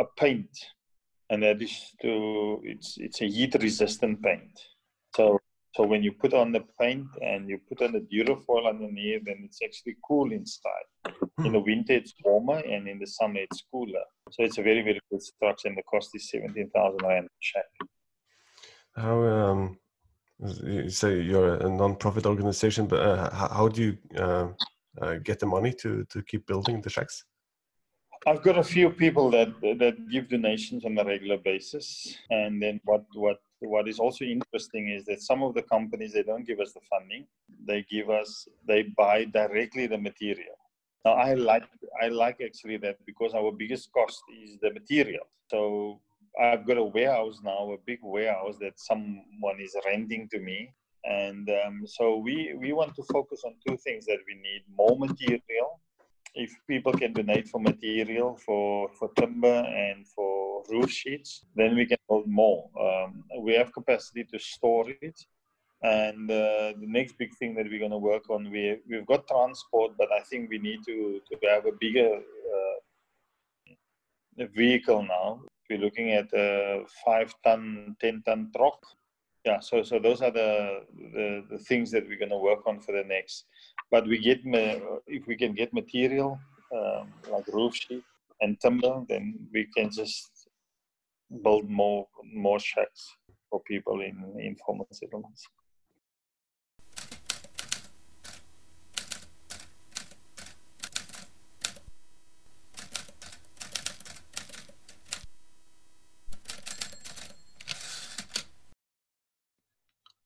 a 0.00 0.04
paint, 0.18 0.50
and 1.30 1.42
that 1.42 1.62
is 1.62 1.94
to 2.02 2.60
it's 2.64 2.96
it's 2.98 3.22
a 3.22 3.26
heat 3.26 3.54
resistant 3.54 4.22
paint. 4.22 4.60
So 5.16 5.38
so 5.74 5.84
when 5.84 6.02
you 6.02 6.12
put 6.12 6.34
on 6.34 6.52
the 6.52 6.64
paint 6.80 7.06
and 7.22 7.48
you 7.48 7.58
put 7.68 7.80
on 7.82 7.92
the 7.92 8.00
Durafoil 8.00 8.68
underneath, 8.68 9.24
then 9.24 9.42
it's 9.44 9.60
actually 9.64 9.96
cool 10.06 10.32
inside. 10.32 10.88
In 11.44 11.52
the 11.52 11.60
winter 11.60 11.94
it's 11.94 12.12
warmer, 12.24 12.58
and 12.58 12.86
in 12.88 12.98
the 12.98 13.06
summer 13.06 13.40
it's 13.40 13.62
cooler. 13.72 14.04
So 14.30 14.44
it's 14.44 14.58
a 14.58 14.62
very 14.62 14.82
very 14.82 15.00
good 15.10 15.22
structure, 15.22 15.68
and 15.68 15.78
the 15.78 15.82
cost 15.84 16.10
is 16.14 16.30
seventeen 16.30 16.70
thousand 16.70 17.00
rand 17.02 17.28
check. 17.40 17.64
How 18.96 19.22
um, 19.22 19.78
you 20.38 20.88
say 20.88 21.20
you're 21.20 21.54
a 21.56 21.68
non-profit 21.68 22.26
organization, 22.26 22.86
but 22.86 23.00
uh, 23.00 23.30
how, 23.34 23.68
do 23.68 23.82
you 23.82 23.98
uh, 24.18 24.48
uh, 25.00 25.14
get 25.16 25.40
the 25.40 25.46
money 25.46 25.72
to 25.82 26.04
to 26.04 26.22
keep 26.22 26.46
building 26.46 26.80
the 26.80 26.90
shacks? 26.90 27.24
I've 28.26 28.42
got 28.42 28.56
a 28.58 28.62
few 28.62 28.90
people 28.90 29.30
that 29.30 29.48
that 29.78 29.96
give 30.10 30.28
donations 30.28 30.84
on 30.84 30.96
a 30.98 31.04
regular 31.04 31.38
basis, 31.38 32.16
and 32.30 32.62
then 32.62 32.80
what 32.84 33.04
what 33.14 33.38
what 33.60 33.88
is 33.88 33.98
also 33.98 34.24
interesting 34.24 34.88
is 34.88 35.04
that 35.06 35.22
some 35.22 35.42
of 35.42 35.54
the 35.54 35.62
companies 35.62 36.12
they 36.12 36.22
don't 36.22 36.46
give 36.46 36.60
us 36.60 36.72
the 36.72 36.80
funding; 36.90 37.26
they 37.66 37.84
give 37.90 38.10
us 38.10 38.48
they 38.66 38.82
buy 38.96 39.24
directly 39.24 39.86
the 39.86 39.98
material. 39.98 40.56
Now 41.04 41.12
I 41.12 41.34
like 41.34 41.64
I 42.02 42.08
like 42.08 42.40
actually 42.40 42.78
that 42.78 42.96
because 43.04 43.34
our 43.34 43.52
biggest 43.52 43.92
cost 43.92 44.22
is 44.42 44.58
the 44.62 44.72
material. 44.72 45.26
So 45.50 46.00
I've 46.40 46.66
got 46.66 46.78
a 46.78 46.84
warehouse 46.84 47.40
now, 47.44 47.72
a 47.72 47.76
big 47.86 48.00
warehouse 48.02 48.56
that 48.60 48.78
someone 48.78 49.60
is 49.60 49.76
renting 49.86 50.28
to 50.32 50.40
me. 50.40 50.72
And 51.04 51.48
um, 51.64 51.82
so 51.86 52.16
we, 52.16 52.54
we 52.58 52.72
want 52.72 52.96
to 52.96 53.04
focus 53.12 53.42
on 53.44 53.54
two 53.66 53.76
things 53.76 54.06
that 54.06 54.18
we 54.26 54.34
need 54.34 54.64
more 54.76 54.96
material. 54.98 55.80
If 56.34 56.50
people 56.66 56.92
can 56.92 57.12
donate 57.12 57.48
for 57.48 57.60
material, 57.60 58.36
for, 58.44 58.90
for 58.98 59.10
timber 59.16 59.48
and 59.48 60.06
for 60.08 60.64
roof 60.70 60.90
sheets, 60.90 61.44
then 61.54 61.76
we 61.76 61.86
can 61.86 61.98
build 62.08 62.26
more. 62.26 62.68
Um, 62.80 63.22
we 63.40 63.54
have 63.54 63.72
capacity 63.72 64.24
to 64.24 64.38
store 64.38 64.86
it. 64.88 65.20
And 65.82 66.30
uh, 66.30 66.72
the 66.80 66.86
next 66.86 67.18
big 67.18 67.36
thing 67.36 67.54
that 67.56 67.66
we're 67.66 67.78
going 67.78 67.90
to 67.90 67.98
work 67.98 68.30
on, 68.30 68.50
we, 68.50 68.78
we've 68.88 69.06
got 69.06 69.28
transport, 69.28 69.92
but 69.98 70.10
I 70.10 70.20
think 70.20 70.48
we 70.50 70.58
need 70.58 70.82
to, 70.86 71.20
to 71.30 71.48
have 71.48 71.66
a 71.66 71.72
bigger 71.78 72.16
uh, 72.16 73.74
vehicle 74.56 75.02
now 75.02 75.42
we're 75.74 75.84
looking 75.84 76.12
at 76.12 76.32
a 76.32 76.84
five 77.04 77.34
ton, 77.44 77.96
10 78.00 78.22
ton 78.26 78.50
truck. 78.56 78.80
Yeah, 79.44 79.60
so 79.60 79.82
so 79.82 79.98
those 79.98 80.22
are 80.22 80.30
the, 80.30 80.80
the, 81.12 81.44
the 81.50 81.58
things 81.58 81.90
that 81.90 82.06
we're 82.06 82.18
going 82.18 82.30
to 82.30 82.38
work 82.38 82.66
on 82.66 82.80
for 82.80 82.92
the 82.92 83.04
next. 83.04 83.44
But 83.90 84.06
we 84.06 84.18
get 84.18 84.40
if 85.06 85.26
we 85.26 85.36
can 85.36 85.54
get 85.54 85.74
material 85.74 86.38
um, 86.74 87.12
like 87.30 87.46
roof 87.48 87.74
sheet 87.74 88.04
and 88.40 88.58
timber, 88.60 89.02
then 89.08 89.38
we 89.52 89.68
can 89.76 89.90
just 89.90 90.48
build 91.42 91.68
more 91.68 92.06
more 92.32 92.58
shacks 92.58 93.16
for 93.50 93.60
people 93.64 94.00
in 94.00 94.16
informal 94.40 94.88
settlements. 94.92 95.46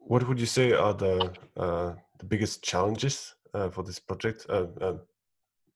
What 0.09 0.27
would 0.27 0.41
you 0.41 0.47
say 0.47 0.73
are 0.73 0.95
the 0.95 1.31
uh, 1.55 1.93
the 2.19 2.25
biggest 2.25 2.65
challenges 2.65 3.35
uh, 3.53 3.69
for 3.69 3.83
this 3.85 3.99
project 3.99 4.47
uh, 4.49 4.67
uh, 4.81 4.97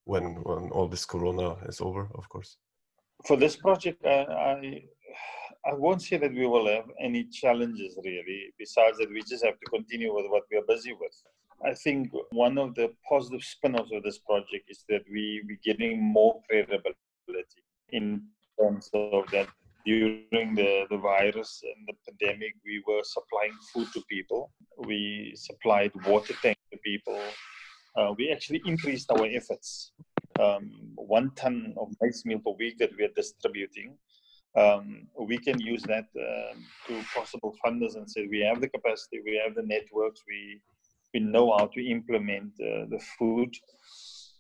when 0.05 0.25
when 0.43 0.71
all 0.71 0.89
this 0.89 1.05
Corona 1.05 1.57
is 1.69 1.83
over, 1.83 2.09
of 2.15 2.27
course? 2.31 2.57
For 3.27 3.37
this 3.37 3.57
project, 3.57 4.03
I 4.07 4.85
I 5.71 5.75
won't 5.75 6.01
say 6.01 6.17
that 6.17 6.33
we 6.33 6.47
will 6.47 6.67
have 6.67 6.89
any 6.99 7.25
challenges 7.25 7.99
really. 8.03 8.55
Besides 8.59 8.97
that, 8.99 9.11
we 9.11 9.21
just 9.21 9.45
have 9.45 9.61
to 9.61 9.71
continue 9.71 10.15
with 10.15 10.27
what 10.31 10.45
we 10.51 10.57
are 10.57 10.67
busy 10.67 10.95
with. 10.99 11.17
I 11.71 11.75
think 11.75 12.11
one 12.31 12.57
of 12.57 12.75
the 12.75 12.89
positive 13.07 13.45
spin-offs 13.45 13.93
of 13.93 14.03
this 14.03 14.19
project 14.19 14.65
is 14.71 14.83
that 14.89 15.05
we 15.13 15.43
we're 15.47 15.61
getting 15.63 16.03
more 16.03 16.41
credibility 16.49 17.63
in 17.91 18.23
terms 18.59 18.89
of 18.95 19.31
that 19.31 19.49
during 19.85 20.55
the, 20.55 20.85
the 20.91 20.99
virus 20.99 21.63
and 21.63 21.89
the 21.89 21.95
pandemic, 22.07 22.55
we 22.65 22.83
were 22.87 23.03
supplying 23.03 23.53
food 23.73 23.89
to 23.95 24.03
people. 24.09 24.53
We 24.79 25.33
supplied 25.37 25.93
water 26.07 26.35
tank 26.43 26.59
to 26.73 26.79
people. 26.85 27.21
Uh, 27.97 28.15
we 28.17 28.31
actually 28.31 28.63
increased 28.65 29.11
our 29.11 29.27
efforts. 29.27 29.93
Um, 30.41 30.71
one 30.95 31.31
ton 31.37 31.75
of 31.79 31.89
rice 32.01 32.23
meal 32.25 32.41
per 32.45 32.53
week 32.59 32.79
that 32.79 32.91
we 32.97 33.05
are 33.05 33.15
distributing. 33.15 33.97
Um, 34.57 35.09
we 35.19 35.39
can 35.39 35.59
use 35.61 35.83
that 35.85 36.07
um, 36.17 36.65
to 36.87 37.03
possible 37.15 37.55
funders 37.65 37.97
and 37.97 38.11
say 38.11 38.27
we 38.31 38.41
have 38.41 38.61
the 38.61 38.69
capacity, 38.69 39.21
we 39.25 39.41
have 39.45 39.55
the 39.55 39.63
networks, 39.63 40.23
we 40.29 40.61
we 41.15 41.21
know 41.21 41.55
how 41.57 41.67
to 41.67 41.91
implement 41.91 42.53
uh, 42.61 42.87
the 42.89 43.01
food. 43.19 43.55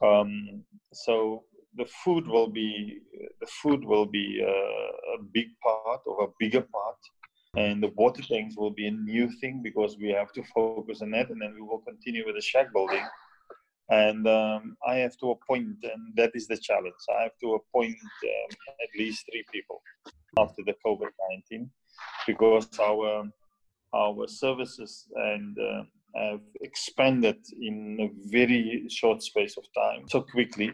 Um, 0.02 0.64
so 0.92 1.44
the 1.76 1.86
food 2.04 2.26
will 2.26 2.48
be 2.48 2.98
the 3.40 3.46
food 3.46 3.84
will 3.84 4.06
be 4.06 4.40
a, 4.40 5.16
a 5.16 5.22
big 5.32 5.48
part 5.62 6.00
or 6.06 6.24
a 6.24 6.32
bigger 6.38 6.60
part. 6.60 6.98
And 7.54 7.82
the 7.82 7.92
water 7.96 8.22
tanks 8.22 8.56
will 8.56 8.70
be 8.70 8.86
a 8.86 8.90
new 8.90 9.30
thing 9.40 9.60
because 9.62 9.98
we 9.98 10.08
have 10.10 10.32
to 10.32 10.42
focus 10.54 11.02
on 11.02 11.10
that. 11.10 11.28
And 11.28 11.40
then 11.40 11.52
we 11.54 11.60
will 11.60 11.80
continue 11.80 12.24
with 12.24 12.36
the 12.36 12.40
shack 12.40 12.72
building. 12.72 13.04
And 13.90 14.26
um, 14.26 14.76
i 14.86 14.94
have 14.96 15.16
to 15.18 15.32
appoint 15.32 15.76
and 15.82 16.16
that 16.16 16.30
is 16.34 16.46
the 16.46 16.56
challenge. 16.56 17.02
I 17.18 17.24
have 17.24 17.38
to 17.42 17.54
appoint 17.54 17.98
um, 18.00 18.50
at 18.84 18.98
least 18.98 19.26
three 19.30 19.44
people 19.52 19.82
after 20.38 20.62
the 20.64 20.74
covid-19 20.84 21.68
because 22.26 22.68
our 22.80 23.24
our 23.94 24.26
services 24.26 25.06
and 25.14 25.56
uh, 25.58 25.82
have 26.14 26.40
expanded 26.60 27.36
in 27.60 27.98
a 28.00 28.08
very 28.30 28.84
short 28.88 29.22
space 29.22 29.56
of 29.56 29.64
time 29.74 30.08
so 30.08 30.22
quickly 30.22 30.72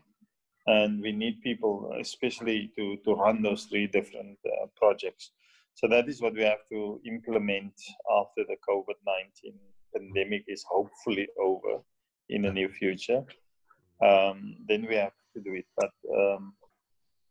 and 0.69 1.01
we 1.01 1.13
need 1.13 1.41
people 1.43 1.91
especially 1.99 2.71
to, 2.77 2.99
to 3.05 3.15
run 3.15 3.43
those 3.43 3.65
three 3.65 3.87
different 3.87 4.39
uh, 4.47 4.67
projects. 4.77 5.31
So 5.75 5.89
that 5.89 6.09
is 6.09 6.21
what 6.21 6.35
we 6.35 6.43
have 6.43 6.65
to 6.71 7.01
implement 7.07 7.73
after 8.21 8.43
the 8.49 8.57
covid-19 8.69 9.55
pandemic 9.95 10.45
is 10.47 10.65
hopefully 10.69 11.27
over 11.41 11.81
in 12.29 12.43
the 12.43 12.53
near 12.53 12.69
future. 12.69 13.25
Um, 14.05 14.57
then 14.69 14.87
we 14.87 14.97
have 14.97 15.13
to 15.35 15.41
do 15.41 15.55
it 15.55 15.67
but 15.77 15.91
um, 16.15 16.53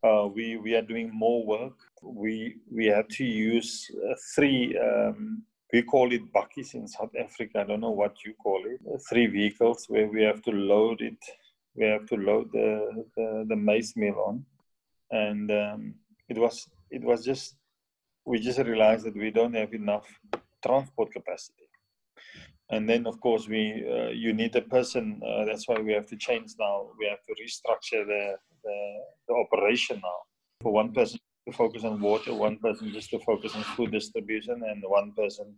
uh, 0.04 0.28
we 0.28 0.58
we 0.58 0.76
are 0.76 0.82
doing 0.82 1.12
more 1.14 1.46
work. 1.46 1.78
We 2.04 2.58
we 2.72 2.86
have 2.88 3.08
to 3.20 3.24
use 3.24 3.90
uh, 3.96 4.16
three 4.36 4.78
um, 4.78 5.44
we 5.74 5.82
call 5.82 6.12
it 6.12 6.32
bakkies 6.34 6.74
in 6.76 6.88
south 6.88 7.16
africa. 7.20 7.62
I 7.62 7.64
don't 7.64 7.82
know 7.82 7.98
what 8.02 8.24
you 8.26 8.34
call 8.34 8.62
it. 8.66 8.80
Three 9.10 9.28
vehicles 9.28 9.86
where 9.88 10.08
we 10.08 10.24
have 10.24 10.42
to 10.44 10.52
load 10.52 11.02
it 11.02 11.24
we 11.78 11.86
have 11.86 12.06
to 12.08 12.16
load 12.16 12.52
the, 12.52 13.06
the, 13.16 13.46
the 13.48 13.56
maize 13.56 13.96
meal 13.96 14.24
on. 14.26 14.46
And 15.12 15.52
um, 15.52 15.94
it 16.28 16.38
was 16.38 16.68
it 16.90 17.04
was 17.04 17.24
just 17.24 17.56
we 18.26 18.40
just 18.40 18.60
realized 18.60 19.06
that 19.06 19.16
we 19.16 19.32
don't 19.32 19.54
have 19.54 19.74
enough 19.74 20.08
transport 20.66 21.12
capacity. 21.14 21.70
And 22.70 22.90
then 22.90 23.08
of 23.08 23.22
course 23.22 23.48
we 23.48 23.86
uh, 23.90 24.10
you 24.10 24.34
need 24.34 24.56
a 24.56 24.62
person. 24.62 25.22
Uh, 25.26 25.46
that's 25.46 25.68
why 25.68 25.80
we 25.80 25.94
have 25.94 26.08
to 26.08 26.18
change 26.18 26.52
now. 26.60 26.90
We 27.00 27.08
have 27.08 27.24
to 27.28 27.34
restructure 27.44 28.06
the, 28.06 28.36
the, 28.64 28.78
the 29.28 29.34
operation 29.36 30.02
now. 30.04 30.20
For 30.62 30.74
one 30.74 30.92
person 30.92 31.20
to 31.48 31.56
focus 31.56 31.86
on 31.86 32.02
water, 32.02 32.34
one 32.34 32.58
person 32.58 32.92
just 32.92 33.10
to 33.12 33.20
focus 33.20 33.56
on 33.56 33.64
food 33.64 33.92
distribution, 33.92 34.62
and 34.68 34.84
one 34.86 35.14
person 35.16 35.56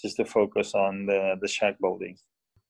just 0.00 0.16
to 0.16 0.24
focus 0.24 0.74
on 0.74 1.06
the, 1.06 1.36
the 1.40 1.46
shack 1.46 1.76
building. 1.80 2.16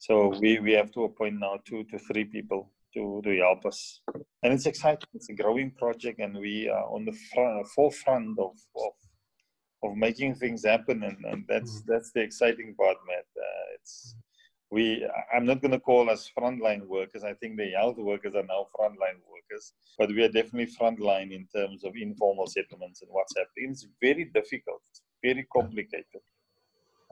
So 0.03 0.37
we, 0.41 0.59
we 0.59 0.73
have 0.73 0.91
to 0.95 1.05
appoint 1.05 1.39
now 1.39 1.61
two 1.65 1.85
to 1.85 1.97
three 1.97 2.25
people 2.25 2.73
to, 2.93 3.21
to 3.23 3.39
help 3.39 3.65
us. 3.65 4.01
And 4.43 4.53
it's 4.53 4.67
exciting. 4.67 5.09
It's 5.15 5.29
a 5.29 5.33
growing 5.33 5.71
project, 5.71 6.19
and 6.19 6.37
we 6.37 6.69
are 6.69 6.87
on 6.87 7.05
the 7.05 7.17
front, 7.33 7.69
forefront 7.69 8.37
of, 8.41 8.57
of 8.75 8.93
of 9.85 9.97
making 9.97 10.35
things 10.35 10.65
happen, 10.65 11.05
and, 11.05 11.19
and 11.25 11.45
that's 11.49 11.71
mm-hmm. 11.71 11.93
that's 11.93 12.11
the 12.13 12.21
exciting 12.21 12.75
part, 12.75 12.97
Matt. 13.07 13.27
Uh, 13.37 13.67
it's 13.77 14.17
we. 14.73 15.09
I'm 15.33 15.47
not 15.47 15.63
going 15.63 15.71
to 15.71 15.79
call 15.79 16.11
us 16.11 16.29
frontline 16.37 16.85
workers. 16.89 17.23
I 17.23 17.35
think 17.35 17.57
the 17.57 17.71
health 17.71 17.99
workers 17.99 18.35
are 18.35 18.49
now 18.55 18.67
frontline 18.77 19.21
workers, 19.31 19.73
but 19.99 20.09
we 20.09 20.25
are 20.25 20.33
definitely 20.39 20.75
frontline 20.81 21.31
in 21.33 21.47
terms 21.55 21.85
of 21.85 21.93
informal 21.95 22.49
settlements 22.49 23.03
and 23.03 23.11
what's 23.13 23.35
happening. 23.37 23.71
It's 23.71 23.87
very 24.01 24.25
difficult. 24.25 24.83
It's 24.91 25.03
very 25.23 25.47
complicated, 25.53 26.23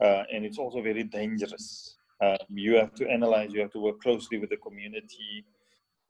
uh, 0.03 0.23
and 0.33 0.43
it's 0.43 0.57
also 0.57 0.81
very 0.81 1.03
dangerous. 1.03 1.95
Um, 2.21 2.37
you 2.49 2.75
have 2.75 2.93
to 2.95 3.09
analyze, 3.09 3.51
you 3.51 3.61
have 3.61 3.71
to 3.71 3.79
work 3.79 3.99
closely 4.01 4.37
with 4.37 4.51
the 4.51 4.57
community, 4.57 5.43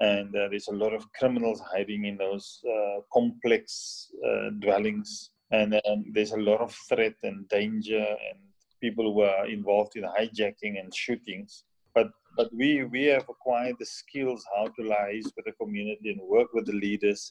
and 0.01 0.35
uh, 0.35 0.49
there's 0.49 0.67
a 0.67 0.73
lot 0.73 0.93
of 0.93 1.11
criminals 1.13 1.61
hiding 1.71 2.05
in 2.05 2.17
those 2.17 2.59
uh, 2.67 2.99
complex 3.13 4.09
uh, 4.27 4.49
dwellings, 4.59 5.29
and 5.51 5.75
um, 5.75 6.03
there's 6.11 6.33
a 6.33 6.39
lot 6.39 6.59
of 6.59 6.75
threat 6.89 7.15
and 7.23 7.47
danger, 7.47 7.99
and 7.99 8.39
people 8.81 9.13
who 9.13 9.21
are 9.21 9.47
involved 9.47 9.95
in 9.95 10.03
hijacking 10.03 10.79
and 10.81 10.93
shootings. 10.93 11.63
But 11.95 12.09
but 12.35 12.49
we 12.53 12.83
we 12.83 13.05
have 13.05 13.27
acquired 13.29 13.77
the 13.79 13.85
skills 13.85 14.43
how 14.53 14.65
to 14.65 14.81
liaise 14.81 15.31
with 15.35 15.45
the 15.45 15.53
community 15.53 16.11
and 16.11 16.21
work 16.27 16.51
with 16.53 16.65
the 16.65 16.73
leaders, 16.73 17.29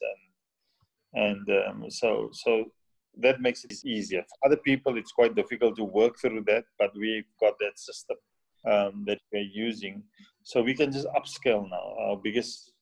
and 1.13 1.23
and 1.23 1.67
um, 1.67 1.91
so 1.91 2.29
so 2.33 2.65
that 3.17 3.41
makes 3.41 3.63
it 3.63 3.73
easier. 3.85 4.23
For 4.23 4.47
other 4.47 4.57
people, 4.57 4.97
it's 4.97 5.11
quite 5.11 5.35
difficult 5.35 5.75
to 5.75 5.83
work 5.83 6.17
through 6.19 6.45
that, 6.47 6.63
but 6.79 6.91
we've 6.95 7.31
got 7.39 7.53
that 7.59 7.77
system 7.77 8.17
um, 8.69 9.03
that 9.05 9.19
we're 9.31 9.41
using. 9.41 10.03
So 10.43 10.61
we 10.61 10.73
can 10.73 10.91
just 10.91 11.07
upscale 11.07 11.69
now. 11.69 11.95
Our 11.99 12.17
biggest 12.17 12.73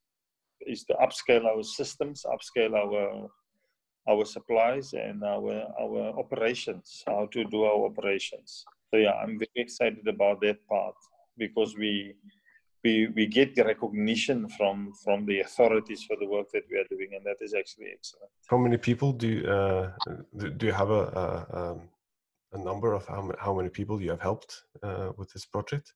is 0.65 0.84
to 0.86 0.93
upscale 0.95 1.45
our 1.45 1.63
systems, 1.63 2.25
upscale 2.25 2.73
our 2.75 3.30
our 4.09 4.25
supplies 4.25 4.93
and 4.93 5.23
our 5.23 5.67
our 5.80 6.19
operations, 6.19 7.03
how 7.05 7.27
to 7.32 7.43
do 7.45 7.63
our 7.63 7.86
operations. 7.86 8.65
So 8.91 8.97
yeah, 8.97 9.13
I'm 9.13 9.38
very 9.38 9.49
excited 9.55 10.07
about 10.07 10.41
that 10.41 10.65
part 10.67 10.95
because 11.38 11.75
we 11.77 12.15
we 12.84 13.07
we 13.15 13.27
get 13.27 13.55
the 13.55 13.63
recognition 13.63 14.47
from 14.49 14.93
from 15.03 15.25
the 15.25 15.41
authorities 15.41 16.03
for 16.03 16.15
the 16.19 16.25
work 16.25 16.47
that 16.53 16.63
we 16.71 16.77
are 16.77 16.88
doing, 16.89 17.09
and 17.15 17.25
that 17.25 17.38
is 17.41 17.53
actually 17.53 17.88
excellent. 17.93 18.32
How 18.47 18.57
many 18.57 18.77
people 18.77 19.11
do 19.11 19.27
you, 19.27 19.47
uh, 19.47 19.91
do 20.57 20.65
you 20.65 20.71
have 20.71 20.89
a, 20.89 21.03
a 21.23 21.71
um, 21.71 21.82
a 22.53 22.57
number 22.57 22.93
of 22.93 23.07
how, 23.07 23.31
how 23.39 23.53
many 23.53 23.69
people 23.69 24.01
you 24.01 24.09
have 24.09 24.21
helped 24.21 24.63
uh, 24.83 25.11
with 25.17 25.31
this 25.31 25.45
project? 25.45 25.93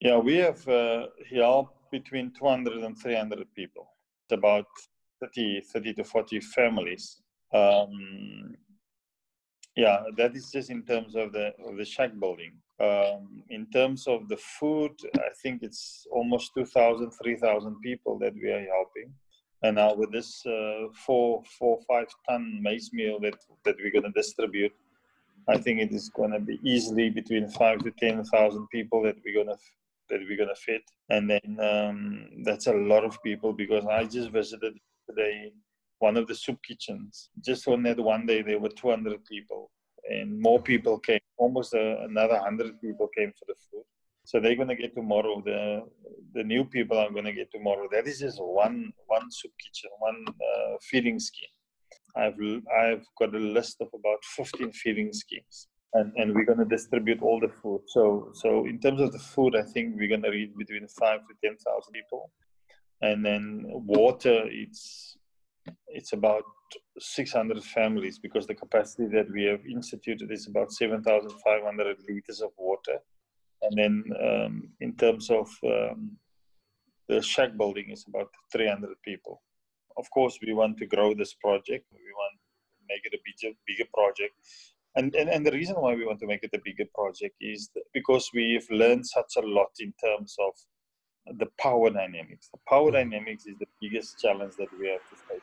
Yeah, 0.00 0.18
we 0.18 0.36
have 0.36 0.66
uh, 0.68 1.06
helped 1.34 1.90
between 1.90 2.32
200 2.38 2.84
and 2.84 2.96
300 2.96 3.46
people. 3.54 3.88
It's 4.24 4.38
about 4.38 4.66
30, 5.20 5.62
30 5.72 5.94
to 5.94 6.04
40 6.04 6.40
families. 6.40 7.20
Um, 7.52 8.54
yeah, 9.74 10.02
that 10.16 10.36
is 10.36 10.50
just 10.50 10.70
in 10.70 10.82
terms 10.82 11.14
of 11.14 11.32
the 11.32 11.52
of 11.66 11.76
the 11.76 11.84
shack 11.84 12.10
building. 12.18 12.52
Um, 12.80 13.42
in 13.48 13.66
terms 13.70 14.06
of 14.06 14.28
the 14.28 14.36
food, 14.36 14.92
I 15.16 15.30
think 15.42 15.62
it's 15.62 16.06
almost 16.12 16.52
2,000, 16.56 17.10
3,000 17.10 17.80
people 17.80 18.18
that 18.20 18.34
we 18.34 18.50
are 18.50 18.66
helping. 18.76 19.12
And 19.62 19.76
now 19.76 19.94
with 19.94 20.12
this 20.12 20.46
uh, 20.46 20.86
four, 20.94 21.42
four, 21.58 21.80
five 21.88 22.06
ton 22.28 22.60
maize 22.62 22.90
meal 22.92 23.18
that, 23.20 23.34
that 23.64 23.76
we're 23.82 23.90
going 23.90 24.12
to 24.12 24.20
distribute, 24.20 24.72
I 25.48 25.56
think 25.56 25.80
it 25.80 25.92
is 25.92 26.10
going 26.10 26.32
to 26.32 26.40
be 26.40 26.60
easily 26.62 27.08
between 27.08 27.48
five 27.48 27.78
to 27.84 27.90
ten 27.92 28.22
thousand 28.24 28.66
people 28.68 29.02
that 29.04 29.16
we're 29.24 29.34
going 29.34 29.56
to 29.56 29.58
that 30.10 30.20
we're 30.20 30.36
going 30.36 30.48
to 30.48 30.54
fit, 30.54 30.82
and 31.10 31.28
then 31.28 31.58
um, 31.60 32.28
that's 32.44 32.66
a 32.66 32.72
lot 32.72 33.04
of 33.04 33.22
people 33.22 33.52
because 33.52 33.84
I 33.86 34.04
just 34.04 34.30
visited 34.30 34.74
today 35.08 35.52
one 35.98 36.16
of 36.16 36.26
the 36.26 36.34
soup 36.34 36.58
kitchens. 36.66 37.30
Just 37.44 37.66
on 37.68 37.82
that 37.82 37.98
one 37.98 38.26
day, 38.26 38.42
there 38.42 38.58
were 38.58 38.68
200 38.68 39.24
people, 39.24 39.70
and 40.10 40.40
more 40.40 40.60
people 40.60 40.98
came. 40.98 41.20
Almost 41.36 41.74
uh, 41.74 42.00
another 42.00 42.34
100 42.34 42.80
people 42.80 43.08
came 43.16 43.32
for 43.38 43.44
the 43.46 43.54
food. 43.70 43.84
So 44.24 44.40
they're 44.40 44.56
going 44.56 44.68
to 44.68 44.76
get 44.76 44.94
tomorrow. 44.94 45.42
The 45.44 45.84
the 46.34 46.44
new 46.44 46.64
people 46.64 46.98
are 46.98 47.10
going 47.10 47.24
to 47.24 47.32
get 47.32 47.50
tomorrow. 47.50 47.88
That 47.90 48.06
is 48.06 48.20
just 48.20 48.38
one 48.40 48.92
one 49.06 49.30
soup 49.30 49.52
kitchen, 49.62 49.90
one 49.98 50.24
uh, 50.28 50.76
feeding 50.82 51.18
scheme. 51.18 51.57
I've 52.16 52.38
I've 52.76 53.06
got 53.18 53.34
a 53.34 53.38
list 53.38 53.76
of 53.80 53.88
about 53.94 54.24
15 54.36 54.72
feeding 54.72 55.12
schemes, 55.12 55.68
and 55.94 56.12
and 56.16 56.34
we're 56.34 56.44
going 56.44 56.58
to 56.58 56.64
distribute 56.76 57.22
all 57.22 57.40
the 57.40 57.52
food. 57.62 57.82
So 57.86 58.30
so 58.34 58.66
in 58.66 58.80
terms 58.80 59.00
of 59.00 59.12
the 59.12 59.18
food, 59.18 59.56
I 59.56 59.62
think 59.62 59.96
we're 59.96 60.08
going 60.08 60.22
to 60.22 60.30
reach 60.30 60.52
between 60.56 60.86
five 60.88 61.20
to 61.20 61.34
ten 61.44 61.56
thousand 61.56 61.92
people, 61.92 62.30
and 63.02 63.24
then 63.24 63.64
water. 63.66 64.44
It's 64.46 65.16
it's 65.88 66.12
about 66.12 66.44
600 66.98 67.62
families 67.62 68.18
because 68.18 68.46
the 68.46 68.54
capacity 68.54 69.06
that 69.08 69.30
we 69.30 69.44
have 69.44 69.60
instituted 69.66 70.30
is 70.30 70.46
about 70.46 70.72
7,500 70.72 71.96
liters 72.08 72.40
of 72.40 72.50
water. 72.56 72.98
And 73.62 73.78
then 73.78 74.04
um, 74.22 74.68
in 74.80 74.94
terms 74.96 75.30
of 75.30 75.48
um, 75.64 76.16
the 77.08 77.22
shack 77.22 77.56
building 77.56 77.90
is 77.90 78.04
about 78.08 78.30
300 78.52 78.90
people. 79.02 79.42
Of 79.98 80.10
course, 80.10 80.38
we 80.44 80.52
want 80.54 80.78
to 80.78 80.86
grow 80.86 81.12
this 81.14 81.34
project. 81.34 81.86
We 81.92 82.12
want 82.14 82.34
to 82.38 82.84
make 82.88 83.04
it 83.04 83.14
a 83.14 83.20
bigger, 83.26 83.54
bigger 83.66 83.88
project. 83.92 84.34
And, 84.96 85.14
and, 85.14 85.28
and 85.28 85.46
the 85.46 85.52
reason 85.52 85.76
why 85.76 85.94
we 85.94 86.06
want 86.06 86.20
to 86.20 86.26
make 86.26 86.42
it 86.42 86.50
a 86.54 86.60
bigger 86.64 86.86
project 86.94 87.36
is 87.40 87.70
because 87.92 88.30
we've 88.32 88.66
learned 88.70 89.06
such 89.06 89.34
a 89.36 89.46
lot 89.46 89.70
in 89.80 89.92
terms 90.02 90.36
of 90.40 90.52
the 91.38 91.46
power 91.60 91.90
dynamics. 91.90 92.48
The 92.52 92.60
power 92.68 92.90
mm-hmm. 92.90 93.10
dynamics 93.10 93.46
is 93.46 93.56
the 93.58 93.66
biggest 93.80 94.18
challenge 94.18 94.54
that 94.58 94.68
we 94.80 94.88
have 94.88 95.06
to 95.10 95.16
face. 95.28 95.42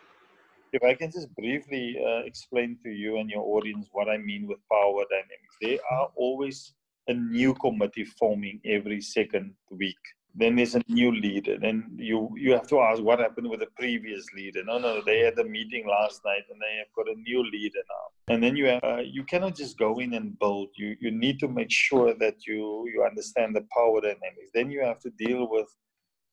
If 0.73 0.83
I 0.83 0.93
can 0.93 1.11
just 1.11 1.33
briefly 1.35 1.97
uh, 2.05 2.25
explain 2.25 2.77
to 2.83 2.89
you 2.89 3.17
and 3.17 3.29
your 3.29 3.43
audience 3.43 3.87
what 3.91 4.09
I 4.09 4.17
mean 4.17 4.47
with 4.47 4.57
power 4.69 5.03
dynamics, 5.09 5.55
there 5.61 5.79
are 5.91 6.09
always 6.15 6.73
a 7.07 7.13
new 7.13 7.53
committee 7.53 8.03
forming 8.03 8.59
every 8.65 8.99
second 8.99 9.53
week 9.69 10.03
then 10.37 10.55
there's 10.55 10.75
a 10.75 10.81
new 10.89 11.11
leader. 11.13 11.57
Then 11.57 11.95
you 11.97 12.29
you 12.35 12.51
have 12.51 12.67
to 12.67 12.79
ask 12.81 13.01
what 13.01 13.19
happened 13.19 13.49
with 13.49 13.61
the 13.61 13.71
previous 13.77 14.25
leader. 14.35 14.63
No, 14.65 14.77
no, 14.77 15.01
they 15.01 15.19
had 15.19 15.39
a 15.39 15.45
meeting 15.45 15.87
last 15.87 16.21
night 16.25 16.43
and 16.49 16.59
they 16.59 16.77
have 16.79 16.91
got 16.95 17.07
a 17.09 17.19
new 17.21 17.41
leader 17.49 17.79
now. 17.87 18.33
And 18.33 18.43
then 18.43 18.55
you 18.55 18.65
have, 18.65 18.83
uh, 18.83 18.97
you 18.97 19.23
cannot 19.23 19.55
just 19.55 19.77
go 19.77 19.99
in 19.99 20.13
and 20.13 20.37
build. 20.37 20.69
You 20.75 20.97
you 20.99 21.11
need 21.11 21.39
to 21.39 21.47
make 21.47 21.71
sure 21.71 22.13
that 22.15 22.45
you 22.45 22.85
you 22.93 23.03
understand 23.03 23.55
the 23.55 23.65
power 23.73 24.01
dynamics. 24.01 24.51
Then 24.53 24.69
you 24.71 24.83
have 24.83 24.99
to 25.01 25.09
deal 25.11 25.47
with 25.49 25.69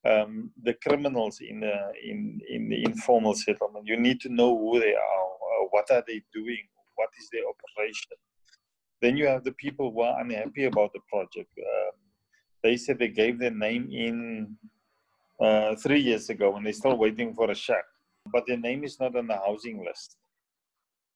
um, 0.04 0.50
the 0.62 0.74
criminals 0.74 1.38
in 1.40 1.60
the 1.60 1.76
in 2.04 2.40
in 2.48 2.68
the 2.68 2.84
informal 2.84 3.34
settlement. 3.34 3.86
You 3.86 3.96
need 3.96 4.20
to 4.22 4.28
know 4.28 4.58
who 4.58 4.80
they 4.80 4.94
are. 4.94 5.26
Uh, 5.48 5.66
what 5.70 5.90
are 5.92 6.02
they 6.08 6.22
doing? 6.34 6.64
What 6.96 7.10
is 7.20 7.28
their 7.30 7.44
operation? 7.52 8.16
Then 9.00 9.16
you 9.16 9.26
have 9.26 9.44
the 9.44 9.52
people 9.52 9.92
who 9.92 10.00
are 10.02 10.20
unhappy 10.20 10.64
about 10.64 10.92
the 10.92 11.00
project. 11.08 11.50
Um, 11.58 11.92
they 12.62 12.76
said 12.76 12.98
they 12.98 13.08
gave 13.08 13.38
their 13.38 13.50
name 13.50 13.88
in 13.90 14.56
uh, 15.40 15.74
three 15.76 16.00
years 16.00 16.30
ago 16.30 16.56
and 16.56 16.64
they're 16.64 16.72
still 16.72 16.96
waiting 16.96 17.34
for 17.34 17.50
a 17.50 17.54
shack, 17.54 17.84
but 18.32 18.44
their 18.46 18.58
name 18.58 18.84
is 18.84 18.98
not 19.00 19.16
on 19.16 19.26
the 19.26 19.36
housing 19.36 19.84
list. 19.84 20.16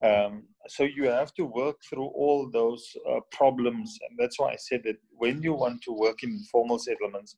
Um, 0.03 0.43
so 0.69 0.83
you 0.85 1.05
have 1.05 1.33
to 1.35 1.45
work 1.45 1.77
through 1.89 2.07
all 2.07 2.51
those 2.51 2.85
uh, 3.11 3.21
problems, 3.33 3.99
and 4.09 4.19
that's 4.19 4.39
why 4.39 4.53
I 4.53 4.57
said 4.57 4.83
that 4.85 4.97
when 5.11 5.43
you 5.43 5.55
want 5.55 5.83
to 5.83 5.93
work 5.93 6.23
in 6.23 6.31
informal 6.31 6.79
settlements, 6.79 7.37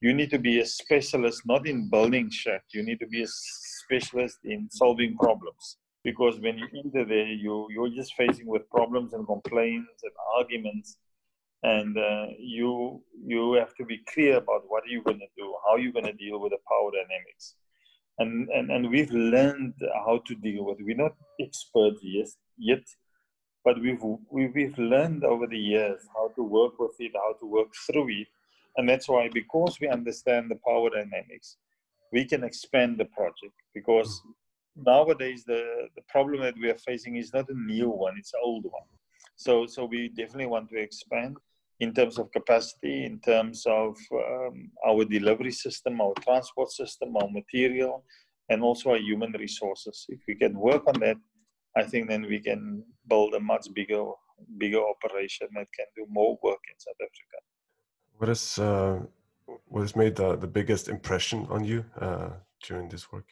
you 0.00 0.14
need 0.14 0.30
to 0.30 0.38
be 0.38 0.60
a 0.60 0.66
specialist 0.66 1.42
not 1.46 1.66
in 1.66 1.88
building 1.88 2.30
shack. 2.30 2.62
You 2.72 2.84
need 2.84 3.00
to 3.00 3.06
be 3.06 3.22
a 3.22 3.26
specialist 3.26 4.38
in 4.44 4.68
solving 4.70 5.16
problems 5.16 5.78
because 6.04 6.38
when 6.38 6.58
you 6.58 6.68
enter 6.84 7.04
there, 7.04 7.26
you 7.26 7.66
you're 7.70 7.88
just 7.88 8.14
facing 8.14 8.46
with 8.46 8.68
problems 8.70 9.14
and 9.14 9.26
complaints 9.26 10.02
and 10.04 10.12
arguments 10.36 10.98
and 11.62 11.96
uh, 11.98 12.26
you 12.38 13.02
you 13.24 13.54
have 13.54 13.74
to 13.76 13.84
be 13.84 13.98
clear 14.12 14.36
about 14.36 14.62
what 14.68 14.84
are 14.84 14.88
you 14.88 15.02
going 15.02 15.18
to 15.18 15.32
do 15.36 15.54
how 15.64 15.76
you're 15.76 15.86
you 15.86 15.92
going 15.92 16.04
to 16.04 16.12
deal 16.12 16.40
with 16.40 16.52
the 16.52 16.58
power 16.68 16.90
dynamics. 16.90 17.54
And, 18.18 18.48
and 18.48 18.70
and 18.70 18.90
we've 18.90 19.10
learned 19.10 19.74
how 20.04 20.22
to 20.26 20.34
deal 20.34 20.64
with 20.64 20.80
it. 20.80 20.84
we're 20.84 20.96
not 20.96 21.16
experts 21.40 22.00
yet 22.02 22.28
yet 22.56 22.84
but 23.64 23.80
we've 23.80 24.02
we've 24.30 24.78
learned 24.78 25.24
over 25.24 25.46
the 25.46 25.58
years 25.58 26.00
how 26.14 26.28
to 26.36 26.42
work 26.42 26.78
with 26.78 26.96
it 26.98 27.12
how 27.14 27.34
to 27.40 27.46
work 27.46 27.68
through 27.86 28.08
it. 28.08 28.28
And 28.76 28.88
that's 28.88 29.08
why 29.08 29.28
because 29.32 29.78
we 29.80 29.88
understand 29.88 30.50
the 30.50 30.58
power 30.66 30.90
dynamics 30.90 31.56
we 32.12 32.24
can 32.24 32.44
expand 32.44 32.98
the 32.98 33.06
project. 33.06 33.56
Because 33.74 34.22
nowadays 34.76 35.44
the 35.44 35.88
the 35.96 36.02
problem 36.08 36.42
that 36.42 36.54
we 36.60 36.68
are 36.70 36.78
facing 36.78 37.16
is 37.16 37.32
not 37.32 37.48
a 37.48 37.54
new 37.54 37.88
one 37.88 38.14
it's 38.18 38.34
an 38.34 38.40
old 38.44 38.64
one 38.64 38.88
so, 39.36 39.66
so 39.66 39.84
we 39.84 40.08
definitely 40.08 40.46
want 40.46 40.68
to 40.70 40.78
expand 40.78 41.36
in 41.80 41.92
terms 41.92 42.18
of 42.18 42.32
capacity, 42.32 43.04
in 43.04 43.20
terms 43.20 43.64
of 43.66 43.96
um, 44.12 44.70
our 44.86 45.04
delivery 45.04 45.52
system, 45.52 46.00
our 46.00 46.14
transport 46.22 46.70
system, 46.70 47.14
our 47.16 47.28
material, 47.28 48.04
and 48.48 48.62
also 48.62 48.90
our 48.90 48.98
human 48.98 49.32
resources. 49.32 50.06
If 50.08 50.20
we 50.26 50.34
can 50.34 50.58
work 50.58 50.86
on 50.86 50.98
that, 51.00 51.16
I 51.76 51.82
think 51.82 52.08
then 52.08 52.22
we 52.22 52.40
can 52.40 52.82
build 53.08 53.34
a 53.34 53.40
much 53.40 53.66
bigger, 53.74 54.04
bigger 54.56 54.80
operation 54.80 55.48
that 55.54 55.66
can 55.76 55.86
do 55.94 56.06
more 56.08 56.38
work 56.42 56.60
in 56.72 56.78
South 56.78 57.00
Africa. 57.00 57.38
What 58.16 58.30
is 58.30 58.58
uh, 58.58 59.00
what 59.68 59.82
has 59.82 59.94
made 59.94 60.16
the, 60.16 60.36
the 60.36 60.46
biggest 60.46 60.88
impression 60.88 61.46
on 61.50 61.64
you 61.64 61.84
uh, 62.00 62.30
during 62.62 62.88
this 62.88 63.12
work? 63.12 63.26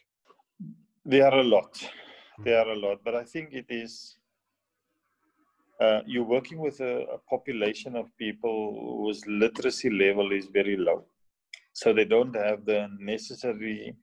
There 1.05 1.27
are 1.27 1.39
a 1.39 1.45
lot. 1.45 1.83
There 2.45 2.59
are 2.59 2.73
a 2.73 2.77
lot, 2.77 2.99
but 3.05 3.15
I 3.15 3.25
think 3.25 3.53
it 3.53 3.67
is 3.69 4.17
uh, 5.85 6.01
you're 6.07 6.33
working 6.37 6.59
with 6.67 6.81
a, 6.81 6.95
a, 7.17 7.19
population 7.35 7.93
of 7.97 8.17
people 8.17 8.57
whose 9.03 9.21
literacy 9.27 9.91
level 9.91 10.33
is 10.33 10.47
very 10.61 10.77
low. 10.77 11.05
So 11.73 11.93
they 11.93 12.05
don't 12.05 12.35
have 12.37 12.65
the 12.65 12.81
necessary 12.99 13.97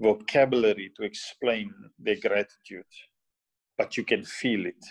vocabulary 0.00 0.88
to 0.96 1.02
explain 1.10 1.72
their 1.98 2.20
gratitude, 2.26 2.92
but 3.78 3.96
you 3.96 4.04
can 4.04 4.24
feel 4.24 4.66
it. 4.66 4.84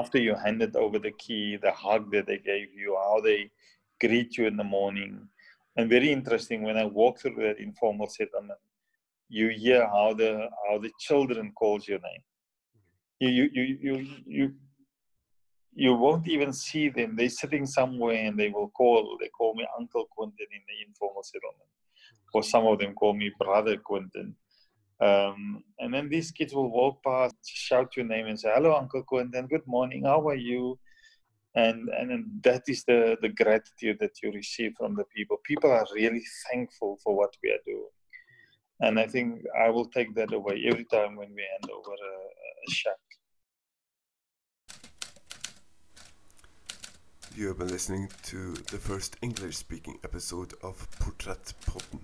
After 0.00 0.18
you 0.18 0.34
handed 0.34 0.74
over 0.74 0.98
the 0.98 1.14
key, 1.24 1.58
the 1.66 1.72
hug 1.72 2.10
that 2.12 2.26
they 2.26 2.38
gave 2.38 2.68
you, 2.82 2.96
how 3.04 3.20
they 3.20 3.50
greet 4.00 4.36
you 4.38 4.46
in 4.46 4.56
the 4.56 4.70
morning. 4.78 5.12
And 5.76 5.88
very 5.96 6.10
interesting, 6.10 6.62
when 6.62 6.78
I 6.78 6.86
walk 7.00 7.20
through 7.20 7.42
that 7.46 7.60
informal 7.60 8.08
settlement, 8.08 8.58
you 9.28 9.48
hear 9.48 9.86
how 9.86 10.14
the 10.14 10.32
how 10.64 10.78
the 10.78 10.92
children 10.98 11.52
calls 11.60 11.88
your 11.88 12.00
name. 12.08 12.22
You 13.20 13.30
you 13.36 13.46
you 13.54 13.64
you, 13.86 13.94
you 14.38 14.54
you 15.74 15.94
won't 15.94 16.28
even 16.28 16.52
see 16.52 16.88
them. 16.88 17.16
They're 17.16 17.28
sitting 17.28 17.66
somewhere 17.66 18.16
and 18.26 18.38
they 18.38 18.48
will 18.48 18.68
call. 18.70 19.16
They 19.20 19.28
call 19.28 19.54
me 19.54 19.66
Uncle 19.78 20.06
Quentin 20.10 20.46
in 20.52 20.62
the 20.68 20.86
informal 20.86 21.22
settlement, 21.22 21.70
or 22.34 22.42
some 22.42 22.66
of 22.66 22.78
them 22.78 22.94
call 22.94 23.14
me 23.14 23.30
Brother 23.38 23.76
Quentin. 23.78 24.36
Um, 25.00 25.64
and 25.78 25.92
then 25.92 26.08
these 26.08 26.30
kids 26.30 26.54
will 26.54 26.70
walk 26.70 27.02
past, 27.02 27.34
shout 27.44 27.96
your 27.96 28.06
name, 28.06 28.26
and 28.26 28.38
say, 28.38 28.50
"Hello, 28.54 28.76
Uncle 28.76 29.02
Quentin. 29.02 29.46
Good 29.46 29.66
morning. 29.66 30.04
How 30.04 30.26
are 30.28 30.34
you?" 30.36 30.78
And 31.54 31.88
and 31.88 32.42
that 32.44 32.62
is 32.68 32.84
the 32.84 33.16
the 33.20 33.30
gratitude 33.30 33.98
that 34.00 34.22
you 34.22 34.30
receive 34.32 34.74
from 34.78 34.94
the 34.94 35.04
people. 35.16 35.38
People 35.44 35.70
are 35.70 35.86
really 35.94 36.22
thankful 36.50 36.98
for 37.02 37.16
what 37.16 37.34
we 37.42 37.50
are 37.50 37.64
doing, 37.66 37.90
and 38.80 39.00
I 39.00 39.06
think 39.06 39.42
I 39.58 39.70
will 39.70 39.86
take 39.86 40.14
that 40.14 40.32
away 40.32 40.64
every 40.70 40.84
time 40.84 41.16
when 41.16 41.34
we 41.34 41.42
hand 41.50 41.70
over 41.70 41.92
a, 41.92 42.16
a 42.68 42.70
shack. 42.70 43.21
You 47.34 47.48
have 47.48 47.58
been 47.58 47.68
listening 47.68 48.10
to 48.24 48.52
the 48.52 48.76
first 48.76 49.16
English 49.22 49.56
speaking 49.56 49.98
episode 50.04 50.52
of 50.62 50.86
Porträttpodden, 51.00 52.00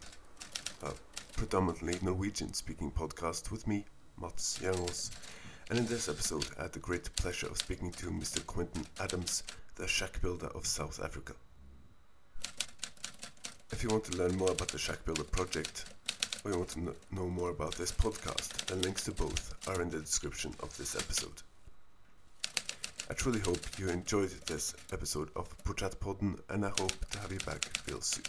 a 0.83 0.93
predominantly 1.37 1.99
Norwegian 2.01 2.55
speaking 2.55 2.91
podcast 2.91 3.51
with 3.51 3.67
me, 3.67 3.85
Mats 4.19 4.59
Jernås. 4.59 5.11
And 5.69 5.79
in 5.79 5.85
this 5.85 6.09
episode, 6.09 6.47
I 6.59 6.63
had 6.63 6.73
the 6.73 6.79
great 6.79 7.15
pleasure 7.17 7.47
of 7.47 7.59
speaking 7.59 7.91
to 7.93 8.07
Mr. 8.07 8.45
Quentin 8.47 8.87
Adams, 9.01 9.43
the 9.75 9.87
shack 9.87 10.19
builder 10.23 10.49
of 10.55 10.67
South 10.67 10.99
Africa. 11.05 11.35
If 13.71 13.83
you 13.83 13.91
want 13.91 14.05
to 14.05 14.17
learn 14.17 14.35
more 14.35 14.53
about 14.53 14.69
the 14.69 14.79
Shack 14.79 15.05
Builder 15.05 15.25
project, 15.25 15.93
or 16.43 16.53
you 16.53 16.57
want 16.57 16.71
to 16.71 16.95
know 17.11 17.29
more 17.29 17.51
about 17.51 17.75
this 17.75 17.93
podcast, 17.93 18.65
then 18.65 18.81
links 18.81 19.05
to 19.05 19.13
both 19.13 19.55
are 19.69 19.83
in 19.83 19.91
the 19.91 20.01
description 20.01 20.55
of 20.61 20.75
this 20.79 20.97
episode. 20.97 21.43
I 23.11 23.15
truly 23.15 23.41
hope 23.41 23.61
you 23.79 23.89
enjoyed 23.89 24.31
this 24.47 24.75
episode 24.93 25.31
of 25.35 25.49
Porträttpodden 25.65 26.39
and 26.51 26.67
I 26.67 26.69
hope 26.69 27.11
to 27.11 27.19
have 27.21 27.33
you 27.33 27.39
back 27.39 27.65
real 27.89 28.03
soon. 28.03 28.25